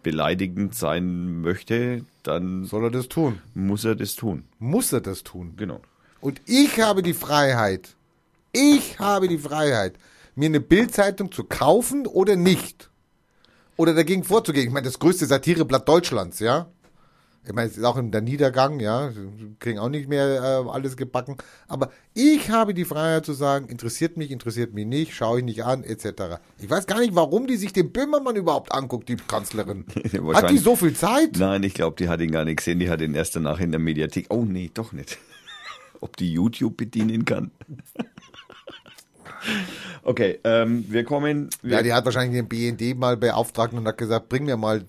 [0.02, 3.40] beleidigend sein möchte, dann Soll er das tun?
[3.54, 4.44] muss er das tun.
[4.58, 5.54] Muss er das tun?
[5.56, 5.80] Genau.
[6.20, 7.95] Und ich habe die Freiheit,
[8.56, 9.98] ich habe die Freiheit,
[10.34, 12.90] mir eine Bildzeitung zu kaufen oder nicht.
[13.76, 14.66] Oder dagegen vorzugehen.
[14.66, 16.68] Ich meine, das größte Satireblatt Deutschlands, ja.
[17.46, 19.12] Ich meine, es ist auch in der Niedergang, ja,
[19.60, 21.36] kriegen auch nicht mehr äh, alles gebacken.
[21.68, 25.62] Aber ich habe die Freiheit zu sagen, interessiert mich, interessiert mich nicht, schaue ich nicht
[25.64, 26.40] an, etc.
[26.58, 29.84] Ich weiß gar nicht, warum die sich den Böhmermann überhaupt anguckt, die Kanzlerin.
[30.34, 31.36] Hat die so viel Zeit?
[31.38, 32.80] Nein, ich glaube, die hat ihn gar nicht gesehen.
[32.80, 34.26] Die hat ihn erst danach in der Mediathek.
[34.30, 35.18] Oh nee, doch nicht.
[36.00, 37.52] Ob die YouTube bedienen kann.
[40.02, 41.50] Okay, ähm, wir kommen.
[41.62, 44.84] Wir Ja, die hat wahrscheinlich den BND mal beauftragt und hat gesagt, bring mir mal,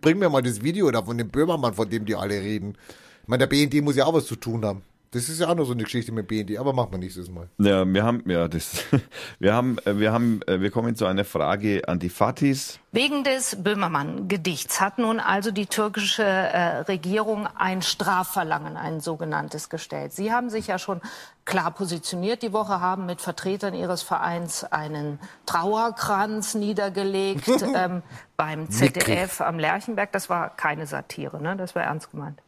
[0.00, 2.76] bring mir mal das Video da von dem Böhmermann, von dem die alle reden.
[3.22, 4.82] Ich meine, der BND muss ja auch was zu tun haben.
[5.16, 7.48] Das ist ja auch noch so eine Geschichte mit BND, aber machen wir nächstes Mal.
[7.56, 8.84] Ja, wir haben, ja, das,
[9.38, 12.78] wir haben, äh, wir haben, äh, wir kommen zu einer Frage an die Fatis.
[12.92, 20.12] Wegen des Böhmermann-Gedichts hat nun also die türkische äh, Regierung ein Strafverlangen, ein sogenanntes, gestellt.
[20.12, 21.00] Sie haben sich ja schon
[21.46, 28.02] klar positioniert die Woche, haben mit Vertretern Ihres Vereins einen Trauerkranz niedergelegt ähm,
[28.36, 30.12] beim ZDF am Lerchenberg.
[30.12, 31.56] Das war keine Satire, ne?
[31.56, 32.42] das war ernst gemeint.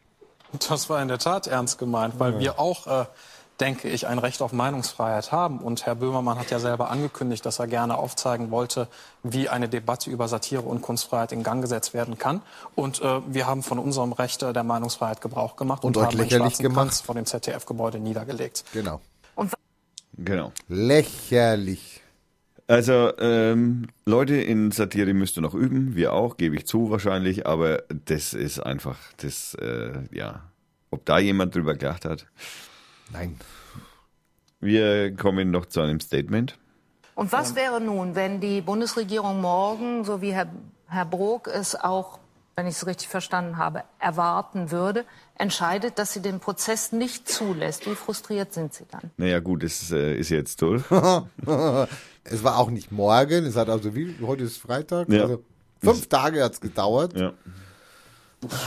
[0.67, 2.39] Das war in der Tat ernst gemeint, weil Ja.
[2.39, 3.05] wir auch, äh,
[3.59, 5.59] denke ich, ein Recht auf Meinungsfreiheit haben.
[5.59, 8.87] Und Herr Böhmermann hat ja selber angekündigt, dass er gerne aufzeigen wollte,
[9.21, 12.41] wie eine Debatte über Satire und Kunstfreiheit in Gang gesetzt werden kann.
[12.75, 16.11] Und äh, wir haben von unserem Recht äh, der Meinungsfreiheit Gebrauch gemacht Und und, haben
[16.11, 17.01] einen lächerlich schwarzen gemacht.
[17.05, 18.63] Vor dem ZDF-Gebäude niedergelegt.
[18.73, 19.01] Genau.
[20.21, 20.51] Genau.
[20.67, 21.98] Lächerlich.
[22.69, 27.47] Also, ähm, Leute in Satire müsst ihr noch üben, wir auch, gebe ich zu wahrscheinlich,
[27.47, 30.43] aber das ist einfach, das, äh, ja,
[30.91, 32.27] ob da jemand drüber gelacht hat.
[33.11, 33.39] Nein.
[34.59, 36.59] Wir kommen noch zu einem Statement.
[37.15, 40.53] Und was wäre nun, wenn die Bundesregierung morgen, so wie Herr,
[40.89, 42.19] Herr Brok es auch,
[42.55, 45.05] wenn ich es richtig verstanden habe, erwarten würde,
[45.39, 47.87] entscheidet, dass sie den Prozess nicht zulässt?
[47.89, 49.09] Wie frustriert sind Sie dann?
[49.17, 50.83] Naja, gut, das äh, ist jetzt durch.
[52.23, 55.23] es war auch nicht morgen, es hat also wie, heute ist Freitag, Ja.
[55.23, 55.43] also
[55.81, 57.15] fünf Tage hat es gedauert.
[57.17, 57.33] Ja.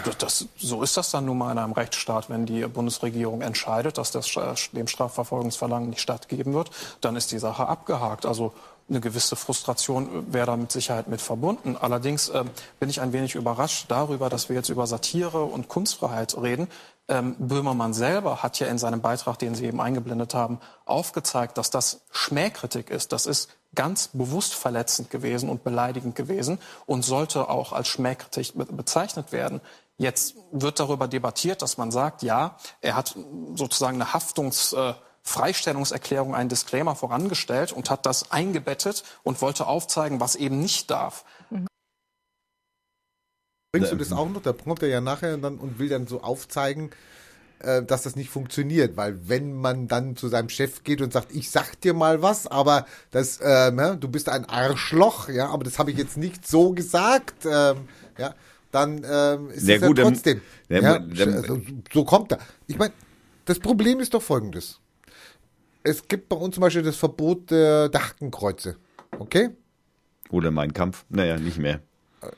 [0.05, 2.29] Das, das, so ist das dann nun mal in einem Rechtsstaat.
[2.29, 7.39] Wenn die Bundesregierung entscheidet, dass das, Stra- dem Strafverfolgungsverlangen nicht stattgeben wird, dann ist die
[7.39, 8.27] Sache abgehakt.
[8.27, 8.53] Also
[8.91, 11.79] eine gewisse Frustration wäre da mit Sicherheit mit verbunden.
[11.81, 12.51] Allerdings ähm,
[12.81, 16.69] bin ich ein wenig überrascht darüber, dass wir jetzt über Satire und Kunstfreiheit reden.
[17.09, 21.71] Ähm, Böhmermann selber hat ja in seinem Beitrag, den Sie eben eingeblendet haben, aufgezeigt, dass
[21.71, 23.13] das Schmähkritik ist.
[23.13, 28.67] Das ist ganz bewusst verletzend gewesen und beleidigend gewesen und sollte auch als Schmähkritik be
[28.67, 29.61] bezeichnet werden.
[29.99, 33.17] Jetzt wird darüber debattiert, dass man sagt, ja, er hat
[33.55, 40.21] sozusagen eine Haftungs äh, Freistellungserklärung, einen Disclaimer vorangestellt und hat das eingebettet und wollte aufzeigen,
[40.21, 41.25] was eben nicht darf.
[43.73, 44.43] Bringst du das auch noch?
[44.43, 46.91] Da kommt er ja nachher und, dann, und will dann so aufzeigen,
[47.61, 48.99] äh, dass das nicht funktioniert.
[48.99, 52.47] Weil wenn man dann zu seinem Chef geht und sagt, ich sag dir mal was,
[52.47, 56.47] aber das, ähm, ja, du bist ein Arschloch, ja, aber das habe ich jetzt nicht
[56.47, 58.35] so gesagt, ähm, ja,
[58.73, 60.43] dann ähm, ist es ja dann- trotzdem.
[60.69, 61.61] Ja, ja, dann- also,
[61.95, 62.41] so kommt er.
[62.67, 62.93] Ich meine,
[63.47, 64.81] das Problem ist doch folgendes.
[65.83, 68.77] Es gibt bei uns zum Beispiel das Verbot der Hakenkreuze.
[69.19, 69.49] Okay?
[70.29, 71.07] Oder mein Kampf.
[71.09, 71.81] Naja, nicht mehr.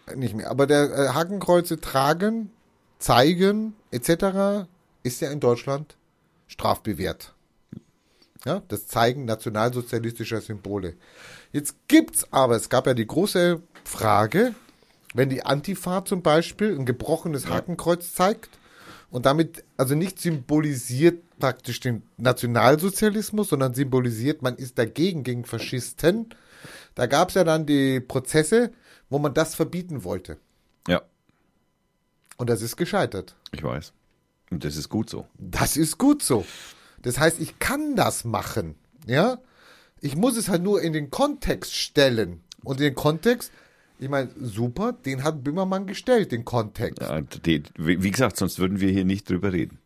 [0.06, 0.50] Äh, Nicht mehr.
[0.50, 2.50] Aber der äh, Hakenkreuze tragen,
[2.98, 4.66] zeigen etc.
[5.02, 5.96] ist ja in Deutschland
[6.46, 7.34] strafbewehrt.
[8.44, 10.94] Ja, das Zeigen nationalsozialistischer Symbole.
[11.52, 14.54] Jetzt gibt's aber, es gab ja die große Frage,
[15.14, 18.50] wenn die Antifa zum Beispiel ein gebrochenes Hakenkreuz zeigt
[19.10, 26.30] und damit also nicht symbolisiert praktisch den Nationalsozialismus, sondern symbolisiert, man ist dagegen, gegen Faschisten.
[26.94, 28.72] Da gab's ja dann die Prozesse,
[29.14, 30.38] wo man das verbieten wollte.
[30.88, 31.02] Ja,
[32.36, 33.36] Und das ist gescheitert.
[33.52, 33.92] ich weiß.
[34.50, 35.28] Und das ist gut so.
[35.38, 36.44] Das ist gut so.
[37.00, 38.74] Das heißt, ich kann das machen.
[39.06, 39.38] Ja?
[40.00, 42.40] Ich muss es halt nur in den Kontext stellen.
[42.64, 43.52] Und den Kontext,
[44.00, 47.00] ich meine, super, den hat Böhmermann gestellt, den Kontext.
[47.00, 49.78] Ja, die, wie wie gesagt, sonst würden wir hier nicht drüber reden.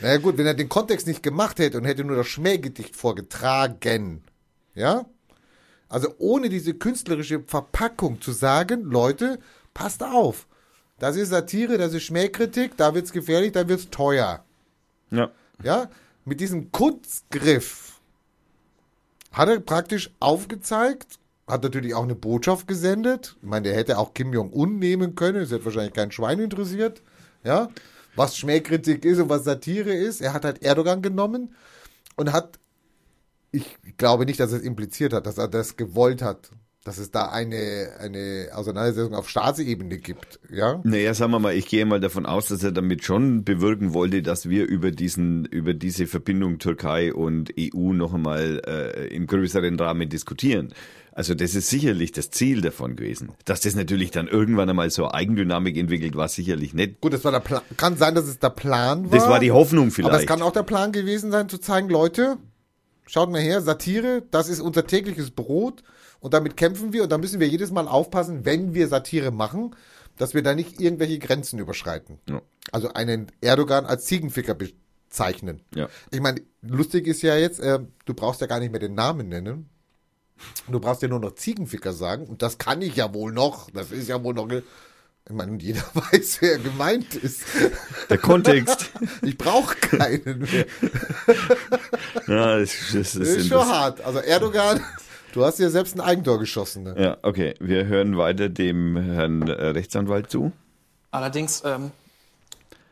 [0.00, 2.96] Na ja, gut, wenn er den Kontext nicht gemacht hätte und hätte nur das Schmähgedicht
[2.96, 4.24] vorgetragen,
[4.74, 5.06] ja?
[5.90, 9.40] Also ohne diese künstlerische Verpackung zu sagen, Leute,
[9.74, 10.46] passt auf.
[11.00, 14.44] Das ist Satire, das ist Schmähkritik, da wird's gefährlich, da wird's teuer.
[15.10, 15.30] Ja.
[15.62, 15.90] Ja?
[16.24, 18.00] Mit diesem Kunstgriff
[19.32, 21.18] hat er praktisch aufgezeigt,
[21.48, 23.36] hat natürlich auch eine Botschaft gesendet.
[23.42, 27.02] Ich meine, der hätte auch Kim Jong-un nehmen können, es hätte wahrscheinlich kein Schwein interessiert.
[27.42, 27.68] Ja?
[28.14, 30.20] Was Schmähkritik ist und was Satire ist.
[30.20, 31.54] Er hat halt Erdogan genommen
[32.16, 32.60] und hat,
[33.52, 36.50] ich glaube nicht, dass er es impliziert hat, dass er das gewollt hat.
[36.84, 40.80] dass es da eine, eine Auseinandersetzung auf Staatsebene gibt, ja?
[40.82, 44.22] Naja, sagen wir mal, ich gehe mal davon aus, dass er damit schon bewirken wollte,
[44.22, 49.78] dass wir über diesen, über diese Verbindung Türkei und EU noch einmal äh, im größeren
[49.78, 50.72] Rahmen diskutieren.
[51.12, 53.32] Also das ist sicherlich das Ziel davon gewesen.
[53.44, 57.02] Dass das natürlich dann irgendwann einmal so Eigendynamik entwickelt, war sicherlich nicht.
[57.02, 57.60] Gut, das war der Plan.
[57.76, 59.18] Kann sein, dass es der Plan war.
[59.18, 60.14] Das war die Hoffnung vielleicht.
[60.14, 62.38] Aber es kann auch der Plan gewesen sein, zu zeigen, Leute,
[63.10, 65.82] schaut mal her, Satire, das ist unser tägliches Brot
[66.20, 69.74] und damit kämpfen wir und da müssen wir jedes Mal aufpassen, wenn wir Satire machen,
[70.16, 72.18] dass wir da nicht irgendwelche Grenzen überschreiten.
[72.28, 72.40] Ja.
[72.72, 75.62] Also einen Erdogan als Ziegenficker bezeichnen.
[75.74, 75.88] Ja.
[76.10, 79.28] Ich meine, lustig ist ja jetzt, äh, du brauchst ja gar nicht mehr den Namen
[79.28, 79.68] nennen.
[80.68, 83.70] Du brauchst ja nur noch Ziegenficker sagen und das kann ich ja wohl noch.
[83.70, 84.48] Das ist ja wohl noch.
[85.28, 87.42] Ich meine, jeder weiß, wer gemeint ist.
[88.08, 88.90] Der Kontext.
[89.22, 90.66] Ich brauche keinen mehr.
[92.26, 94.00] Ja, das, das, das, Das ist schon hart.
[94.00, 94.80] Also Erdogan,
[95.32, 96.84] du hast dir selbst ein Eigentor geschossen.
[96.84, 96.94] Ne?
[96.98, 97.54] Ja, okay.
[97.60, 100.52] Wir hören weiter dem Herrn Rechtsanwalt zu.
[101.10, 101.90] Allerdings ähm,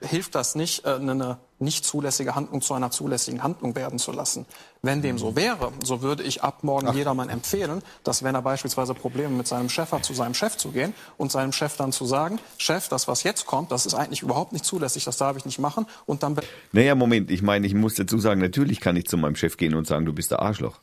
[0.01, 4.47] hilft das nicht, äh, eine nicht zulässige Handlung zu einer zulässigen Handlung werden zu lassen.
[4.83, 8.95] Wenn dem so wäre, so würde ich ab morgen jedermann empfehlen, dass wenn er beispielsweise
[8.95, 12.07] Probleme mit seinem Chef hat, zu seinem Chef zu gehen und seinem Chef dann zu
[12.07, 15.45] sagen, Chef, das was jetzt kommt, das ist eigentlich überhaupt nicht zulässig, das darf ich
[15.45, 16.39] nicht machen und dann
[16.73, 19.75] Naja, Moment, ich meine, ich muss dazu sagen, natürlich kann ich zu meinem Chef gehen
[19.75, 20.79] und sagen, du bist der Arschloch.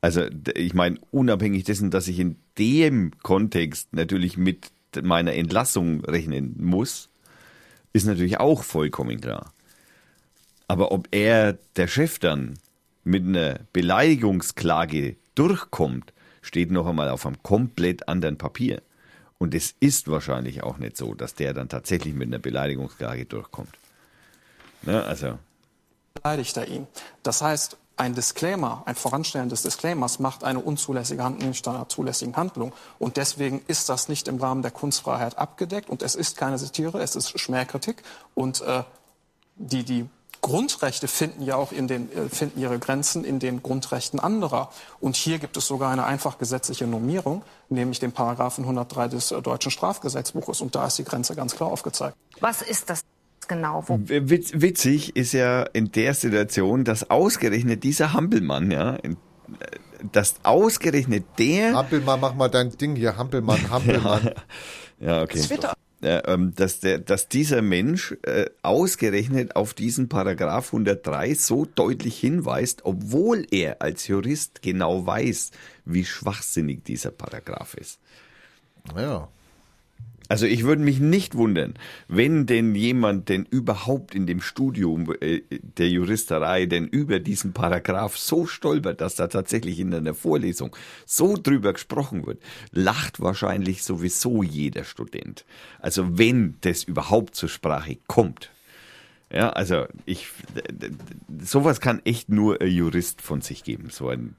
[0.00, 0.22] Also,
[0.54, 4.70] ich meine, unabhängig dessen, dass ich in dem Kontext natürlich mit
[5.02, 7.08] meiner Entlassung rechnen muss,
[7.92, 9.52] ist natürlich auch vollkommen klar.
[10.68, 12.58] Aber ob er, der Chef dann,
[13.04, 16.12] mit einer Beleidigungsklage durchkommt,
[16.42, 18.82] steht noch einmal auf einem komplett anderen Papier.
[19.38, 23.76] Und es ist wahrscheinlich auch nicht so, dass der dann tatsächlich mit einer Beleidigungsklage durchkommt.
[24.82, 25.38] Ne, also,
[26.14, 26.86] beleidigt er ihn.
[27.22, 32.36] Das heißt, ein Disclaimer, ein Voranstellen des Disclaimers macht eine unzulässige Handlung nicht einer zulässigen
[32.36, 32.72] Handlung.
[32.98, 35.88] Und deswegen ist das nicht im Rahmen der Kunstfreiheit abgedeckt.
[35.88, 38.02] Und es ist keine Satire, es ist Schmähkritik.
[38.34, 38.82] Und äh,
[39.56, 40.08] die, die
[40.46, 44.70] Grundrechte finden ja auch in den, äh, finden ihre Grenzen in den Grundrechten anderer.
[45.00, 49.42] Und hier gibt es sogar eine einfach gesetzliche Normierung, nämlich den Paragraphen 103 des äh,
[49.42, 50.60] deutschen Strafgesetzbuches.
[50.60, 52.16] Und da ist die Grenze ganz klar aufgezeigt.
[52.38, 53.00] Was ist das
[53.48, 53.82] genau?
[53.88, 59.16] Wo Witz, witzig ist ja in der Situation, dass ausgerechnet dieser Hampelmann, ja, äh,
[60.12, 61.74] dass ausgerechnet der.
[61.74, 64.30] Hampelmann, mach mal dein Ding hier, Hampelmann, Hampelmann.
[65.00, 65.40] Ja, okay.
[65.40, 65.74] Twitter.
[66.06, 72.84] Ähm, dass, der, dass dieser Mensch äh, ausgerechnet auf diesen Paragraph 103 so deutlich hinweist,
[72.84, 75.50] obwohl er als Jurist genau weiß,
[75.84, 77.98] wie schwachsinnig dieser Paragraph ist.
[78.96, 79.28] Ja.
[80.28, 81.74] Also ich würde mich nicht wundern,
[82.08, 88.16] wenn denn jemand denn überhaupt in dem Studium äh, der Juristerei denn über diesen Paragraph
[88.16, 90.74] so stolpert, dass da tatsächlich in einer Vorlesung
[91.04, 92.42] so drüber gesprochen wird,
[92.72, 95.44] lacht wahrscheinlich sowieso jeder Student.
[95.80, 98.50] Also wenn das überhaupt zur Sprache kommt.
[99.30, 100.28] Ja, also ich
[101.40, 104.36] sowas kann echt nur ein Jurist von sich geben, so ein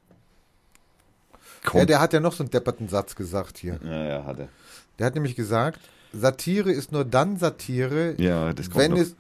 [1.73, 3.80] Ja, der hat ja noch so einen depperten Satz gesagt hier.
[3.84, 4.49] Ja, ja, hat er.
[4.99, 5.79] Der hat nämlich gesagt,
[6.13, 8.99] Satire ist nur dann Satire, Ja, das kommt wenn noch.
[8.99, 9.15] es.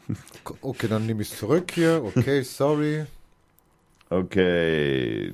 [0.61, 2.01] Okay, dann nehme ich es zurück hier.
[2.03, 3.05] Okay, sorry.
[4.09, 5.33] Okay.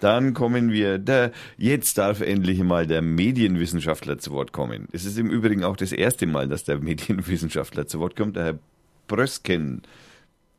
[0.00, 4.88] Dann kommen wir, da, jetzt darf endlich mal der Medienwissenschaftler zu Wort kommen.
[4.92, 8.44] Es ist im Übrigen auch das erste Mal, dass der Medienwissenschaftler zu Wort kommt, der
[8.44, 8.58] Herr
[9.06, 9.82] Brösken.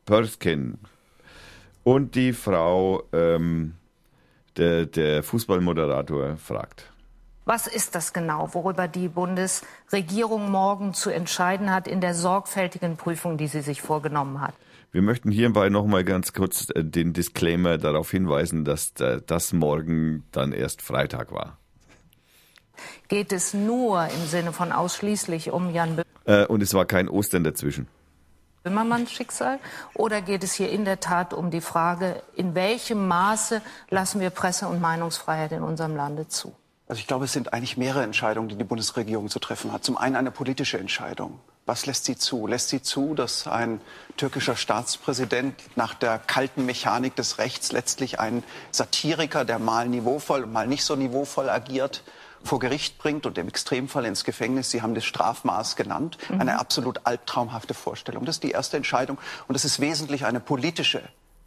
[0.04, 0.78] Pörsken.
[1.84, 3.74] Und die Frau, ähm,
[4.56, 6.90] der, der Fußballmoderator fragt.
[7.48, 13.38] Was ist das genau, worüber die Bundesregierung morgen zu entscheiden hat in der sorgfältigen Prüfung,
[13.38, 14.52] die sie sich vorgenommen hat?
[14.90, 20.24] Wir möchten hierbei nochmal ganz kurz äh, den Disclaimer darauf hinweisen, dass äh, das morgen
[20.32, 21.58] dann erst Freitag war.
[23.06, 27.44] Geht es nur im Sinne von ausschließlich um Jan Äh, und es war kein Ostern
[27.44, 27.86] dazwischen.
[28.64, 29.60] Böhmermanns Schicksal
[29.94, 34.30] oder geht es hier in der Tat um die Frage, in welchem Maße lassen wir
[34.30, 36.52] Presse- und Meinungsfreiheit in unserem Lande zu?
[36.88, 39.84] Also ich glaube, es sind eigentlich mehrere Entscheidungen, die die Bundesregierung zu treffen hat.
[39.84, 41.40] Zum einen eine politische Entscheidung.
[41.64, 42.46] Was lässt sie zu?
[42.46, 43.80] Lässt sie zu, dass ein
[44.16, 50.52] türkischer Staatspräsident nach der kalten Mechanik des Rechts letztlich einen Satiriker, der mal niveauvoll und
[50.52, 52.04] mal nicht so niveauvoll agiert,
[52.44, 54.70] vor Gericht bringt und im Extremfall ins Gefängnis.
[54.70, 56.18] Sie haben das Strafmaß genannt.
[56.38, 58.24] Eine absolut albtraumhafte Vorstellung.
[58.24, 59.18] Das ist die erste Entscheidung.
[59.48, 61.02] Und es ist wesentlich eine politische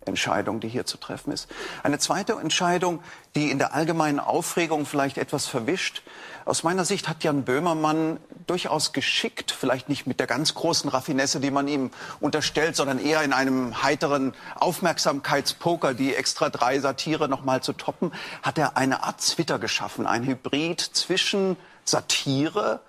[0.05, 1.47] Entscheidung, die hier zu treffen ist.
[1.83, 3.01] Eine zweite Entscheidung,
[3.35, 6.01] die in der allgemeinen Aufregung vielleicht etwas verwischt.
[6.45, 11.39] Aus meiner Sicht hat Jan Böhmermann durchaus geschickt, vielleicht nicht mit der ganz großen Raffinesse,
[11.39, 17.61] die man ihm unterstellt, sondern eher in einem heiteren Aufmerksamkeitspoker, die extra drei Satire nochmal
[17.61, 18.11] zu toppen,
[18.41, 22.81] hat er eine Art Twitter geschaffen, ein Hybrid zwischen Satire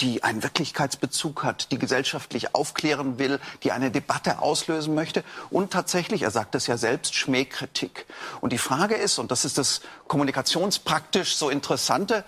[0.00, 6.22] die einen Wirklichkeitsbezug hat, die gesellschaftlich aufklären will, die eine Debatte auslösen möchte und tatsächlich,
[6.22, 8.06] er sagt es ja selbst, Schmähkritik.
[8.40, 12.24] Und die Frage ist, und das ist das kommunikationspraktisch so Interessante,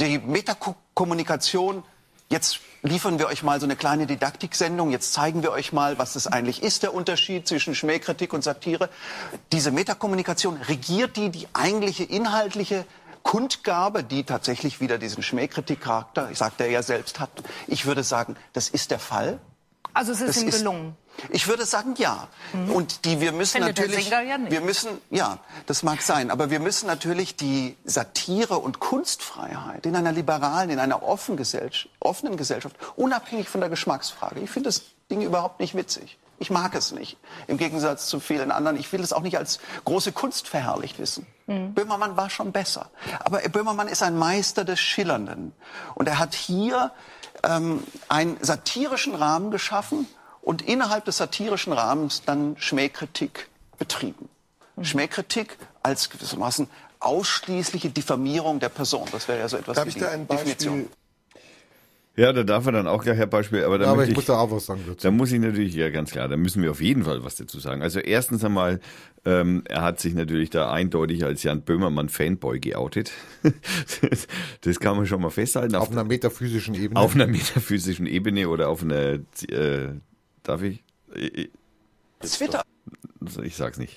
[0.00, 1.82] die Metakommunikation,
[2.28, 6.12] jetzt liefern wir euch mal so eine kleine Didaktiksendung, jetzt zeigen wir euch mal, was
[6.12, 8.88] das eigentlich ist, der Unterschied zwischen Schmähkritik und Satire.
[9.50, 12.84] Diese Metakommunikation, regiert die die eigentliche inhaltliche
[13.28, 17.28] Kundgabe, die tatsächlich wieder diesen Schmähkritikcharakter, ich sagte er ja selbst hat.
[17.66, 19.38] Ich würde sagen, das ist der Fall.
[19.92, 20.96] Also es ist Das ihm ist- gelungen.
[21.28, 22.28] Ich würde sagen, ja.
[22.54, 22.70] Mhm.
[22.70, 26.58] Und die wir müssen Findet natürlich, ja wir müssen, ja, das mag sein, aber wir
[26.58, 32.76] müssen natürlich die Satire und Kunstfreiheit in einer liberalen, in einer offenen Gesellschaft, offenen Gesellschaft,
[32.96, 34.40] unabhängig von der Geschmacksfrage.
[34.40, 36.16] Ich finde das Ding überhaupt nicht witzig.
[36.40, 37.16] Ich mag es nicht.
[37.46, 38.78] Im Gegensatz zu vielen anderen.
[38.78, 41.26] Ich will es auch nicht als große Kunst verherrlicht wissen.
[41.46, 42.90] Böhmermann war schon besser.
[43.20, 45.52] Aber Böhmermann ist ein Meister des Schillernden.
[45.94, 46.92] Und er hat hier
[47.42, 50.06] ähm, einen satirischen Rahmen geschaffen
[50.42, 53.48] und innerhalb des satirischen Rahmens dann Schmähkritik
[53.78, 54.28] betrieben.
[54.82, 56.68] Schmähkritik als gewissermaßen
[57.00, 59.08] ausschließliche Diffamierung der Person.
[59.12, 60.88] Das wäre ja so etwas Darf wie ich die da ein Definition.
[62.18, 64.16] Ja, da darf er dann auch gleich ein Beispiel, aber da, Ja, aber möchte ich
[64.16, 64.98] muss da auch was sagen dazu.
[65.02, 67.60] Da muss ich natürlich, ja ganz klar, da müssen wir auf jeden Fall was dazu
[67.60, 67.80] sagen.
[67.80, 68.80] Also erstens einmal,
[69.24, 73.12] ähm, er hat sich natürlich da eindeutig als Jan Böhmermann Fanboy geoutet.
[74.62, 75.76] das kann man schon mal festhalten.
[75.76, 76.98] Auf einer metaphysischen Ebene.
[76.98, 79.20] Auf einer metaphysischen Ebene oder auf einer,
[79.50, 79.88] äh,
[80.42, 80.82] darf ich?
[81.14, 81.50] Ich-
[82.20, 82.62] Twitter.
[83.24, 83.96] ich- Ich sag's nicht.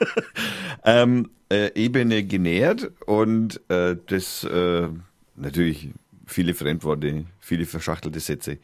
[0.84, 4.88] ähm, äh, Ebene genährt und äh, das äh,
[5.36, 5.90] natürlich
[6.34, 8.58] viele Fremdworte, viele verschachtelte Sätze.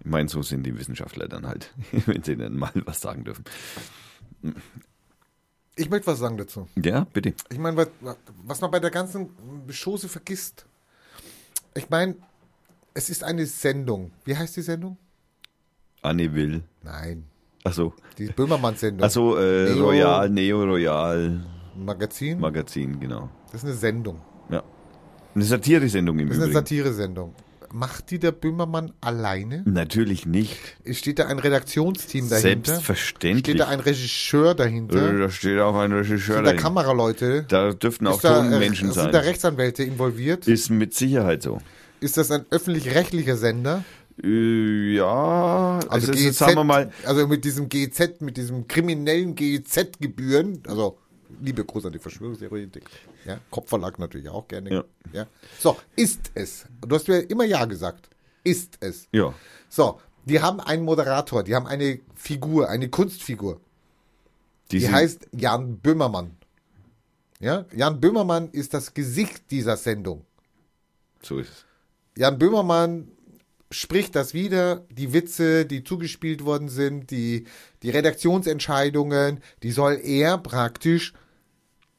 [0.00, 1.72] Ich meine, so sind die Wissenschaftler dann halt,
[2.06, 3.44] wenn sie dann mal was sagen dürfen.
[5.76, 6.68] Ich möchte was sagen dazu.
[6.76, 7.34] Ja, bitte.
[7.50, 7.88] Ich meine, was,
[8.44, 9.28] was man bei der ganzen
[9.70, 10.64] Chose vergisst.
[11.74, 12.14] Ich meine,
[12.94, 14.12] es ist eine Sendung.
[14.24, 14.96] Wie heißt die Sendung?
[16.02, 16.62] Anne Will.
[16.82, 17.24] Nein.
[17.64, 17.92] Achso.
[18.18, 19.04] Die Böhmermann-Sendung.
[19.04, 21.44] Achso, äh, Neo- Royal, Neo Royal.
[21.76, 22.38] Magazin?
[22.38, 23.28] Magazin, genau.
[23.50, 24.20] Das ist eine Sendung.
[25.34, 26.66] Eine Satiresendung im Das ist eine Übrigen.
[26.66, 27.34] Satiresendung.
[27.72, 29.62] Macht die der Böhmermann alleine?
[29.66, 30.56] Natürlich nicht.
[30.92, 32.70] Steht da ein Redaktionsteam dahinter?
[32.74, 33.40] Selbstverständlich.
[33.46, 35.12] Steht da ein Regisseur dahinter?
[35.12, 36.52] Äh, Da steht auch ein Regisseur Sind da.
[36.54, 37.44] Kameraleute?
[37.48, 39.04] Da dürften auch da, Tonmenschen sein.
[39.06, 40.46] Sind da Rechtsanwälte involviert?
[40.46, 41.60] Ist mit Sicherheit so.
[41.98, 43.82] Ist das ein öffentlich-rechtlicher Sender?
[44.22, 49.34] Äh, ja, Also, ist, GEZ, sagen wir mal, also mit diesem GEZ, mit diesem kriminellen
[49.34, 50.98] GEZ-Gebühren, also
[51.40, 52.84] liebe Gruß an die Verschwörungstheoretik.
[53.24, 54.70] Ja, Kopfverlag natürlich auch gerne.
[54.72, 54.84] Ja.
[55.12, 55.26] Ja.
[55.58, 56.66] So, ist es.
[56.86, 58.08] Du hast mir immer Ja gesagt.
[58.42, 59.08] Ist es.
[59.12, 59.34] ja,
[59.68, 63.60] So, die haben einen Moderator, die haben eine Figur, eine Kunstfigur.
[64.70, 66.36] die, Die heißt Jan Böhmermann.
[67.40, 70.24] Ja, Jan Böhmermann ist das Gesicht dieser Sendung.
[71.22, 71.64] so ist es.
[72.16, 73.08] Jan Böhmermann
[73.70, 77.44] spricht das wieder, die Witze, die zugespielt worden sind, die,
[77.82, 81.12] die Redaktionsentscheidungen, die soll er praktisch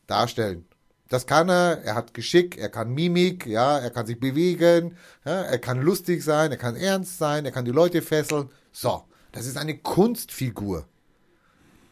[0.07, 0.65] darstellen.
[1.10, 5.41] Das kann er, er hat Geschick, er kann Mimik, ja, er kann sich bewegen, ja,
[5.44, 8.49] er kann lustig sein, er kann ernst sein, er kann die Leute fesseln.
[8.72, 10.88] So, das ist eine Kunstfigur.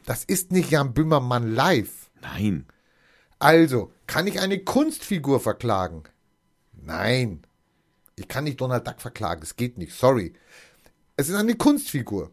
[0.06, 2.10] Das ist nicht Jan Böhmermann live.
[2.22, 2.66] Nein.
[3.40, 6.04] Also, kann ich eine Kunstfigur verklagen?
[6.74, 7.44] Nein.
[8.16, 10.34] Ich kann nicht Donald Duck verklagen, es geht nicht, sorry.
[11.18, 12.32] Es ist eine Kunstfigur.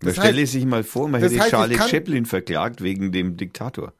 [0.00, 3.12] Das stelle heißt- sich mal vor, man das hätte heißt, Charlie kann- Chaplin verklagt wegen
[3.12, 3.92] dem Diktator.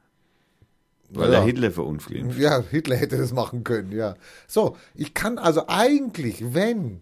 [1.11, 1.39] Weil Ja.
[1.39, 2.37] er Hitler verunfliegt.
[2.37, 4.15] Ja, Hitler hätte das machen können, ja.
[4.47, 7.01] So, ich kann also eigentlich, wenn,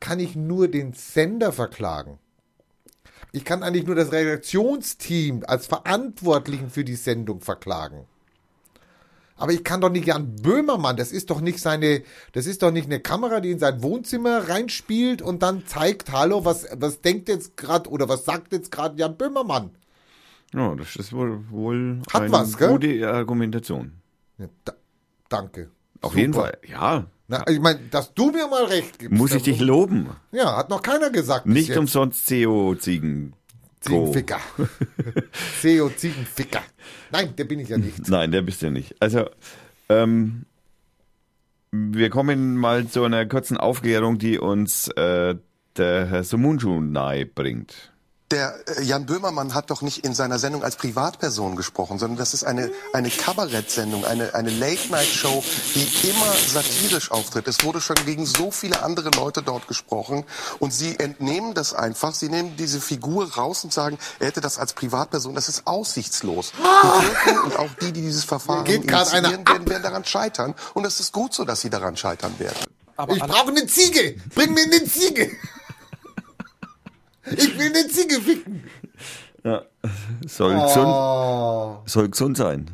[0.00, 2.18] kann ich nur den Sender verklagen.
[3.32, 8.06] Ich kann eigentlich nur das Redaktionsteam als Verantwortlichen für die Sendung verklagen.
[9.36, 12.02] Aber ich kann doch nicht Jan Böhmermann, das ist doch nicht seine,
[12.32, 16.44] das ist doch nicht eine Kamera, die in sein Wohnzimmer reinspielt und dann zeigt, hallo,
[16.44, 19.70] was, was denkt jetzt gerade oder was sagt jetzt gerade Jan Böhmermann?
[20.54, 22.68] Ja, das ist wohl, wohl Hat eine was, gell?
[22.68, 23.92] gute Argumentation.
[24.38, 24.72] Ja, da,
[25.28, 25.70] danke.
[26.00, 26.20] Auf Super.
[26.20, 27.06] jeden Fall, ja.
[27.26, 29.14] Na, ich meine, dass du mir mal recht gibst.
[29.16, 30.08] Muss ich dich loben.
[30.32, 31.46] Ja, hat noch keiner gesagt.
[31.46, 33.34] Nicht umsonst CO-Ziegen.
[33.80, 34.40] Ziegenficker.
[35.60, 36.62] CEO Ziegenficker.
[37.12, 38.08] Nein, der bin ich ja nicht.
[38.08, 38.96] Nein, der bist du nicht.
[39.00, 39.28] Also,
[39.88, 40.46] ähm,
[41.70, 45.36] wir kommen mal zu einer kurzen Aufklärung, die uns äh,
[45.76, 47.92] der Herr Sumunju nahe bringt.
[48.30, 52.34] Der äh, Jan Böhmermann hat doch nicht in seiner Sendung als Privatperson gesprochen, sondern das
[52.34, 55.42] ist eine, eine Kabarettsendung, eine, eine Late-Night-Show,
[55.74, 57.48] die immer satirisch auftritt.
[57.48, 60.24] Es wurde schon gegen so viele andere Leute dort gesprochen
[60.58, 64.58] und sie entnehmen das einfach, sie nehmen diese Figur raus und sagen, er hätte das
[64.58, 66.52] als Privatperson, das ist aussichtslos.
[66.52, 71.00] Die Türken und auch die, die dieses Verfahren initiieren, werden, werden daran scheitern und es
[71.00, 72.58] ist gut so, dass sie daran scheitern werden.
[73.14, 74.16] ich brauche eine Ziege.
[74.34, 75.30] Bring mir eine Ziege.
[77.36, 78.62] Ich will eine Ziege ficken.
[79.44, 79.62] Ja.
[80.26, 80.64] Soll, Oh.
[80.66, 82.70] gesund, soll gesund sein.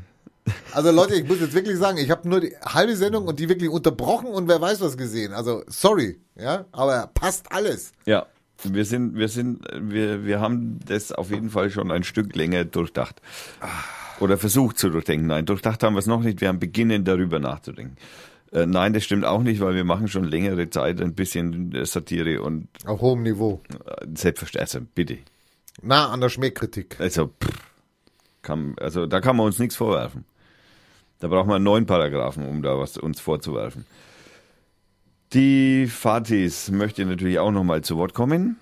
[0.72, 3.48] Also Leute, ich muss jetzt wirklich sagen, ich habe nur die halbe Sendung und die
[3.48, 5.32] wirklich unterbrochen und wer weiß was gesehen.
[5.32, 7.92] Also sorry, ja, aber passt alles.
[8.04, 8.26] Ja,
[8.62, 12.64] wir sind, wir sind, wir, wir haben das auf jeden Fall schon ein Stück länger
[12.64, 13.20] durchdacht.
[14.20, 15.26] Oder versucht zu durchdenken.
[15.26, 16.40] Nein, durchdacht haben wir es noch nicht.
[16.40, 17.96] Wir haben beginnen darüber nachzudenken.
[18.54, 21.84] Äh, nein, das stimmt auch nicht, weil wir machen schon längere Zeit ein bisschen äh,
[21.84, 23.60] Satire und Auf hohem Niveau.
[23.84, 25.18] äh, selbstverständlich, also bitte.
[25.82, 26.98] Nah an der Schmähkritik.
[27.00, 27.50] Also, pff,
[28.42, 30.24] kann, also da kann man uns nichts vorwerfen.
[31.18, 33.86] Da brauchen wir einen neuen Paragraphen, um da was uns vorzuwerfen.
[35.32, 38.56] Die Fatis möchte natürlich auch noch mal zu Wort kommen.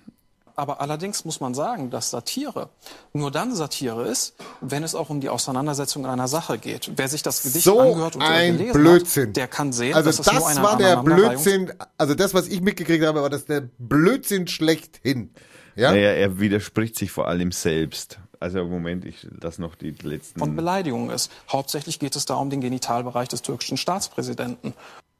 [0.55, 2.69] Aber allerdings muss man sagen, dass Satire
[3.13, 6.91] nur dann Satire ist, wenn es auch um die Auseinandersetzung in einer Sache geht.
[6.95, 9.27] Wer sich das Gedicht So angehört und ein gelesen Blödsinn.
[9.29, 12.33] hat, der kann sehen, Also dass es das nur eine war der Blödsinn, also das,
[12.33, 15.31] was ich mitgekriegt habe, war das der Blödsinn schlechthin.
[15.75, 15.91] Ja?
[15.91, 18.19] Naja, er widerspricht sich vor allem selbst.
[18.39, 20.37] Also Moment, ich lasse noch die letzten.
[20.37, 21.31] von Beleidigung ist.
[21.49, 24.73] Hauptsächlich geht es da um den Genitalbereich des türkischen Staatspräsidenten.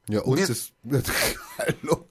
[0.06, 0.70] Ja, und das,
[1.58, 2.06] Hallo.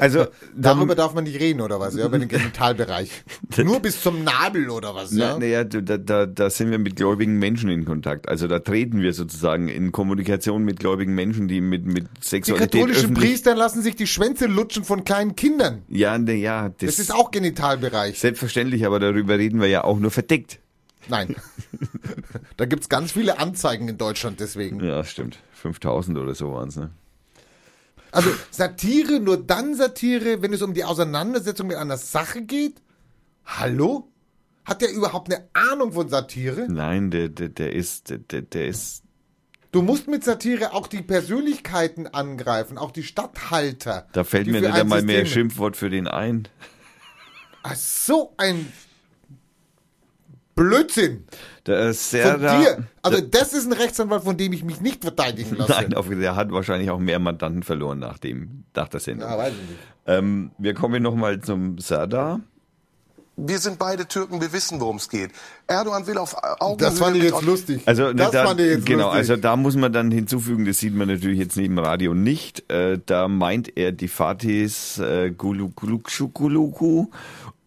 [0.00, 1.94] Also darüber darf man nicht reden oder was?
[1.94, 3.22] Ja, über den Genitalbereich.
[3.58, 5.12] Nur bis zum Nabel oder was?
[5.12, 5.38] Na, Ja.
[5.38, 8.28] naja, da, da, da sind wir mit gläubigen Menschen in Kontakt.
[8.28, 12.72] Also da treten wir sozusagen in Kommunikation mit gläubigen Menschen, die mit, mit Die Sexualität
[12.72, 13.30] katholischen öffentlich...
[13.30, 15.82] Priester lassen sich die Schwänze lutschen von kleinen Kindern.
[15.88, 18.18] Ja, na ja, das, Das ist auch Genitalbereich.
[18.18, 20.58] selbstverständlich, aber darüber reden wir ja auch nur verdeckt.
[21.08, 21.36] Nein.
[22.56, 24.84] da gibt's ganz viele Anzeigen in Deutschland deswegen.
[24.84, 25.38] Ja, stimmt.
[25.60, 26.90] 5000 oder so waren's, ne?
[28.12, 32.82] Also Satire, nur dann Satire, wenn es um die Auseinandersetzung mit einer Sache geht?
[33.44, 34.08] Hallo?
[34.64, 36.66] Hat der überhaupt eine Ahnung von Satire?
[36.68, 39.04] Nein, der, der, der ist, der, der ist,
[39.72, 44.08] Du musst mit Satire auch die Persönlichkeiten angreifen, auch die Statthalter.
[44.12, 46.48] da fällt mir nicht ein einmal mehr Schimpfwort für den ein.
[47.62, 48.72] Ach, so ein
[50.60, 51.24] Blödsinn.
[51.66, 52.84] Der Von Serra, dir.
[53.00, 55.72] Also das ist ein Rechtsanwalt, von dem ich mich nicht verteidigen lasse.
[55.72, 59.30] Nein, auf, der hat wahrscheinlich auch mehr Mandanten verloren nach dem, nach der Sendung.
[59.30, 59.80] Ja, weiß ich nicht.
[60.06, 62.40] Ähm, wir kommen nochmal zum Serdar.
[63.38, 65.30] Wir sind beide Türken, wir wissen, worum es geht.
[65.66, 67.80] Erdogan will auf Augenhöhe Das fand ich jetzt lustig.
[67.86, 69.18] Also ne, das da, fand ich jetzt genau, lustig.
[69.18, 72.70] also da muss man dann hinzufügen, das sieht man natürlich jetzt neben Radio nicht.
[72.70, 77.08] Äh, da meint er die Fatis äh, Gulukuluku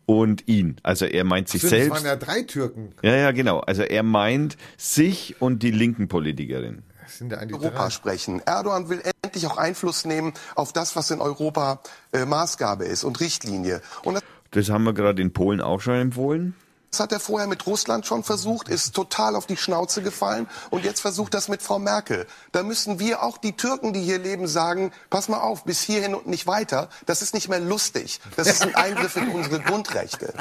[0.06, 0.78] und ihn.
[0.84, 1.92] Also er meint sich es selbst.
[1.92, 2.94] waren ja drei Türken.
[3.02, 3.60] Ja, ja, genau.
[3.60, 6.84] Also er meint sich und die linken Politikerin.
[7.02, 7.90] Das sind ja eigentlich Europa drei.
[7.90, 8.42] sprechen.
[8.46, 11.82] Erdogan will endlich auch Einfluss nehmen auf das, was in Europa
[12.12, 13.82] äh, Maßgabe ist und Richtlinie.
[14.04, 16.56] Und das Das haben wir gerade in Polen auch schon empfohlen.
[16.94, 20.86] Das hat er vorher mit Russland schon versucht, ist total auf die Schnauze gefallen und
[20.86, 22.28] jetzt versucht das mit Frau Merkel.
[22.52, 26.14] Da müssen wir auch die Türken, die hier leben, sagen, pass mal auf, bis hierhin
[26.14, 26.90] und nicht weiter.
[27.08, 28.20] Das ist nicht mehr lustig.
[28.36, 30.36] Das ist ein Eingriff in unsere Grundrechte.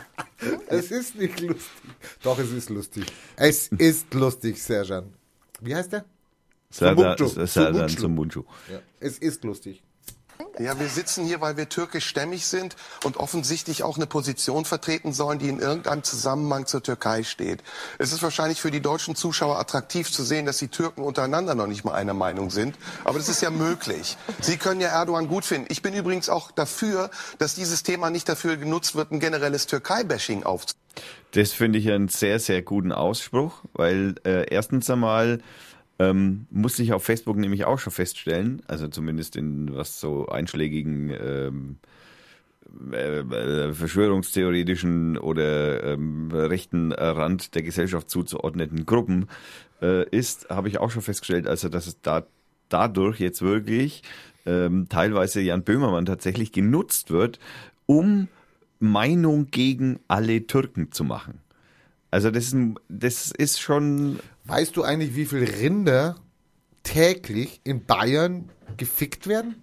[0.66, 1.64] Es ist nicht lustig.
[2.22, 3.06] Doch, es ist lustig.
[3.34, 5.10] Es ist lustig, Serjan.
[5.62, 6.04] Wie heißt der?
[6.68, 7.28] Sumuncu.
[7.88, 8.44] Sumuncu.
[8.70, 9.82] Ja, es ist lustig.
[10.58, 15.38] Ja, wir sitzen hier, weil wir türkischstämmig sind und offensichtlich auch eine Position vertreten sollen,
[15.38, 17.62] die in irgendeinem Zusammenhang zur Türkei steht.
[17.98, 21.66] Es ist wahrscheinlich für die deutschen Zuschauer attraktiv zu sehen, dass die Türken untereinander noch
[21.66, 22.76] nicht mal einer Meinung sind.
[23.04, 24.16] Aber das ist ja möglich.
[24.40, 25.66] Sie können ja Erdogan gut finden.
[25.70, 30.44] Ich bin übrigens auch dafür, dass dieses Thema nicht dafür genutzt wird, ein generelles Türkei-Bashing
[30.44, 30.82] aufzunehmen.
[31.32, 35.40] Das finde ich einen sehr, sehr guten Ausspruch, weil äh, erstens einmal
[36.10, 41.10] ähm, musste ich auf Facebook nämlich auch schon feststellen, also zumindest in was so einschlägigen
[41.10, 41.76] ähm,
[42.92, 49.28] äh, äh, verschwörungstheoretischen oder ähm, rechten Rand der Gesellschaft zuzuordneten Gruppen
[49.82, 52.24] äh, ist, habe ich auch schon festgestellt, also dass es da
[52.68, 54.02] dadurch jetzt wirklich
[54.46, 57.38] ähm, teilweise Jan Böhmermann tatsächlich genutzt wird,
[57.86, 58.28] um
[58.80, 61.40] Meinung gegen alle Türken zu machen.
[62.10, 62.56] Also das ist,
[62.88, 66.16] das ist schon Weißt du eigentlich, wie viele Rinder
[66.82, 69.56] täglich in Bayern gefickt werden?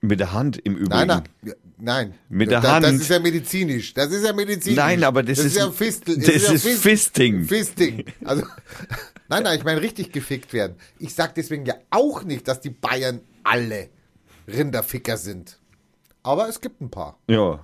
[0.00, 1.06] mit der Hand im Übrigen.
[1.06, 1.54] Nein, nein.
[1.78, 2.14] Nein.
[2.28, 2.84] Mit der das, Hand.
[2.84, 3.94] Das ist ja medizinisch.
[3.94, 4.76] Das ist ja medizinisch.
[4.76, 6.18] Nein, aber das ist- ja Fistel.
[6.18, 7.44] das ja ist Fist- Fisting.
[7.44, 8.04] Fisting.
[8.22, 8.42] Also,
[9.28, 10.76] nein, nein, ich meine richtig gefickt werden.
[10.98, 13.88] Ich sag deswegen ja auch nicht, dass die Bayern alle
[14.46, 15.58] Rinderficker sind.
[16.22, 17.18] Aber es gibt ein paar.
[17.26, 17.60] Ja.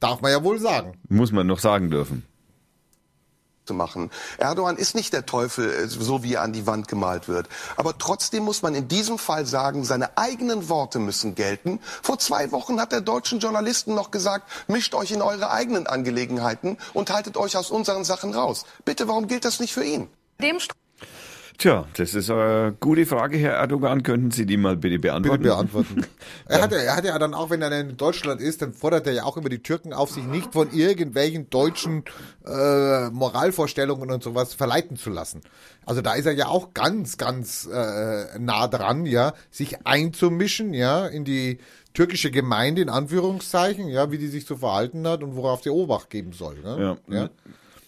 [0.00, 0.94] Darf man ja wohl sagen.
[1.10, 2.22] Muss man noch sagen dürfen.
[3.70, 4.10] Zu machen.
[4.38, 7.48] Erdogan ist nicht der Teufel, äh, so wie er an die Wand gemalt wird.
[7.76, 11.78] Aber trotzdem muss man in diesem Fall sagen, seine eigenen Worte müssen gelten.
[12.02, 16.78] Vor zwei Wochen hat der deutschen Journalisten noch gesagt, mischt euch in eure eigenen Angelegenheiten
[16.94, 18.64] und haltet euch aus unseren Sachen raus.
[18.84, 20.08] Bitte, warum gilt das nicht für ihn?
[20.42, 20.58] Dem
[21.60, 24.02] Tja, das ist eine gute Frage, Herr Erdogan.
[24.02, 25.42] Könnten Sie die mal bitte beantworten?
[25.42, 26.06] Bitte beantworten.
[26.46, 29.06] Er hat, ja, er hat ja dann auch, wenn er in Deutschland ist, dann fordert
[29.06, 32.04] er ja auch immer die Türken auf, sich nicht von irgendwelchen deutschen
[32.46, 35.42] äh, Moralvorstellungen und sowas verleiten zu lassen.
[35.84, 41.06] Also da ist er ja auch ganz, ganz äh, nah dran, ja, sich einzumischen, ja,
[41.06, 41.58] in die
[41.92, 46.08] türkische Gemeinde in Anführungszeichen, ja, wie die sich zu verhalten hat und worauf sie Obacht
[46.08, 46.58] geben soll.
[46.60, 46.98] Ne?
[47.08, 47.14] Ja.
[47.14, 47.30] ja.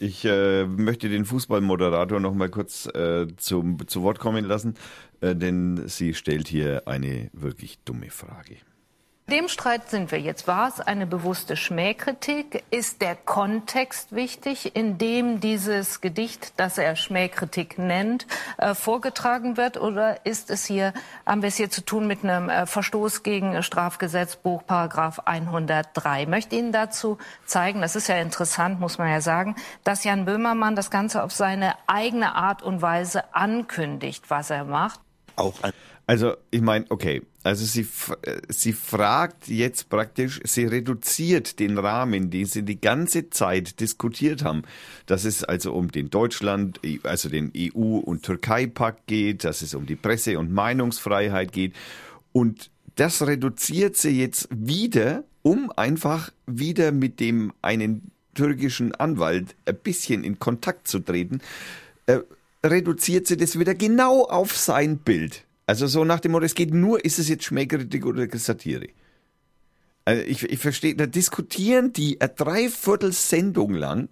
[0.05, 4.74] Ich äh, möchte den Fußballmoderator noch mal kurz äh, zum, zu Wort kommen lassen,
[5.20, 8.57] äh, denn sie stellt hier eine wirklich dumme Frage.
[9.31, 10.49] Dem Streit sind wir jetzt.
[10.49, 12.65] War es eine bewusste Schmähkritik?
[12.70, 18.27] Ist der Kontext wichtig, in dem dieses Gedicht, das er Schmähkritik nennt,
[18.59, 19.81] äh, vorgetragen wird?
[19.81, 20.93] Oder ist es hier,
[21.24, 26.23] haben wir es hier zu tun mit einem äh, Verstoß gegen Strafgesetzbuch, Paragraph 103?
[26.23, 27.16] Ich möchte Ihnen dazu
[27.47, 29.55] zeigen, das ist ja interessant, muss man ja sagen,
[29.85, 35.01] dass Jan Böhmermann das Ganze auf seine eigene Art und Weise ankündigt, was er macht.
[35.43, 35.73] Auch ein
[36.06, 37.86] Also, ich meine, okay, also sie,
[38.23, 44.44] äh, sie fragt jetzt praktisch, sie reduziert den Rahmen, den sie die ganze Zeit diskutiert
[44.44, 44.62] haben,
[45.06, 49.86] dass es also um den Deutschland, also den EU- und Türkei-Pakt geht, dass es um
[49.86, 51.74] die Presse- und Meinungsfreiheit geht.
[52.32, 59.77] Und das reduziert sie jetzt wieder, um einfach wieder mit dem einen türkischen Anwalt ein
[59.77, 61.40] bisschen in Kontakt zu treten,
[62.06, 62.20] äh,
[62.65, 65.45] reduziert sie das wieder genau auf sein Bild.
[65.67, 68.89] Also so nach dem Motto, es geht nur, ist es jetzt Schmähkritik oder Satire?
[70.05, 74.09] Also ich, ich verstehe, da diskutieren die eine Dreiviertel-Sendung lang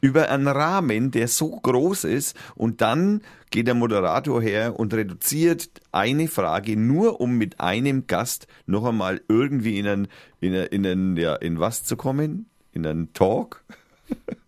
[0.00, 5.68] über einen Rahmen, der so groß ist und dann geht der Moderator her und reduziert
[5.90, 10.08] eine Frage nur, um mit einem Gast noch einmal irgendwie in einen,
[10.40, 12.46] in einen ja, in was zu kommen?
[12.72, 13.64] In einen Talk?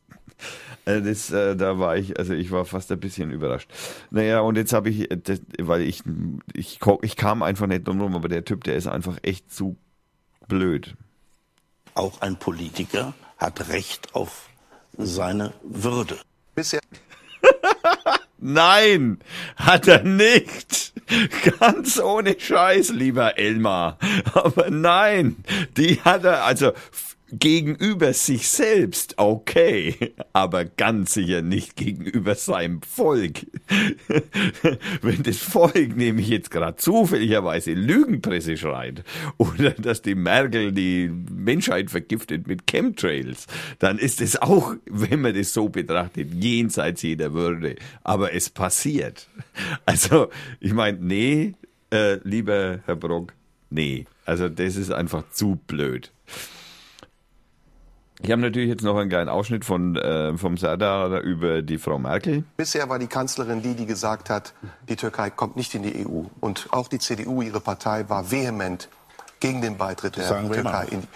[0.88, 3.70] Äh, Das, äh, da war ich, also ich war fast ein bisschen überrascht.
[4.10, 6.02] Naja, und jetzt habe ich, äh, das, weil ich,
[6.54, 9.76] ich, ich kam einfach nicht drum rum, aber der Typ, der ist einfach echt zu
[10.48, 10.94] blöd.
[11.94, 14.48] Auch ein Politiker hat Recht auf
[14.96, 16.18] seine Würde.
[16.54, 16.80] Bisher
[18.38, 19.18] Nein,
[19.56, 20.92] hat er nicht.
[21.60, 23.98] Ganz ohne Scheiß, lieber Elmar.
[24.34, 25.36] Aber nein,
[25.76, 26.72] die hat er, also
[27.30, 33.46] gegenüber sich selbst, okay, aber ganz sicher nicht gegenüber seinem Volk.
[35.02, 39.04] Wenn das Volk nämlich jetzt gerade zufälligerweise Lügenpresse schreit
[39.36, 43.46] oder dass die Merkel die Menschheit vergiftet mit Chemtrails,
[43.78, 47.76] dann ist es auch, wenn man das so betrachtet, jenseits jeder Würde.
[48.04, 49.28] Aber es passiert.
[49.84, 50.28] Also,
[50.60, 51.54] ich meine, nee,
[51.90, 53.32] äh, lieber Herr Brock,
[53.70, 54.06] nee.
[54.24, 56.12] Also, das ist einfach zu blöd.
[58.20, 61.98] Ich habe natürlich jetzt noch einen kleinen Ausschnitt von, äh, vom Serdar über die Frau
[61.98, 62.42] Merkel.
[62.56, 64.54] Bisher war die Kanzlerin die, die gesagt hat,
[64.88, 66.24] die Türkei kommt nicht in die EU.
[66.40, 68.88] Und auch die CDU, ihre Partei, war vehement
[69.38, 70.86] gegen den Beitritt der Türkei.
[70.90, 71.08] In die.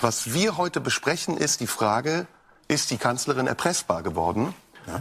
[0.00, 2.26] Was wir heute besprechen, ist die Frage,
[2.68, 4.54] ist die Kanzlerin erpressbar geworden,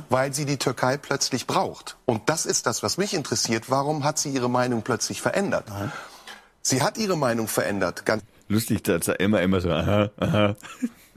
[0.09, 1.97] weil sie die Türkei plötzlich braucht?
[2.05, 3.69] Und das ist das, was mich interessiert.
[3.69, 5.65] Warum hat sie ihre Meinung plötzlich verändert?
[6.61, 10.55] Sie hat ihre Meinung verändert, ganz Lustig, dass er immer, immer so, aha, aha.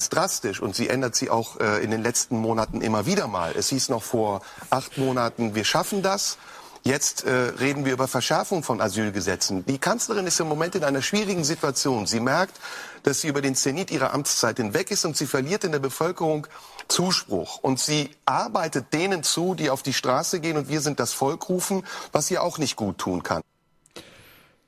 [0.08, 3.52] Drastisch und sie ändert sie auch äh, in den letzten Monaten immer wieder mal.
[3.56, 4.40] Es hieß noch vor
[4.70, 6.38] acht Monaten, wir schaffen das.
[6.82, 9.66] Jetzt äh, reden wir über Verschärfung von Asylgesetzen.
[9.66, 12.06] Die Kanzlerin ist im Moment in einer schwierigen Situation.
[12.06, 12.58] Sie merkt,
[13.02, 16.46] dass sie über den Zenit ihrer Amtszeit hinweg ist und sie verliert in der Bevölkerung
[16.88, 17.58] Zuspruch.
[17.58, 21.48] Und sie arbeitet denen zu, die auf die Straße gehen und wir sind das Volk
[21.50, 23.42] rufen, was sie auch nicht gut tun kann.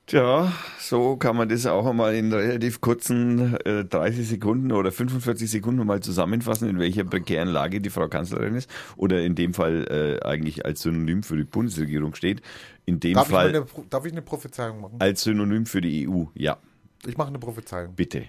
[0.07, 5.49] Tja, so kann man das auch einmal in relativ kurzen äh, 30 Sekunden oder 45
[5.49, 9.87] Sekunden mal zusammenfassen, in welcher prekären Lage die Frau Kanzlerin ist oder in dem Fall
[10.23, 12.43] äh, eigentlich als Synonym für die Bundesregierung steht.
[12.85, 14.97] In dem Darf ich, Fall eine, Pro- darf ich eine Prophezeiung machen?
[14.99, 16.25] als Synonym für die EU.
[16.35, 16.59] Ja,
[17.07, 17.95] Ich mache eine Prophezeiung.
[17.95, 18.25] bitte.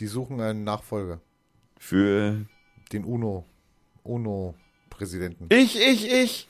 [0.00, 1.20] Die suchen einen Nachfolger.
[1.78, 2.44] Für
[2.92, 3.46] Den UNO.
[4.02, 5.46] UNO-Präsidenten.
[5.50, 6.48] ich, ich, ich.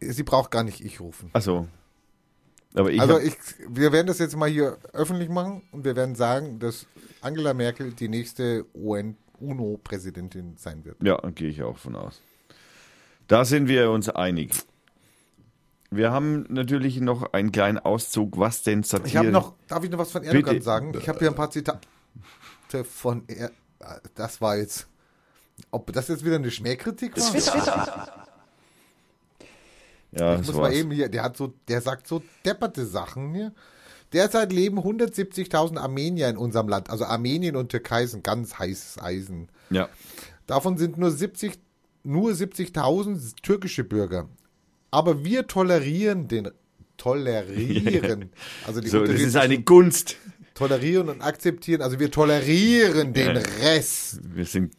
[0.00, 1.30] Sie braucht gar nicht ich rufen.
[1.32, 1.68] Achso.
[2.74, 3.34] Aber ich also ich,
[3.68, 6.86] wir werden das jetzt mal hier öffentlich machen und wir werden sagen, dass
[7.20, 11.02] Angela Merkel die nächste UN UNO-Präsidentin sein wird.
[11.02, 12.20] Ja, gehe ich auch von aus.
[13.26, 14.52] Da sind wir uns einig.
[15.90, 19.08] Wir haben natürlich noch einen kleinen Auszug, was denn Satire...
[19.08, 20.64] Ich habe noch, darf ich noch was von Erdogan Bitte.
[20.64, 20.92] sagen?
[20.98, 21.80] Ich habe hier ein paar Zitate
[22.84, 23.50] von er,
[24.14, 24.86] Das war jetzt.
[25.70, 28.21] Ob das jetzt wieder eine Schmähkritik war?
[30.12, 33.52] Ja, Ich muss mal eben hier, der hat so, der sagt so depperte Sachen hier.
[34.12, 36.90] Derzeit leben 170.000 Armenier in unserem Land.
[36.90, 39.48] Also Armenien und Türkei sind ganz heißes Eisen.
[39.70, 39.88] Ja.
[40.46, 41.58] Davon sind nur 70,
[42.04, 44.28] nur 70.000 türkische Bürger.
[44.90, 46.50] Aber wir tolerieren den,
[46.98, 48.30] tolerieren.
[48.66, 50.16] Also die So, das ist eine Gunst.
[50.54, 51.80] Tolerieren und akzeptieren.
[51.80, 53.38] Also wir tolerieren den.
[53.38, 54.20] Rest.
[54.34, 54.74] Wir sind.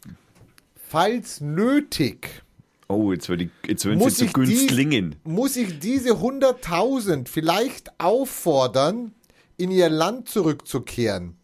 [0.87, 2.43] Falls nötig.
[2.87, 3.51] Oh, jetzt werden
[3.97, 5.15] muss sie zu ich, die, Günstlingen.
[5.23, 9.13] muss ich diese 100.000 vielleicht auffordern,
[9.57, 11.37] in ihr Land zurückzukehren,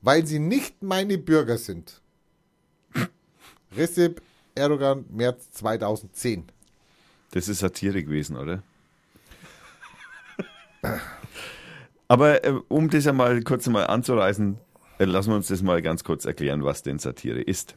[0.00, 2.00] weil sie nicht meine Bürger sind.
[3.76, 4.22] Recep
[4.54, 6.44] Erdogan, März 2010.
[7.30, 8.62] Das ist Satire gewesen, oder?
[12.08, 14.58] Aber äh, um das einmal kurz einmal anzureißen,
[14.98, 17.76] äh, lassen wir uns das mal ganz kurz erklären, was denn Satire ist.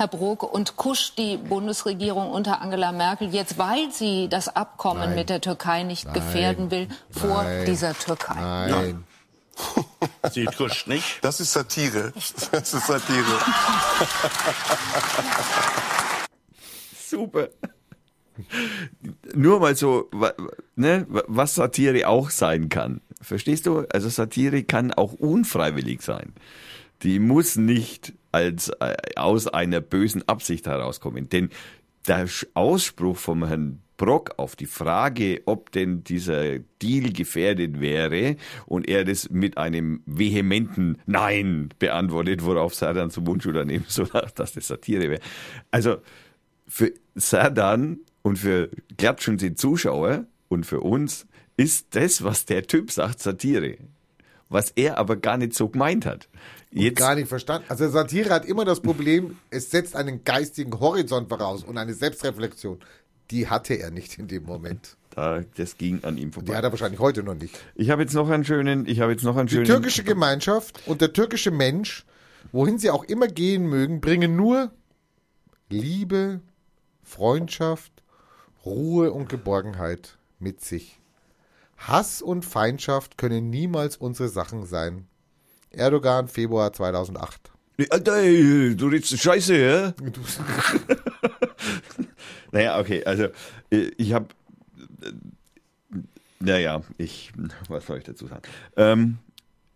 [0.00, 5.14] Herr Brok, und kuscht die Bundesregierung unter Angela Merkel jetzt, weil sie das Abkommen Nein.
[5.16, 6.14] mit der Türkei nicht Nein.
[6.14, 7.64] gefährden will, vor Nein.
[7.66, 8.36] dieser Türkei?
[8.68, 9.04] Nein.
[10.30, 11.18] Sie kuscht nicht.
[11.22, 12.12] Das ist Satire.
[12.52, 13.24] Das ist Satire.
[17.08, 17.48] Super.
[19.34, 20.08] Nur mal so,
[20.76, 23.00] ne, wa- was Satire auch sein kann.
[23.20, 23.84] Verstehst du?
[23.92, 26.34] Also Satire kann auch unfreiwillig sein.
[27.02, 31.28] Die muss nicht als äh, aus einer bösen Absicht herauskommen.
[31.28, 31.50] Denn
[32.06, 38.88] der Ausspruch vom Herrn Brock auf die Frage, ob denn dieser Deal gefährdet wäre und
[38.88, 44.68] er das mit einem vehementen Nein beantwortet, worauf Sardan zum Mundschulter nehmen soll, dass das
[44.68, 45.20] Satire wäre.
[45.70, 45.98] Also
[46.66, 51.26] für Sardan und für Klatschen die Zuschauer und für uns
[51.56, 53.76] ist das, was der Typ sagt, Satire.
[54.48, 56.28] Was er aber gar nicht so gemeint hat.
[56.70, 57.66] Jetzt, Gar nicht verstanden.
[57.70, 62.78] Also Satire hat immer das Problem, es setzt einen geistigen Horizont voraus und eine Selbstreflexion.
[63.30, 64.96] Die hatte er nicht in dem Moment.
[65.10, 66.56] da, das ging an ihm Die vorbei.
[66.56, 67.58] hat er wahrscheinlich heute noch nicht.
[67.74, 69.66] Ich habe jetzt noch einen schönen, ich habe jetzt noch einen Die schönen.
[69.66, 72.04] türkische Gemeinschaft und der türkische Mensch,
[72.52, 74.70] wohin sie auch immer gehen mögen, bringen nur
[75.70, 76.40] Liebe,
[77.02, 77.92] Freundschaft,
[78.64, 81.00] Ruhe und Geborgenheit mit sich.
[81.78, 85.07] Hass und Feindschaft können niemals unsere Sachen sein.
[85.78, 87.50] Erdogan, Februar 2008.
[87.90, 89.94] Alter, ey, du redest Scheiße, ja?
[92.52, 93.24] naja, okay, also
[93.70, 94.26] äh, ich habe,
[96.40, 97.32] naja, ich,
[97.68, 98.42] was soll ich dazu sagen?
[98.76, 99.18] Ähm,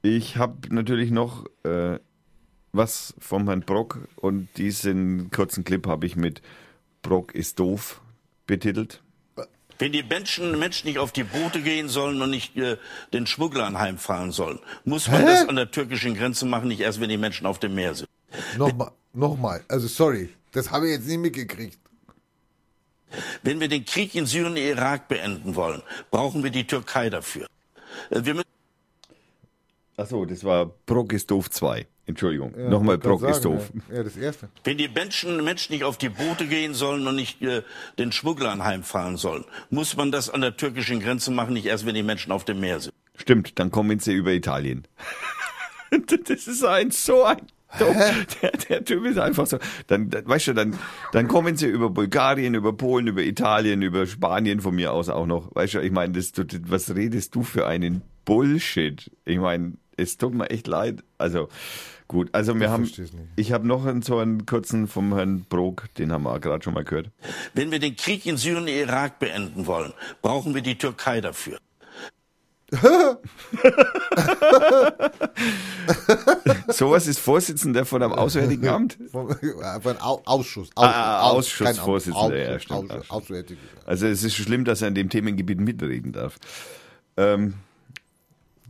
[0.02, 2.00] ich habe natürlich noch äh,
[2.72, 6.42] was vom Herrn Brock und diesen kurzen Clip habe ich mit
[7.02, 8.00] Brock ist doof
[8.46, 9.02] betitelt.
[9.82, 12.76] Wenn die Menschen, Menschen nicht auf die Boote gehen sollen und nicht äh,
[13.12, 15.26] den Schmugglern heimfahren sollen, muss man Hä?
[15.26, 18.08] das an der türkischen Grenze machen, nicht erst, wenn die Menschen auf dem Meer sind.
[18.56, 19.64] Nochmal, nochmal.
[19.66, 21.80] Also sorry, das habe ich jetzt nicht mitgekriegt.
[23.42, 25.82] Wenn wir den Krieg in Syrien und Irak beenden wollen,
[26.12, 27.48] brauchen wir die Türkei dafür.
[28.10, 28.46] Äh, Wir müssen
[29.96, 31.88] Achso, das war Brock ist doof 2.
[32.06, 32.52] Entschuldigung.
[32.58, 33.70] Ja, Nochmal, Brock ist doof.
[33.88, 34.48] Ja, ja das erste.
[34.64, 37.62] Wenn die Menschen, Menschen nicht auf die Boote gehen sollen und nicht äh,
[37.98, 41.94] den Schmugglern heimfahren sollen, muss man das an der türkischen Grenze machen, nicht erst, wenn
[41.94, 42.92] die Menschen auf dem Meer sind.
[43.14, 44.88] Stimmt, dann kommen sie über Italien.
[46.26, 47.46] das ist ein so ein
[47.80, 49.58] der, der Typ ist einfach so.
[49.86, 50.78] Dann, weißt du, dann,
[51.12, 55.26] dann kommen sie über Bulgarien, über Polen, über Italien, über Spanien von mir aus auch
[55.26, 55.54] noch.
[55.54, 56.32] Weißt du, ich meine, das,
[56.66, 59.10] was redest du für einen Bullshit?
[59.24, 61.02] Ich meine, es tut mir echt leid.
[61.18, 61.48] Also
[62.08, 62.90] gut, also wir Ich haben,
[63.36, 66.74] ich habe noch einen, so einen kurzen vom Herrn Brok, den haben wir gerade schon
[66.74, 67.10] mal gehört.
[67.54, 69.92] Wenn wir den Krieg in Syrien und Irak beenden wollen,
[70.22, 71.58] brauchen wir die Türkei dafür.
[76.68, 78.98] Sowas ist Vorsitzender von einem Auswärtigen Amt.
[79.10, 79.28] Von,
[79.82, 80.70] von Au- Ausschuss.
[80.74, 83.10] Ah, Aus- Ausschussvorsitzender, kein ja, Ausschuss, stimmt.
[83.10, 83.44] Ausschuss.
[83.86, 86.36] Also es ist schlimm, dass er an dem Themengebiet mitreden darf.
[87.16, 87.54] Ähm,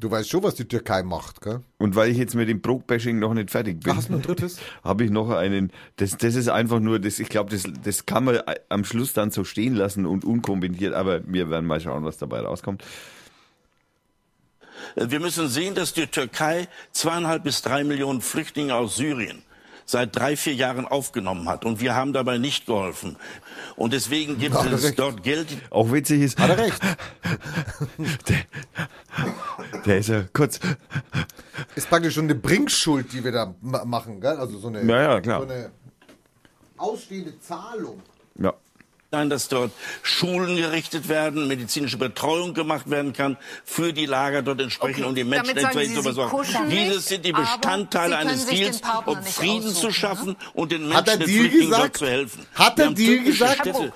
[0.02, 1.60] Du weißt schon, was die Türkei macht, gell?
[1.78, 4.22] und weil ich jetzt mit dem Brok-Bashing noch nicht fertig bin, Ach, hast du ein
[4.22, 4.58] drittes?
[4.82, 8.24] habe ich noch einen, das, das ist einfach nur, das, ich glaube, das, das kann
[8.24, 12.18] man am Schluss dann so stehen lassen und unkommentiert, aber wir werden mal schauen, was
[12.18, 12.82] dabei rauskommt.
[14.96, 19.44] Äh, Wir müssen sehen, dass die Türkei zweieinhalb bis drei Millionen Flüchtlinge aus Syrien
[19.84, 21.64] seit drei, vier Jahren aufgenommen hat.
[21.64, 23.16] Und wir haben dabei nicht geholfen.
[23.76, 24.98] Und deswegen gibt Hat er es recht.
[24.98, 25.48] dort Geld.
[25.70, 26.80] Auch witzig ist, Hat er recht.
[29.86, 30.60] der ist ja kurz,
[31.74, 34.36] Ist praktisch schon eine Bringschuld, die wir da ma- machen, gell?
[34.36, 35.40] Also so eine, Ja, ja, klar.
[35.42, 35.70] So eine
[36.76, 38.00] ausstehende Zahlung.
[38.38, 38.52] ja.
[39.14, 39.72] Nein, dass dort
[40.02, 45.14] Schulen gerichtet werden, medizinische Betreuung gemacht werden kann für die Lager dort entsprechend, Okay, um
[45.14, 46.34] die Menschen entsprechend zu versorgen.
[46.70, 51.04] Dieses sind die aber Bestandteile eines Deals, um Frieden zu aussuchen, schaffen und den Menschen,
[51.26, 51.82] Deal Flüchtlingen gesagt?
[51.82, 52.46] dort zu helfen.
[52.54, 53.58] Hat haben Deal gesagt?
[53.60, 53.92] Städte,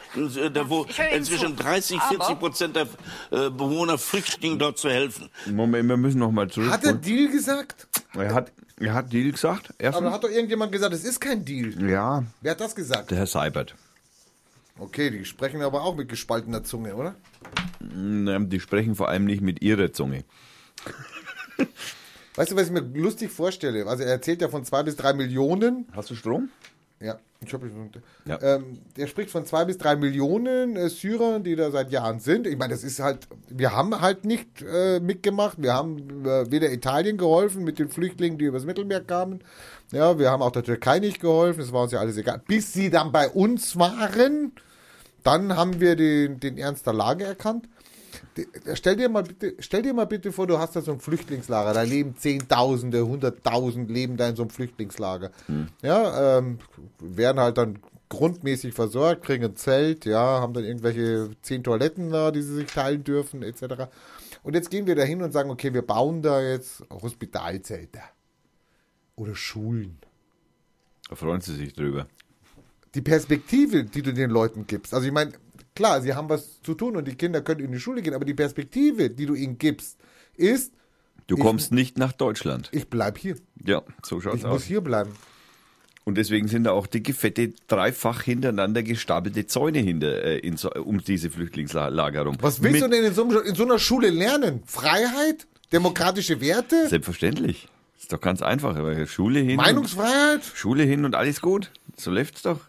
[0.60, 1.62] äh, wo inzwischen zu.
[1.62, 5.30] 30, Aber- 40 Prozent der äh, Bewohner Flüchtlingen dort zu helfen.
[5.50, 6.70] Moment, wir müssen noch mal zurück.
[6.70, 7.86] Hat er Deal gesagt?
[8.12, 9.68] er hat, er hat Deal gesagt.
[9.70, 10.10] Aber Erstens.
[10.12, 11.72] hat doch irgendjemand gesagt, es ist kein Deal.
[11.90, 13.10] Ja, Wer hat das gesagt?
[13.10, 13.74] der Herr Seibert.
[14.78, 17.14] Okay, die sprechen aber auch mit gespaltener Zunge, oder?
[17.80, 20.24] Na, Die sprechen vor allem nicht mit ihrer Zunge.
[22.34, 23.86] Weißt du, was ich mir lustig vorstelle?
[23.86, 25.86] Also er erzählt ja von zwei bis drei Millionen.
[25.92, 26.50] Hast du Strom?
[27.00, 27.60] Ja, ich hab,
[28.24, 28.40] Ja.
[28.42, 32.46] ähm, der spricht von zwei bis drei Millionen äh, Syrern, die da seit Jahren sind.
[32.46, 35.60] Ich meine, das ist halt, wir haben halt nicht äh, mitgemacht.
[35.60, 39.40] Wir haben äh, weder Italien geholfen mit den Flüchtlingen, die übers Mittelmeer kamen.
[39.92, 41.60] Ja, wir haben auch der Türkei nicht geholfen.
[41.60, 42.42] Das war uns ja alles egal.
[42.46, 44.52] Bis sie dann bei uns waren,
[45.22, 47.68] dann haben wir den, den Ernst der Lage erkannt.
[48.36, 51.00] Die- Stell dir, mal bitte, stell dir mal bitte vor, du hast da so ein
[51.00, 55.30] Flüchtlingslager, da leben Zehntausende, Hunderttausend leben da in so einem Flüchtlingslager.
[55.82, 56.58] Ja, ähm,
[56.98, 62.30] werden halt dann grundmäßig versorgt, kriegen ein Zelt, ja, haben dann irgendwelche zehn Toiletten da,
[62.30, 63.88] die sie sich teilen dürfen, etc.
[64.42, 68.00] Und jetzt gehen wir da hin und sagen, okay, wir bauen da jetzt Hospitalzelte
[69.16, 69.98] oder Schulen.
[71.08, 72.06] Da freuen sie sich drüber.
[72.94, 74.94] die Perspektive, die du den Leuten gibst.
[74.94, 75.32] Also ich meine,
[75.74, 78.24] klar, sie haben was zu tun und die Kinder können in die Schule gehen, aber
[78.24, 79.98] die Perspektive, die du ihnen gibst,
[80.36, 80.72] ist,
[81.28, 82.68] Du Ich- kommst nicht nach Deutschland.
[82.72, 83.36] ich bleib hier.
[83.64, 84.64] Ja, so schaut's Ich muss aus.
[84.64, 85.10] hier bleiben.
[86.04, 91.02] Und deswegen sind da auch dicke, fette, dreifach hintereinander gestapelte Zäune hinter, äh, in um
[91.02, 92.36] diese Flüchtlingslager rum.
[92.40, 94.62] Was willst Mit- du denn in so, in so einer Schule lernen?
[94.66, 95.48] Freiheit?
[95.72, 96.88] Demokratische Werte?
[96.88, 97.66] Selbstverständlich.
[97.98, 98.76] Ist doch ganz einfach.
[98.76, 99.56] Aber Schule hin.
[99.56, 100.44] Meinungsfreiheit?
[100.44, 101.70] Schule hin und alles gut.
[101.96, 102.60] So läuft's doch.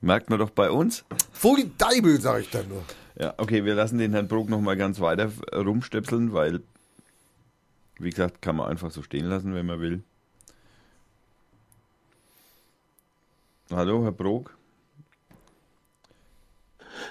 [0.00, 1.04] Merkt man doch bei uns.
[1.32, 2.82] Voll Deibel, sag ich dann nur.
[3.18, 6.62] Ja, okay, wir lassen den Herrn Brok noch mal ganz weiter rumstöpseln, weil,
[7.98, 10.02] wie gesagt, kann man einfach so stehen lassen, wenn man will.
[13.70, 14.56] Hallo, Herr Brok.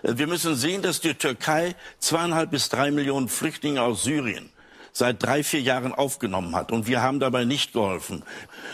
[0.02, 4.50] Wir müssen sehen, dass die Türkei zweieinhalb bis drei Millionen Flüchtlinge aus Syrien
[4.92, 6.72] seit drei, vier Jahren aufgenommen hat.
[6.72, 8.24] Und wir haben dabei nicht geholfen.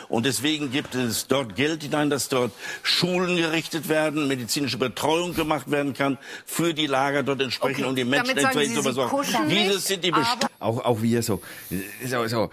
[0.08, 2.52] Und deswegen gibt es dort Geld hinein, dass dort
[2.84, 7.96] Schulen gerichtet werden, medizinische Betreuung gemacht werden kann für die Lager dort entsprechend, Okay, um
[7.96, 9.50] die Menschen damit sagen entsprechend Sie, zu Sie versorgen.
[9.50, 11.42] Dieses sind die Best Auch, auch wie er so,
[12.06, 12.50] so, so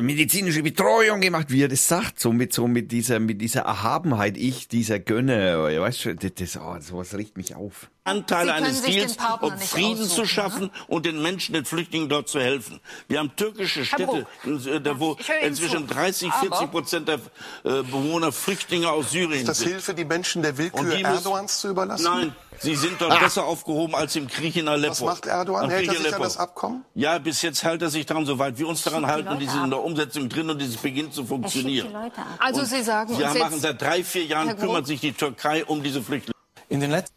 [0.00, 4.36] medizinische Betreuung gemacht, wie er das sagt, so mit, so mit dieser, mit dieser Erhabenheit,
[4.36, 7.90] ich, dieser Gönner, weißt du, das, das, oh, sowas riecht mich auf.
[8.08, 10.26] Anteile eines Deals, um Frieden aussuchen, zu ne?
[10.26, 12.80] schaffen und den Menschen, den Flüchtlingen dort zu helfen.
[13.06, 15.94] Wir haben türkische Städte, äh, da wo inzwischen zu.
[15.94, 17.20] 30, Aber- 40 Prozent der äh,
[17.64, 19.68] Bewohner Flüchtlinge aus Syrien Ist das sind.
[19.68, 22.04] Hilfe, die Menschen der Willkür Erdogans zu überlassen?
[22.04, 24.92] Nein, sie sind dort besser aufgehoben als im Krieg in Aleppo.
[24.92, 25.64] Was macht Erdogan?
[25.64, 26.84] Am Hält Krieg er sich an das Abkommen?
[26.94, 29.70] Ja, bis jetzt hält er sich daran, soweit wir uns daran halten, Die sind in
[29.70, 31.94] der Umsetzung drin und es beginnt zu Er funktionieren.
[32.38, 36.02] Also Sie sagen Sie machen seit drei, vier Jahren kümmert sich die Türkei um diese
[36.02, 36.34] Flüchtlinge.
[36.68, 37.14] In den letzten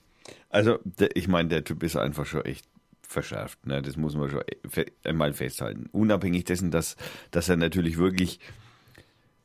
[0.50, 2.66] Also, der, ich meine, der Typ ist einfach schon echt
[3.08, 3.66] verschärft.
[3.66, 3.82] Ne?
[3.82, 5.90] Das muss man schon fe- einmal festhalten.
[5.92, 6.96] Unabhängig dessen, dass,
[7.32, 8.40] dass er natürlich wirklich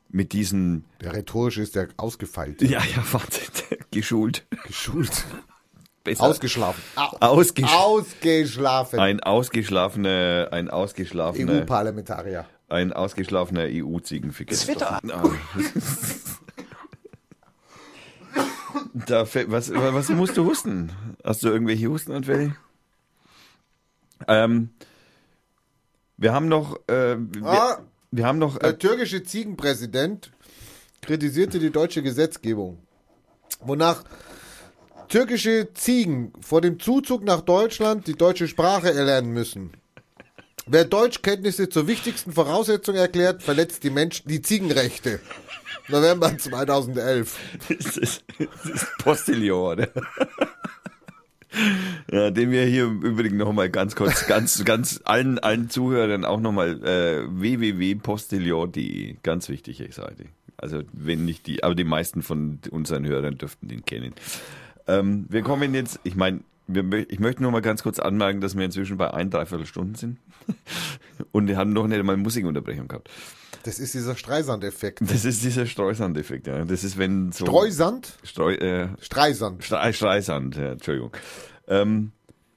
[0.09, 2.63] mit diesen, Der rhetorisch ist der ausgefeilt.
[2.63, 3.43] ja, ja, Wahnsinn,
[3.91, 5.25] geschult, Geschult.
[6.05, 6.81] besser, Ausgeschlafen.
[6.95, 9.01] Au- Ausgesch- Ausgeschlafen.
[9.01, 12.47] ein ausgeschlafener, ein ausgeschlafener, EU-Parlamentarier.
[12.69, 14.55] Ein ausgeschlafener EU-Ziegenficker.
[14.55, 15.01] Twitter.
[15.13, 15.23] Ah.
[18.93, 20.93] Da, was, was musst du husten?
[21.25, 22.57] Hast du irgendwelche Hustenanfälle?
[24.29, 24.71] Ähm,
[26.17, 27.79] wir haben noch, äh, wir, Ah.
[28.11, 30.33] wir haben noch, äh, Der türkische Ziegenpräsident
[31.03, 32.79] kritisierte die deutsche Gesetzgebung,
[33.61, 34.05] wonach
[35.09, 39.73] türkische Ziegen vor dem Zuzug nach Deutschland die deutsche Sprache erlernen müssen.
[40.69, 45.21] Wer Deutschkenntnisse zur wichtigsten Voraussetzung erklärt, verletzt die Menschen die Ziegenrechte.
[45.89, 47.39] November 2011.
[47.69, 49.89] das ist, das ist Postillon, oder?
[52.11, 56.41] Ja, den wir hier im Übrigen nochmal ganz kurz, ganz, ganz allen, allen Zuhörern auch
[56.41, 60.27] nochmal äh, www.postillon.de, ganz wichtige Seite.
[60.57, 64.15] Also wenn nicht die, aber die meisten von unseren Hörern dürften den kennen.
[64.87, 68.65] Ähm, wir kommen jetzt, ich meine, ich möchte nur mal ganz kurz anmerken, dass wir
[68.65, 70.19] inzwischen bei ein, dreiviertel Stunden sind.
[71.33, 73.09] Und wir haben noch nicht einmal Musikunterbrechung gehabt.
[73.63, 75.01] Das ist dieser Streisand-Effekt.
[75.03, 76.65] Das ist dieser Streusand-Effekt, ja.
[76.65, 77.47] Das ist, wenn so.
[77.47, 78.19] Streusand?
[78.23, 79.65] Streu, äh, Streisand.
[79.65, 81.13] Stre Streisand, ja, Entschuldigung.
[81.67, 82.13] Ähm,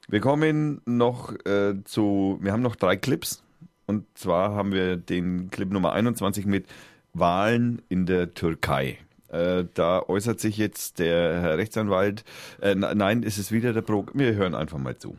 [0.08, 3.44] wir kommen noch äh, zu, wir haben noch drei Clips.
[3.86, 6.68] Und zwar haben wir den Clip Nummer 21 mit
[7.14, 9.00] Wahlen in der Türkei.
[9.32, 12.24] Äh, da äußert sich jetzt der Herr Rechtsanwalt.
[12.62, 14.06] Äh, nein, es ist wieder der Pro.
[14.14, 15.18] Wir hören einfach mal zu.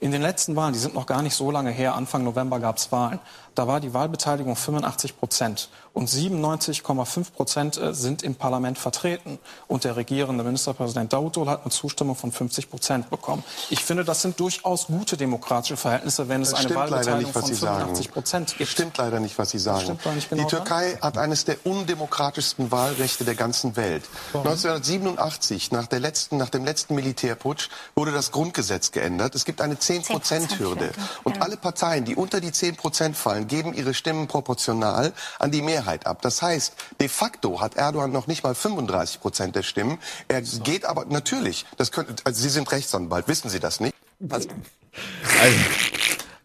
[0.00, 2.76] In den letzten Wahlen, die sind noch gar nicht so lange her, Anfang November gab
[2.76, 3.20] es Wahlen,
[3.54, 9.38] da war die Wahlbeteiligung 85 Prozent und 97,5 Prozent äh, sind im Parlament vertreten.
[9.68, 13.44] Und der regierende Ministerpräsident Davutoglu hat eine Zustimmung von 50 Prozent bekommen.
[13.70, 17.44] Ich finde, das sind durchaus gute demokratische Verhältnisse, wenn es Das eine Wahlbeteiligung nicht, von
[17.44, 17.78] Sie sagen.
[17.78, 18.70] 85 Prozent gibt.
[18.70, 19.82] Stimmt leider nicht, was Sie sagen.
[19.82, 24.02] stimmt doch nicht genau die Türkei hat eines der undemokratischsten Wahlrechte der ganzen Welt.
[24.32, 29.36] 1987, nach, der letzten, nach dem letzten Militärputsch, wurde das Grundgesetz geändert.
[29.36, 30.90] Es gibt eine 10%-Hürde.
[31.22, 36.06] Und alle Parteien, die unter die 10% fallen, geben ihre Stimmen proportional an die Mehrheit
[36.06, 36.22] ab.
[36.22, 39.98] Das heißt, de facto hat Erdogan noch nicht mal 35% der Stimmen.
[40.28, 43.94] Er geht aber natürlich, das könnte, also Sie sind Rechtsanwalt, wissen Sie das nicht?
[44.28, 44.48] Also,
[45.40, 45.58] Also,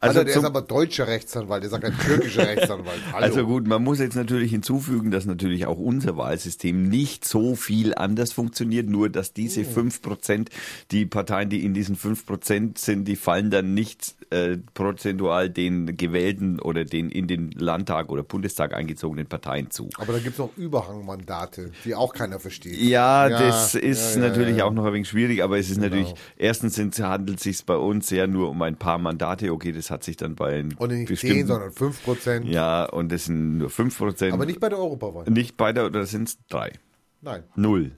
[0.02, 3.00] Also der zum- ist aber deutscher Rechtsanwalt, der ist ja kein türkischer Rechtsanwalt.
[3.12, 3.26] Hallo.
[3.26, 7.94] Also gut, man muss jetzt natürlich hinzufügen, dass natürlich auch unser Wahlsystem nicht so viel
[7.94, 10.50] anders funktioniert, nur dass diese fünf Prozent,
[10.92, 15.98] die Parteien, die in diesen fünf Prozent sind, die fallen dann nicht äh, prozentual den
[15.98, 19.90] gewählten oder den in den Landtag oder Bundestag eingezogenen Parteien zu.
[19.98, 22.78] Aber da gibt es noch Überhangmandate, die auch keiner versteht.
[22.80, 24.66] Ja, das ist ja, ja, natürlich ja.
[24.66, 25.96] auch noch ein wenig schwierig, aber es ist Genau.
[25.96, 29.89] natürlich, erstens handelt es sich bei uns ja nur um ein paar Mandate, okay, das
[29.92, 32.46] hat sich dann bei Und nicht 10, bestimmten sondern 5 Prozent.
[32.46, 34.34] Ja, und das sind nur 5 Prozent.
[34.34, 35.26] Aber nicht bei der Europawahl.
[35.30, 36.74] Nicht bei der, oder sind es drei?
[37.22, 37.92] Nein, Null.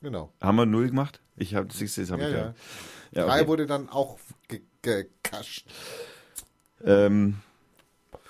[0.00, 0.32] genau.
[0.40, 1.20] Haben wir null gemacht?
[1.36, 2.54] Ich habe das das hab Ja, ich ja.
[3.12, 3.26] ja.
[3.26, 3.48] Drei okay.
[3.48, 4.18] wurde dann auch
[4.48, 5.66] ge- gekascht.
[6.84, 7.36] ähm,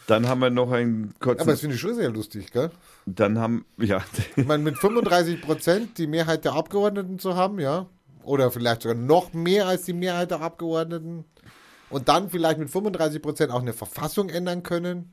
[0.07, 1.41] dann haben wir noch einen kurzen.
[1.43, 2.71] Aber das finde ich schon sehr lustig, gell?
[3.07, 4.03] dann haben, ja,
[4.37, 7.87] Ich meine, mit 35 Prozent die Mehrheit der Abgeordneten zu haben, ja.
[8.23, 11.25] Oder vielleicht sogar noch mehr als die Mehrheit der Abgeordneten.
[11.91, 15.13] Und dann vielleicht mit 35 Prozent auch eine Verfassung ändern können.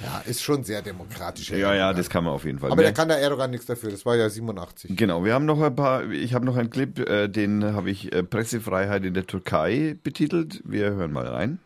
[0.00, 1.50] Ja, ist schon sehr demokratisch.
[1.50, 2.72] ja, ja, das kann man auf jeden Fall.
[2.72, 3.90] Aber da kann der Erdogan nichts dafür.
[3.90, 4.96] Das war ja 87.
[4.96, 8.10] Genau, wir haben noch ein paar, ich habe noch einen Clip, äh, den habe ich
[8.12, 10.62] äh, Pressefreiheit in der Türkei betitelt.
[10.64, 11.58] Wir hören mal rein.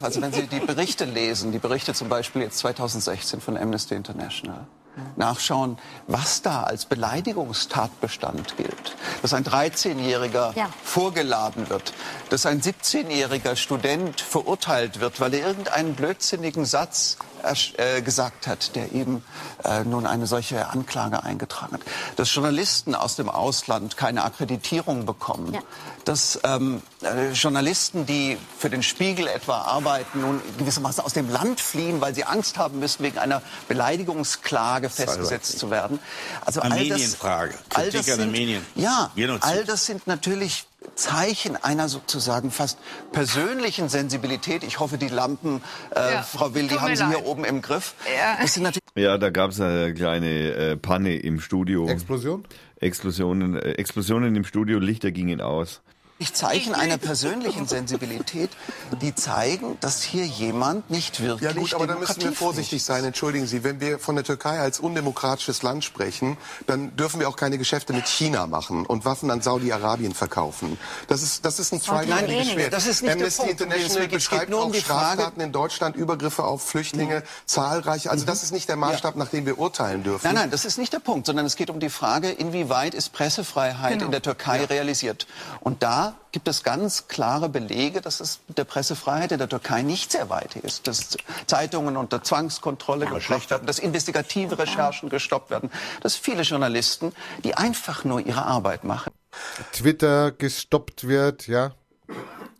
[0.00, 4.66] Also wenn Sie die Berichte lesen, die Berichte zum Beispiel jetzt 2016 von Amnesty International,
[5.16, 8.96] nachschauen, was da als Beleidigungstatbestand gilt.
[9.22, 10.68] Dass ein 13-Jähriger Ja.
[10.82, 11.92] vorgeladen wird,
[12.30, 17.16] dass ein 17-jähriger Student verurteilt wird, weil er irgendeinen blödsinnigen Satz
[17.76, 19.24] äh, gesagt hat, der eben
[19.64, 21.82] äh, nun eine solche Anklage eingetragen hat.
[22.16, 25.54] Dass Journalisten aus dem Ausland keine Akkreditierung bekommen.
[25.54, 25.60] Ja.
[26.04, 31.60] Dass ähm, äh, Journalisten, die für den Spiegel etwa arbeiten, nun gewissermaßen aus dem Land
[31.60, 35.98] fliehen, weil sie Angst haben müssen, wegen einer Beleidigungsklage festgesetzt zu werden.
[36.44, 38.66] Also all das, Armenienfrage, all Kritik das sind, Armenien.
[38.74, 39.10] Ja,
[39.40, 42.78] all das sind natürlich Zeichen einer sozusagen fast
[43.12, 44.62] persönlichen Sensibilität.
[44.64, 45.62] Ich hoffe, die Lampen,
[45.94, 47.26] äh, Ja, Frau Will, die haben Sie hier leid.
[47.26, 47.94] oben im Griff.
[48.16, 48.44] Ja.
[48.96, 51.88] Ja, da gab es eine kleine äh, Panne im Studio.
[51.88, 52.44] Explosion?
[52.80, 55.82] Explosionen, äh, Explosionen im Studio, Lichter gingen aus.
[56.32, 58.50] Zeichen einer persönlichen Sensibilität,
[59.02, 62.86] die zeigen, dass hier jemand nicht wirklich Ja gut, aber da müssen wir vorsichtig ist.
[62.86, 63.04] sein.
[63.04, 66.36] Entschuldigen Sie, wenn wir von der Türkei als undemokratisches Land sprechen,
[66.66, 70.78] dann dürfen wir auch keine Geschäfte mit China machen und Waffen an Saudi-Arabien verkaufen.
[71.08, 72.72] Das ist, das ist ein Nein, Schwert.
[72.72, 75.14] das ist nicht der Amnesty Punkt, den es International beschreibt nur um auch die Frage-
[75.14, 78.10] Straftaten in Deutschland, Übergriffe auf Flüchtlinge, zahlreiche.
[78.10, 80.24] Also das ist nicht der Maßstab, nach dem wir urteilen dürfen.
[80.26, 83.12] Nein, nein, das ist nicht der Punkt, sondern es geht um die Frage, inwieweit ist
[83.12, 84.06] Pressefreiheit Genau.
[84.06, 85.26] in der Türkei realisiert.
[85.60, 89.82] Und da gibt es ganz klare Belege, dass es mit der Pressefreiheit in der Türkei
[89.82, 90.86] nicht sehr weit ist.
[90.86, 91.16] Dass
[91.46, 95.70] Zeitungen unter Zwangskontrolle gestoppt werden, dass investigative Recherchen gestoppt werden,
[96.02, 97.12] dass viele Journalisten,
[97.44, 99.12] die einfach nur ihre Arbeit machen,
[99.72, 101.72] Twitter gestoppt wird, ja.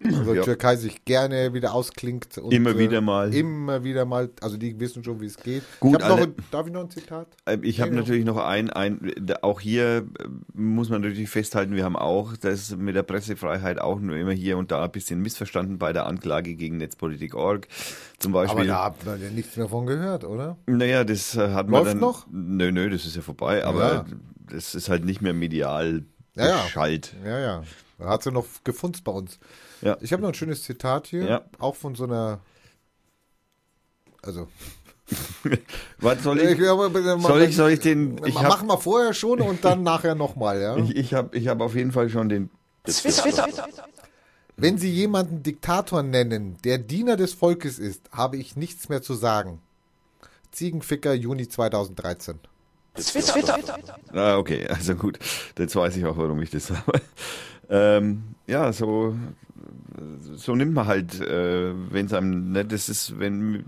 [0.07, 0.43] Also Ja.
[0.43, 2.37] Türkei sich gerne wieder ausklingt.
[2.39, 3.33] Und, Immer äh, wieder mal.
[3.35, 4.29] Immer wieder mal.
[4.43, 5.63] Also die wissen schon, wie es geht.
[5.81, 7.27] Gut, ich noch, alle- ein- darf ich noch ein Zitat?
[7.47, 11.85] Ähm, Ich habe natürlich noch ein, ein, auch hier äh, muss man natürlich festhalten, wir
[11.85, 15.79] haben auch das mit der Pressefreiheit auch nur immer hier und da ein bisschen missverstanden
[15.79, 17.67] bei der Anklage gegen Netzpolitik.org.
[18.19, 18.67] Zum Aber Beispiel.
[18.67, 20.59] da hat man ja nichts mehr von gehört, oder?
[20.67, 22.01] Naja, das äh, hat man Läuft dann.
[22.01, 22.27] noch?
[22.31, 24.05] Nö, nö, das ist ja vorbei, aber Ja.
[24.51, 26.05] das ist halt nicht mehr medial
[26.37, 26.87] Ja, ja.
[27.25, 27.63] Ja, ja.
[27.99, 29.39] Da hat sie noch gefunzt bei uns.
[29.83, 29.97] Ja.
[30.01, 31.25] Ich habe noch ein schönes Zitat hier.
[31.25, 31.45] Ja.
[31.59, 32.41] Auch von so einer.
[34.23, 34.49] Also.
[35.99, 36.59] Was soll ich?
[36.59, 38.19] Mal- soll ich, soll ich den?
[38.25, 40.77] Ich machen habe wir vorher schon und dann nachher nochmal, ja?
[40.77, 42.51] ich, ich hab, ich hab auf jeden Fall schon den.
[44.57, 49.15] Wenn Sie jemanden Diktator nennen, der Diener des Volkes ist, habe ich nichts mehr zu
[49.15, 49.61] sagen.
[50.53, 52.39] Ziegenficker, Juni 2013.
[54.13, 55.19] Ah, okay, also gut.
[55.59, 57.01] Jetzt weiß ich auch, warum ich das habe.
[57.69, 59.17] Ähm, ja, so,
[60.37, 63.65] so nimmt man halt, äh, wenn es einem, ne, das ist, wenn,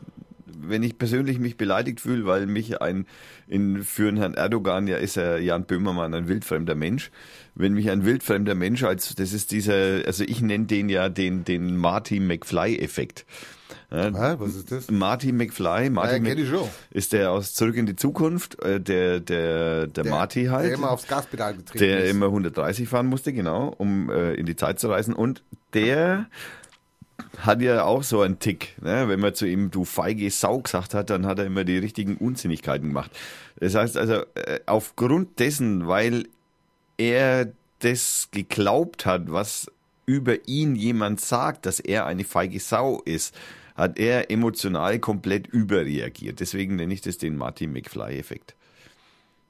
[0.47, 3.07] wenn ich persönlich mich beleidigt fühle, weil mich ein,
[3.47, 7.11] in, für Herrn Erdogan, ja ist er Jan Böhmermann ein wildfremder Mensch,
[7.55, 11.45] wenn mich ein wildfremder Mensch als, das ist dieser, also ich nenne den ja den,
[11.45, 13.25] den Marty McFly-Effekt.
[13.91, 14.91] Ja, was ist das?
[14.91, 19.87] Marty McFly, Marty Ja, Mc- ist der aus Zurück in die Zukunft, äh, der, der,
[19.87, 20.67] der, Marty halt.
[20.67, 22.11] Der immer aufs Gaspedal getreten Der ist.
[22.11, 25.15] immer 130 fahren musste, genau, um äh, in die Zeit zu reisen.
[25.15, 25.45] Und
[25.77, 26.27] der
[27.39, 28.77] hat ja auch so einen Tick.
[28.83, 29.09] Ne?
[29.09, 32.17] Wenn man zu ihm du feige Sau gesagt hat, dann hat er immer die richtigen
[32.17, 33.11] Unsinnigkeiten gemacht.
[33.61, 36.29] Das heißt also, äh, aufgrund dessen, weil
[36.99, 39.71] er das geglaubt hat, was
[40.07, 43.35] über ihn jemand sagt, dass er eine feige Sau ist,
[43.75, 46.41] hat er emotional komplett überreagiert.
[46.41, 48.55] Deswegen nenne ich das den Martin McFly-Effekt.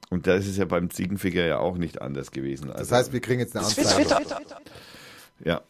[0.09, 2.69] Und das ist ja beim Ziegenficker ja auch nicht anders gewesen.
[2.69, 4.09] Das Also, heißt, wir kriegen jetzt eine Anzeige.
[5.45, 5.61] ja,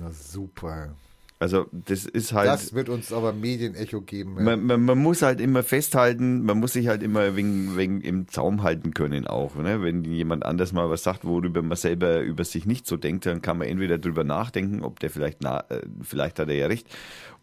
[0.00, 0.94] Na super.
[1.40, 2.48] also das ist halt.
[2.48, 4.36] Das wird uns aber Medienecho geben.
[4.36, 4.42] ja.
[4.42, 8.28] Man, man, man muss halt immer festhalten, man muss sich halt immer wegen, wegen im
[8.28, 9.54] Zaum halten können auch.
[9.56, 9.82] Ne?
[9.82, 13.42] Wenn jemand anders mal was sagt, worüber man selber über sich nicht so denkt, dann
[13.42, 16.88] kann man entweder drüber nachdenken, ob der vielleicht, na, äh, vielleicht hat er ja recht,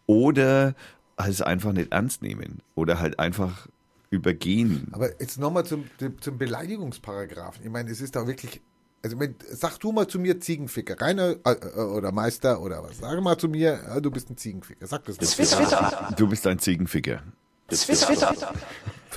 [0.06, 0.74] oder
[1.16, 3.68] es einfach nicht ernst nehmen oder halt einfach
[4.10, 4.88] übergehen.
[4.92, 5.84] Aber jetzt nochmal zum,
[6.20, 7.64] zum Beleidigungsparagraphen.
[7.64, 8.60] Ich meine, es ist doch wirklich.
[9.02, 12.98] Also, wenn, sag du mal zu mir Ziegenficker, Rainer äh, äh, oder Meister oder was.
[12.98, 14.86] Sag mal zu mir, äh, du bist ein Ziegenficker.
[14.86, 16.12] Sag das doch.
[16.16, 17.22] Du bist ein Ziegenficker.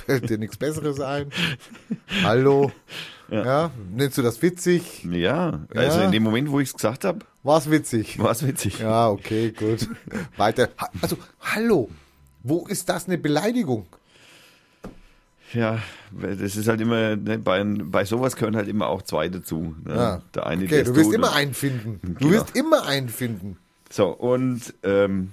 [0.06, 1.30] Fällt dir nichts Besseres ein?
[2.22, 2.72] Hallo?
[3.30, 3.70] Ja.
[3.92, 5.04] Nennst du das witzig?
[5.04, 6.04] Ja, also Ja.
[6.04, 8.18] in dem Moment, wo ich es gesagt habe, War's witzig?
[8.18, 8.80] war es witzig.
[8.80, 9.88] Ja, okay, gut.
[10.36, 10.68] Weiter.
[11.00, 11.88] Also, hallo.
[12.42, 13.86] Wo ist das eine Beleidigung?
[15.52, 15.78] Ja,
[16.12, 19.74] das ist halt immer, ne, bei, bei sowas gehören halt immer auch zwei dazu.
[19.84, 19.94] Ne?
[19.94, 20.22] Ja.
[20.34, 22.00] Der eine, Okay, der du wirst immer einen finden.
[22.02, 22.30] Du Genau.
[22.30, 23.58] wirst immer einen finden.
[23.90, 25.30] So, und ähm,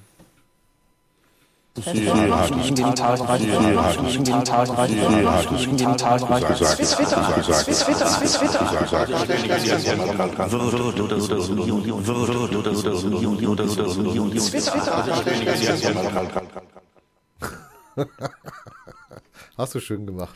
[19.58, 20.36] Hast du schön gemacht.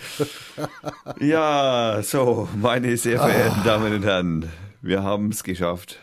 [1.19, 3.27] ja, so, meine sehr Ah.
[3.27, 4.49] verehrten Damen und Herren,
[4.81, 5.99] wir haben es geschafft.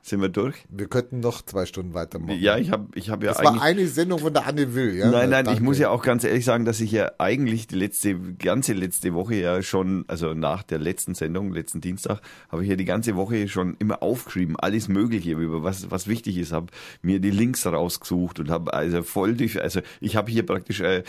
[0.00, 0.54] Sind wir durch?
[0.70, 2.40] Wir könnten noch zwei Stunden weitermachen.
[2.40, 3.56] Ja, ich habe ich hab ja Das eigentlich...
[3.60, 5.10] war eine Sendung von der Anne Will, ja?
[5.10, 5.62] Nein, nein, ich Danke.
[5.64, 9.34] muss ja auch ganz ehrlich sagen, dass ich ja eigentlich die letzte, ganze letzte Woche
[9.34, 13.48] ja schon, also nach der letzten Sendung, letzten Dienstag, habe ich ja die ganze Woche
[13.48, 16.68] schon immer aufgeschrieben, alles Mögliche, über was, was wichtig ist, habe
[17.02, 21.02] mir die Links rausgesucht und habe also voll durch, also ich habe hier praktisch äh,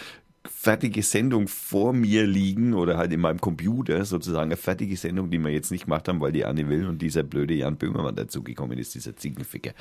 [0.46, 5.40] fertige Sendung vor mir liegen oder halt in meinem Computer sozusagen eine fertige Sendung, die
[5.40, 8.78] wir jetzt nicht gemacht haben, weil die Anne Will und dieser blöde Jan Böhmermann dazugekommen
[8.78, 9.72] ist, dieser Ziegenficker.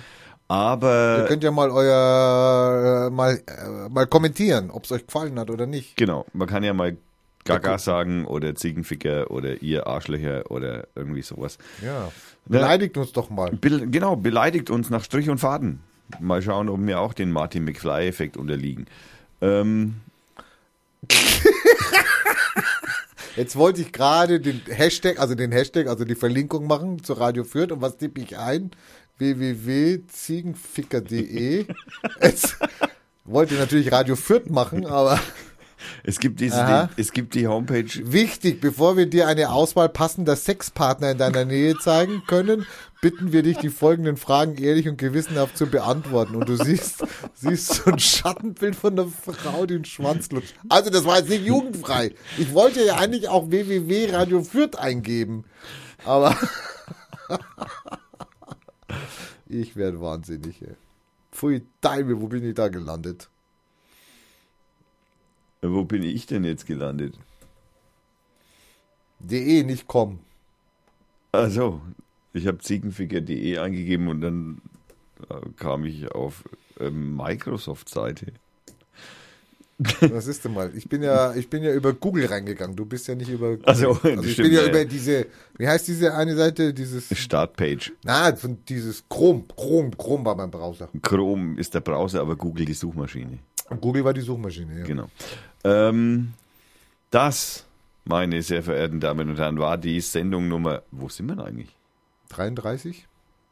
[0.48, 5.38] Aber Ihr könnt ja mal euer, äh, mal, äh, mal kommentieren, ob es euch gefallen
[5.38, 5.96] hat oder nicht.
[5.96, 6.96] Genau, man kann ja mal
[7.44, 11.58] Gaga sagen oder Ziegenficker oder ihr Arschlöcher oder irgendwie sowas.
[11.84, 12.10] Ja.
[12.46, 13.50] Beleidigt uns doch mal.
[13.52, 15.80] Be genau, beleidigt uns nach Strich und Faden.
[16.20, 18.86] Mal schauen, ob wir auch den Martin McFly-Effekt unterliegen.
[19.40, 19.96] Ähm,
[23.36, 27.44] Jetzt wollte ich gerade den Hashtag, also den Hashtag, also die Verlinkung machen zu Radio
[27.44, 28.72] Fürth und was tippe ich ein?
[29.18, 31.66] www.ziegenficker.de.
[32.22, 32.56] Jetzt
[33.24, 35.18] wollte natürlich Radio Fürth machen, aber
[36.04, 37.88] es, gibt diese, die, es gibt die Homepage.
[38.04, 42.66] wichtig, bevor wir dir eine Auswahl passender Sexpartner in deiner Nähe zeigen können,
[43.02, 46.36] bitten wir dich, die folgenden Fragen ehrlich und gewissenhaft zu beantworten.
[46.36, 47.04] Und du siehst,
[47.34, 50.54] siehst so ein Schattenbild von einer Frau, die den Schwanz lutscht.
[50.68, 52.14] Also das war jetzt nicht jugendfrei.
[52.38, 55.44] Ich wollte ja eigentlich auch www Radio Fürth eingeben.
[56.04, 56.36] Aber
[59.46, 60.62] ich werde wahnsinnig.
[60.62, 60.76] Ey.
[61.32, 63.28] Pfui Teufel, wo bin ich da gelandet?
[65.62, 67.14] Wo bin ich denn jetzt gelandet?
[69.20, 70.18] De, nicht komm.
[71.30, 71.80] Also,
[72.32, 74.62] ich habe ziegenficker.de eingegeben und dann
[75.30, 76.42] äh, kam ich auf
[76.80, 78.32] ähm, Microsoft-Seite.
[80.00, 80.70] Was ist denn mal?
[80.76, 82.76] Ich bin ja, ich bin ja über Google reingegangen.
[82.76, 83.64] Du bist ja nicht über Google.
[83.66, 85.26] Ach so, also ich stimmt, bin ja ja, über diese,
[85.58, 86.74] wie heißt diese eine Seite?
[86.74, 87.92] Dieses, Startpage.
[88.04, 89.44] na, von dieses Chrome.
[89.56, 90.88] Chrome, Chrome war mein Browser.
[91.02, 93.38] Chrome ist der Browser, aber Google die Suchmaschine.
[93.80, 94.84] Google war die Suchmaschine, ja.
[94.84, 95.08] Genau.
[95.64, 96.34] Ähm,
[97.10, 97.66] das,
[98.04, 100.82] meine sehr verehrten Damen und Herren, war die Sendung Nummer.
[100.90, 101.76] Wo sind wir denn eigentlich?
[102.30, 103.06] 33?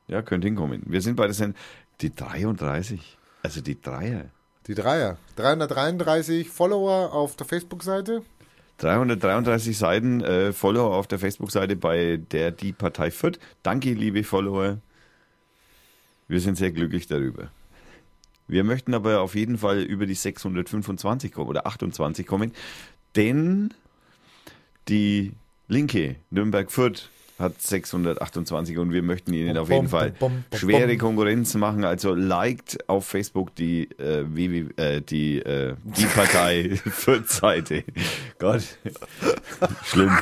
[0.08, 0.82] Ja, könnte hinkommen.
[0.86, 1.60] Wir sind bei der Sendung.
[2.00, 3.18] Die 33.
[3.42, 4.24] Also die Dreier.
[4.66, 5.18] Die Dreier.
[5.36, 8.22] 333 Follower auf der Facebook-Seite.
[8.78, 13.38] 333 Seiten äh, Follower auf der Facebook-Seite, bei der die Partei führt.
[13.62, 14.78] Danke, liebe Follower.
[16.28, 17.50] Wir sind sehr glücklich darüber.
[18.50, 22.52] Wir möchten aber auf jeden Fall über die 625 kommen oder 28 kommen,
[23.14, 23.72] denn
[24.88, 25.32] die
[25.68, 27.10] Linke Nürnberg-Fürth
[27.40, 30.96] hat 628 und wir möchten ihnen Bom, auf jeden bom, Fall bom, schwere.
[30.96, 31.84] Konkurrenz machen.
[31.84, 37.84] Also liked auf Facebook die äh, WW, äh, die äh, die Partei Fürth-Seite.
[38.38, 38.62] Gott,
[39.84, 40.16] schlimm.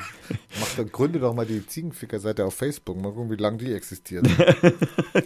[0.61, 3.01] Mach dann gründe doch mal die Ziegenficker-Seite auf Facebook.
[3.01, 4.29] Mal gucken, wie lange die existiert.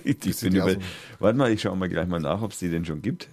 [0.05, 0.77] Bin die über,
[1.19, 3.28] warte mal, ich schaue mal gleich mal nach, ob es die denn schon gibt.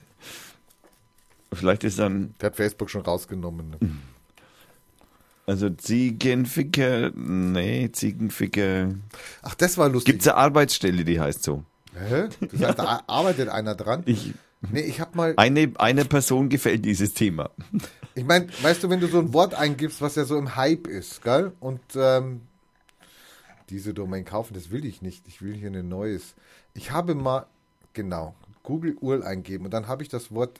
[1.53, 3.72] Vielleicht ist dann, Der hat Facebook schon rausgenommen.
[3.72, 3.77] Ne?
[5.50, 8.94] Also Ziegenficker, nee, Ziegenficker.
[9.42, 10.14] Ach, das war lustig.
[10.14, 11.64] Gibt es eine Arbeitsstelle, die heißt so?
[11.98, 12.30] Hä?
[12.52, 14.04] Das heißt, da arbeitet einer dran?
[14.06, 15.34] Ich, Nee, ich hab mal.
[15.38, 17.50] eine, einer Person gefällt dieses Thema.
[18.14, 20.86] Ich meine, weißt du, wenn du so ein Wort eingibst, was ja so im Hype
[20.86, 21.54] ist, gell?
[21.60, 22.42] Und ähm,
[23.70, 25.28] diese Domain kaufen, das will ich nicht.
[25.28, 26.36] Ich will hier ein neues.
[26.74, 27.46] Ich habe mal,
[27.94, 30.60] genau, Google URL eingeben und dann habe ich das Wort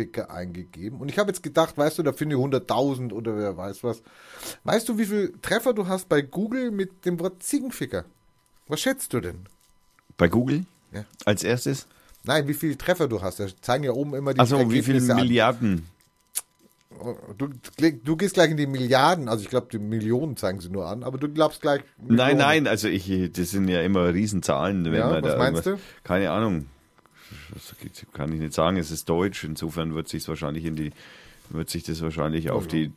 [0.00, 1.00] Ziegenficker eingegeben.
[1.00, 4.02] Und ich habe jetzt gedacht, weißt du, da finde ich 100.000 oder wer weiß was.
[4.64, 8.04] Weißt du, wie viel Treffer du hast bei Google mit dem Wort Ziegenficker?
[8.68, 9.40] Was schätzt du denn?
[10.16, 11.04] Bei Google Ja.
[11.24, 11.86] als erstes?
[12.24, 13.40] Nein, wie viele Treffer du hast.
[13.40, 15.00] Da zeigen ja oben immer die Also wie viele.
[15.14, 15.86] Milliarden?
[17.38, 17.48] Du,
[18.04, 21.02] du gehst gleich in die Milliarden, also ich glaube, die Millionen zeigen sie nur an,
[21.02, 21.80] aber du glaubst gleich.
[21.96, 22.38] Nein, Millionen.
[22.38, 24.84] nein, also ich, das sind ja immer Riesenzahlen.
[24.84, 26.66] Wenn Ja, man was da meinst irgendwas- Keine Ahnung.
[27.52, 27.74] Das
[28.12, 28.76] kann ich nicht sagen.
[28.76, 29.44] Es ist Deutsch.
[29.44, 30.92] Insofern wird sich wahrscheinlich in die,
[31.50, 32.92] wird sich das wahrscheinlich auf die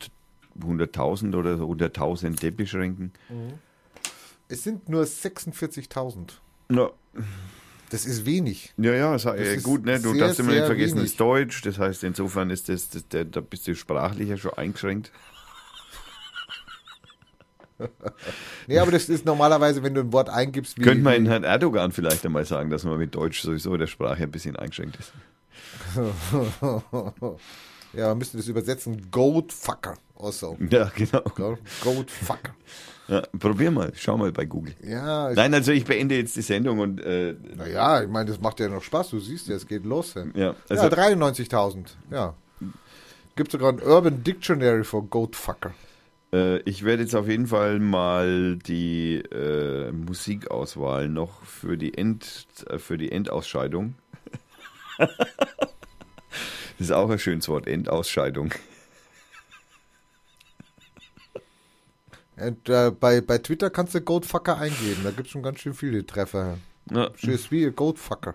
[0.60, 3.12] 100.000 oder so 100.000 beschränken.
[4.48, 6.32] Es sind nur 46.000.
[6.70, 6.90] Ja.
[7.90, 8.72] Das ist wenig.
[8.76, 10.00] Ja, ja, Das äh, gut, ne?
[10.00, 11.62] Du sehr, darfst immer nicht vergessen, es ist Deutsch.
[11.62, 15.12] Das heißt, insofern ist das, das der, da bist du sprachlich ja schon eingeschränkt.
[18.66, 20.82] Nee, aber das ist normalerweise, wenn du ein Wort eingibst, wie.
[20.82, 24.22] Könnte man in Herrn Erdogan vielleicht einmal sagen, dass man mit Deutsch sowieso der Sprache
[24.22, 25.12] ein bisschen eingeschränkt ist.
[27.92, 29.10] ja, man müsste das übersetzen.
[29.10, 29.96] Goatfucker.
[30.18, 30.56] Also.
[30.70, 31.22] Ja, genau.
[31.82, 32.54] Goatfucker.
[33.06, 34.74] Ja, probier mal, schau mal bei Google.
[34.82, 38.60] Ja, Nein, also ich beende jetzt die Sendung und äh, Naja, ich meine, das macht
[38.60, 39.10] ja noch Spaß.
[39.10, 40.14] Du siehst ja, es geht los.
[40.14, 41.84] Ja, Ja, ja also- 93.000.
[42.10, 42.34] Ja.
[43.36, 45.74] Gibt sogar ein Urban Dictionary for Goatfucker.
[46.34, 52.46] Äh, ich werde jetzt auf jeden Fall mal die äh, Musikauswahl noch für die End
[52.68, 53.94] äh, für die Endausscheidung.
[54.98, 55.08] das
[56.78, 58.52] ist auch ein schönes Wort, Endausscheidung.
[62.36, 65.02] Und äh, bei, bei Twitter kannst du Goatfucker eingeben.
[65.04, 66.58] Da gibt es schon ganz schön viele Treffer.
[66.90, 67.10] Ja.
[67.16, 68.34] Je suis a Goatfucker.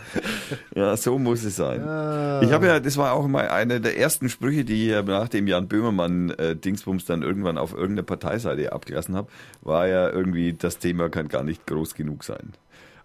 [0.74, 1.80] Ja, so muss es sein.
[1.80, 2.42] Ja.
[2.42, 5.28] Ich habe ja, das war auch mal einer der ersten Sprüche, die ich ja nach
[5.28, 9.28] dem Jan Böhmermann äh, Dingsbums dann irgendwann auf irgendeiner Parteiseite abgelassen habe,
[9.62, 12.52] war ja irgendwie, das Thema kann gar nicht groß genug sein.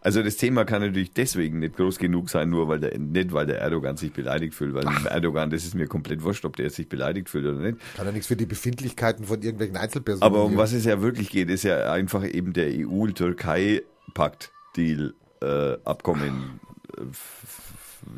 [0.03, 3.45] Also das Thema kann natürlich deswegen nicht groß genug sein, nur weil der nicht, weil
[3.45, 6.71] der Erdogan sich beleidigt fühlt, weil dem Erdogan, das ist mir komplett wurscht, ob der
[6.71, 7.77] sich beleidigt fühlt oder nicht.
[7.95, 10.23] Kann ja nichts für die Befindlichkeiten von irgendwelchen Einzelpersonen.
[10.23, 10.59] Aber um hier.
[10.59, 15.13] was es ja wirklich geht, ist ja einfach eben der EU-Türkei-Pakt-Deal,
[15.43, 16.59] äh, Abkommen,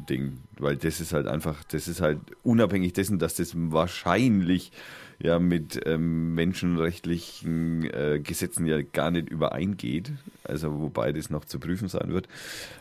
[0.09, 4.71] Ding, weil das ist halt einfach, das ist halt unabhängig dessen, dass das wahrscheinlich
[5.19, 10.11] ja mit ähm, menschenrechtlichen äh, Gesetzen ja gar nicht übereingeht,
[10.43, 12.27] also wobei das noch zu prüfen sein wird.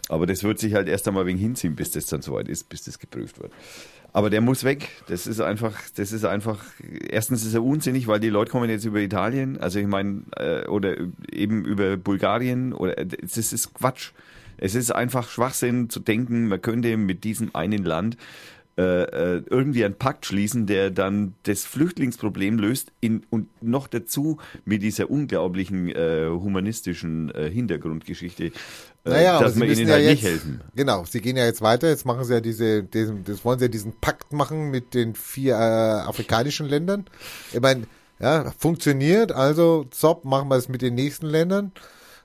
[0.09, 2.85] Aber das wird sich halt erst einmal wegen hinziehen, bis das dann soweit ist, bis
[2.85, 3.53] das geprüft wird.
[4.15, 4.91] Aber der muss weg.
[5.09, 6.65] Das ist einfach, das ist einfach,
[7.09, 10.67] erstens ist er unsinnig, weil die Leute kommen jetzt über Italien, also ich meine, äh,
[10.67, 10.97] oder
[11.31, 14.13] eben über Bulgarien, oder das ist Quatsch.
[14.63, 18.17] Es ist einfach Schwachsinn zu denken, man könnte mit diesem einen Land
[18.79, 24.39] äh, äh, irgendwie einen Pakt schließen, der dann das Flüchtlingsproblem löst in, und noch dazu
[24.65, 28.53] mit dieser unglaublichen äh, humanistischen äh, Hintergrundgeschichte, äh,
[29.05, 30.61] naja, dass wir ihnen ja halt jetzt, nicht helfen.
[30.77, 31.89] Genau, sie gehen ja jetzt weiter.
[31.89, 35.17] Jetzt machen sie ja diese, diesen, das wollen sie ja diesen Pakt machen mit den
[35.17, 37.07] vier afrikanischen Ländern.
[37.53, 37.83] Ich meine,
[38.21, 39.33] ja, funktioniert.
[39.33, 41.73] Also, zopp, machen wir es mit den nächsten Ländern.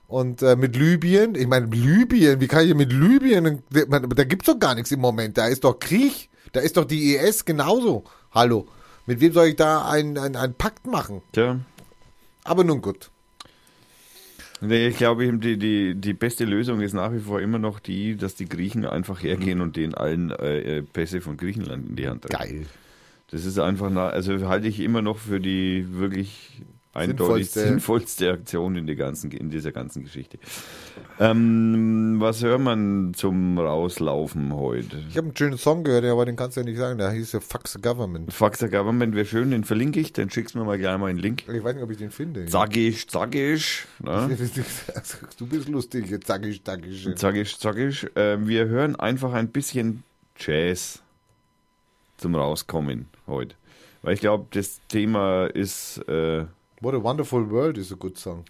[0.08, 4.58] Und äh, mit Libyen, ich meine, Libyen, wie kann ich mit Libyen, da gibt's doch
[4.58, 8.04] gar nichts im Moment, da ist doch Krieg, da ist doch die IS genauso.
[8.32, 8.66] Hallo,
[9.04, 11.20] mit wem soll ich da einen ein Pakt machen?
[11.32, 11.60] Tja.
[12.42, 13.10] Aber nun gut.
[14.62, 18.16] Nee, ich glaube, die, die, die beste Lösung ist nach wie vor immer noch die,
[18.16, 22.24] dass die Griechen einfach hergehen und denen allen äh, Pässe von Griechenland in die Hand
[22.24, 22.36] drücken.
[22.38, 22.66] Geil.
[23.30, 26.62] Das ist einfach, also halte ich immer noch für die wirklich
[26.98, 27.60] eindeutig Sinnvollste.
[27.60, 30.38] sinnvollste Aktion in, ganzen, in dieser ganzen Geschichte.
[31.20, 35.02] Ähm, was hört man zum Rauslaufen heute?
[35.08, 37.32] Ich habe einen schönen Song gehört, aber den kannst du ja nicht sagen, der hieß
[37.32, 38.32] ja Fuck the Government.
[38.32, 41.06] Fuck the Government wäre schön, den verlinke ich, dann schickst du mir mal gleich mal
[41.06, 41.44] einen Link.
[41.48, 42.46] Ich weiß nicht, ob ich den finde.
[42.48, 43.84] Sag ich, sag ich.
[44.00, 44.36] Ne?
[45.38, 47.08] Du bist lustig, jetzt sag ich, sag ich.
[47.16, 48.04] Sag ich, sag ich.
[48.16, 50.02] Äh, wir hören einfach ein bisschen
[50.36, 51.00] Jazz
[52.16, 53.54] zum Rauskommen heute.
[54.02, 55.98] Weil ich glaube, das Thema ist.
[56.08, 56.46] Äh,
[56.80, 58.44] What a Wonderful World is a good song.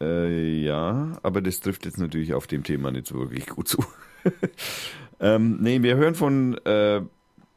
[0.00, 3.84] Äh, ja, aber das trifft jetzt natürlich auf dem Thema nicht so wirklich gut zu.
[5.20, 6.56] ähm, nee, wir hören von.
[6.64, 7.02] Äh,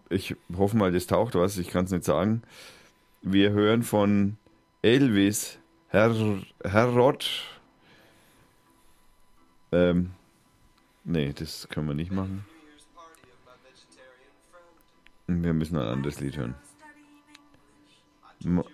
[0.10, 2.44] ich hoffe mal, das taucht was, ich kann es nicht sagen.
[3.22, 4.38] Wir hören von
[4.84, 5.58] Elvis
[5.88, 6.14] Herr,
[6.64, 7.28] Herrod.
[9.72, 10.12] Ähm,
[11.06, 12.46] nee, das können wir nicht machen.
[15.28, 16.54] Wir müssen ein anderes Lied hören.
[18.44, 18.66] Mo-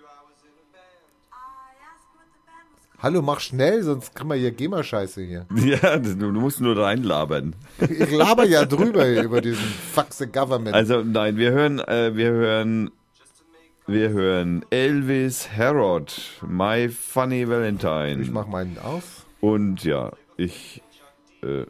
[3.02, 5.44] Hallo, mach schnell, sonst kann man hier GEMA-Scheiße hier.
[5.56, 7.56] Ja, du, musst nur reinlabern.
[7.80, 9.74] Ich laber ja drüber über diesen
[10.10, 10.72] the Government.
[10.72, 12.92] Also nein, wir hören, äh, wir hören,
[13.88, 16.14] wir hören Elvis Herod,
[16.46, 18.22] My Funny Valentine.
[18.22, 19.26] Ich mach meinen auf.
[19.40, 20.80] Und ja, ich,
[21.42, 21.66] äh,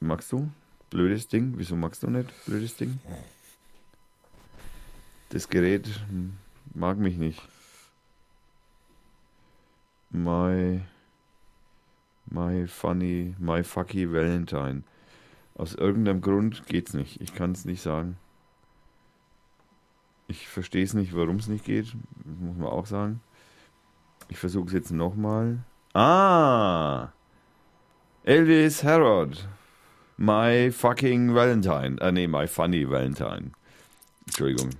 [0.00, 0.50] magst du?
[0.90, 1.54] Blödes Ding.
[1.58, 2.28] Wieso magst du nicht?
[2.44, 2.98] Blödes Ding.
[5.28, 6.32] Das Gerät hm,
[6.74, 7.40] mag mich nicht.
[10.14, 10.80] My,
[12.30, 14.84] my funny, my fucky Valentine.
[15.56, 17.20] Aus irgendeinem Grund geht's nicht.
[17.20, 18.16] Ich kann es nicht sagen.
[20.28, 21.96] Ich verstehe es nicht, warum es nicht geht.
[22.24, 23.20] Muss man auch sagen.
[24.28, 25.64] Ich versuche es jetzt nochmal.
[25.94, 27.08] Ah!
[28.22, 29.48] Elvis Herod.
[30.16, 31.96] My fucking Valentine.
[32.00, 33.50] Ah, nee, my funny Valentine.
[34.26, 34.70] Entschuldigung.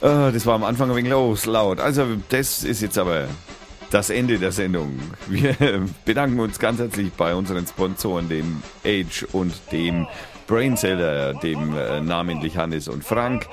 [0.00, 1.80] Ah, das war am Anfang ein wenig los, laut.
[1.80, 3.26] Also, das ist jetzt aber
[3.90, 4.98] das Ende der Sendung.
[5.26, 5.56] Wir
[6.04, 10.06] bedanken uns ganz herzlich bei unseren Sponsoren, dem Age und dem
[10.46, 13.46] Brainseller, dem äh, namentlich Hannes und Frank.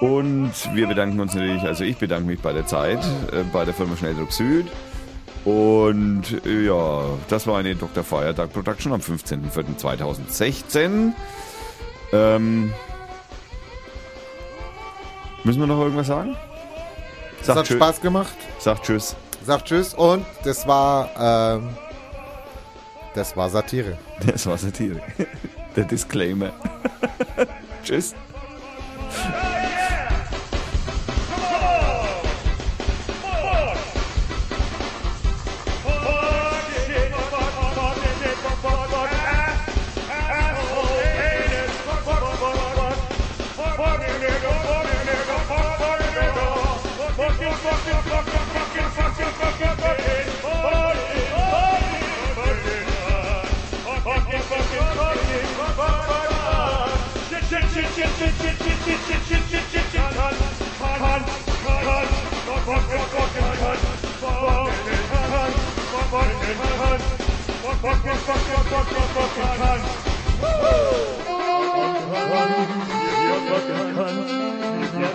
[0.00, 3.74] Und wir bedanken uns natürlich, also ich bedanke mich bei der Zeit, äh, bei der
[3.74, 4.66] Firma Schnelldruck Süd.
[5.44, 8.04] Und äh, ja, das war eine Dr.
[8.04, 11.12] Feiertag Production am 15.04.2016.
[12.12, 12.72] Ähm,
[15.44, 16.36] müssen wir noch irgendwas sagen?
[17.40, 18.34] Es hat tschö- Spaß gemacht.
[18.58, 19.16] Sagt Tschüss.
[19.44, 21.08] Sagt Tschüss und das war,
[21.58, 21.70] ähm,
[23.14, 23.96] das war Satire.
[24.26, 25.00] Das war Satire.
[25.76, 26.52] Der Disclaimer.
[27.84, 28.14] Tschüss.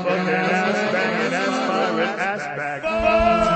[0.06, 3.55] fucking ass bag, ass pirate ass bag.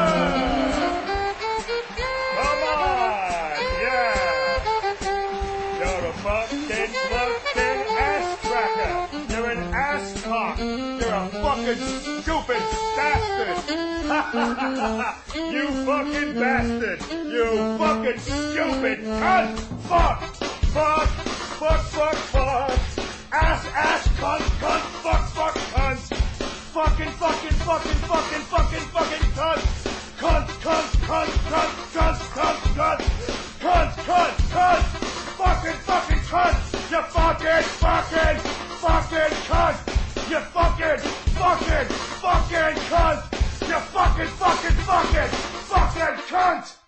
[13.45, 15.35] Bastard.
[15.35, 16.99] you fucking bastard.
[17.25, 19.59] You fucking stupid cunt.
[19.87, 20.21] Fuck.
[20.73, 21.09] Fuck.
[21.59, 22.79] Fuck, fuck, fuck.
[23.31, 25.99] Ass, ass, cunt, cunt, fuck, fuck, cunt.
[26.73, 29.61] Fucking, fucking, fucking, fucking, fucking, fucking cunt.
[30.19, 33.01] Cunt, cunt, cunt, cunt, cunt, cunt, cunt.
[33.59, 34.83] Cunt, cunt, cunt.
[35.39, 36.57] Fucking, fucking cunt.
[36.91, 38.39] You fucking, fucking,
[38.79, 39.99] fucking cunt
[40.29, 40.99] you fucking,
[41.33, 41.87] fucking,
[42.21, 43.23] fucking cunt!
[43.67, 45.29] You fucking, fucking, fucking,
[45.67, 46.78] fucking cunt!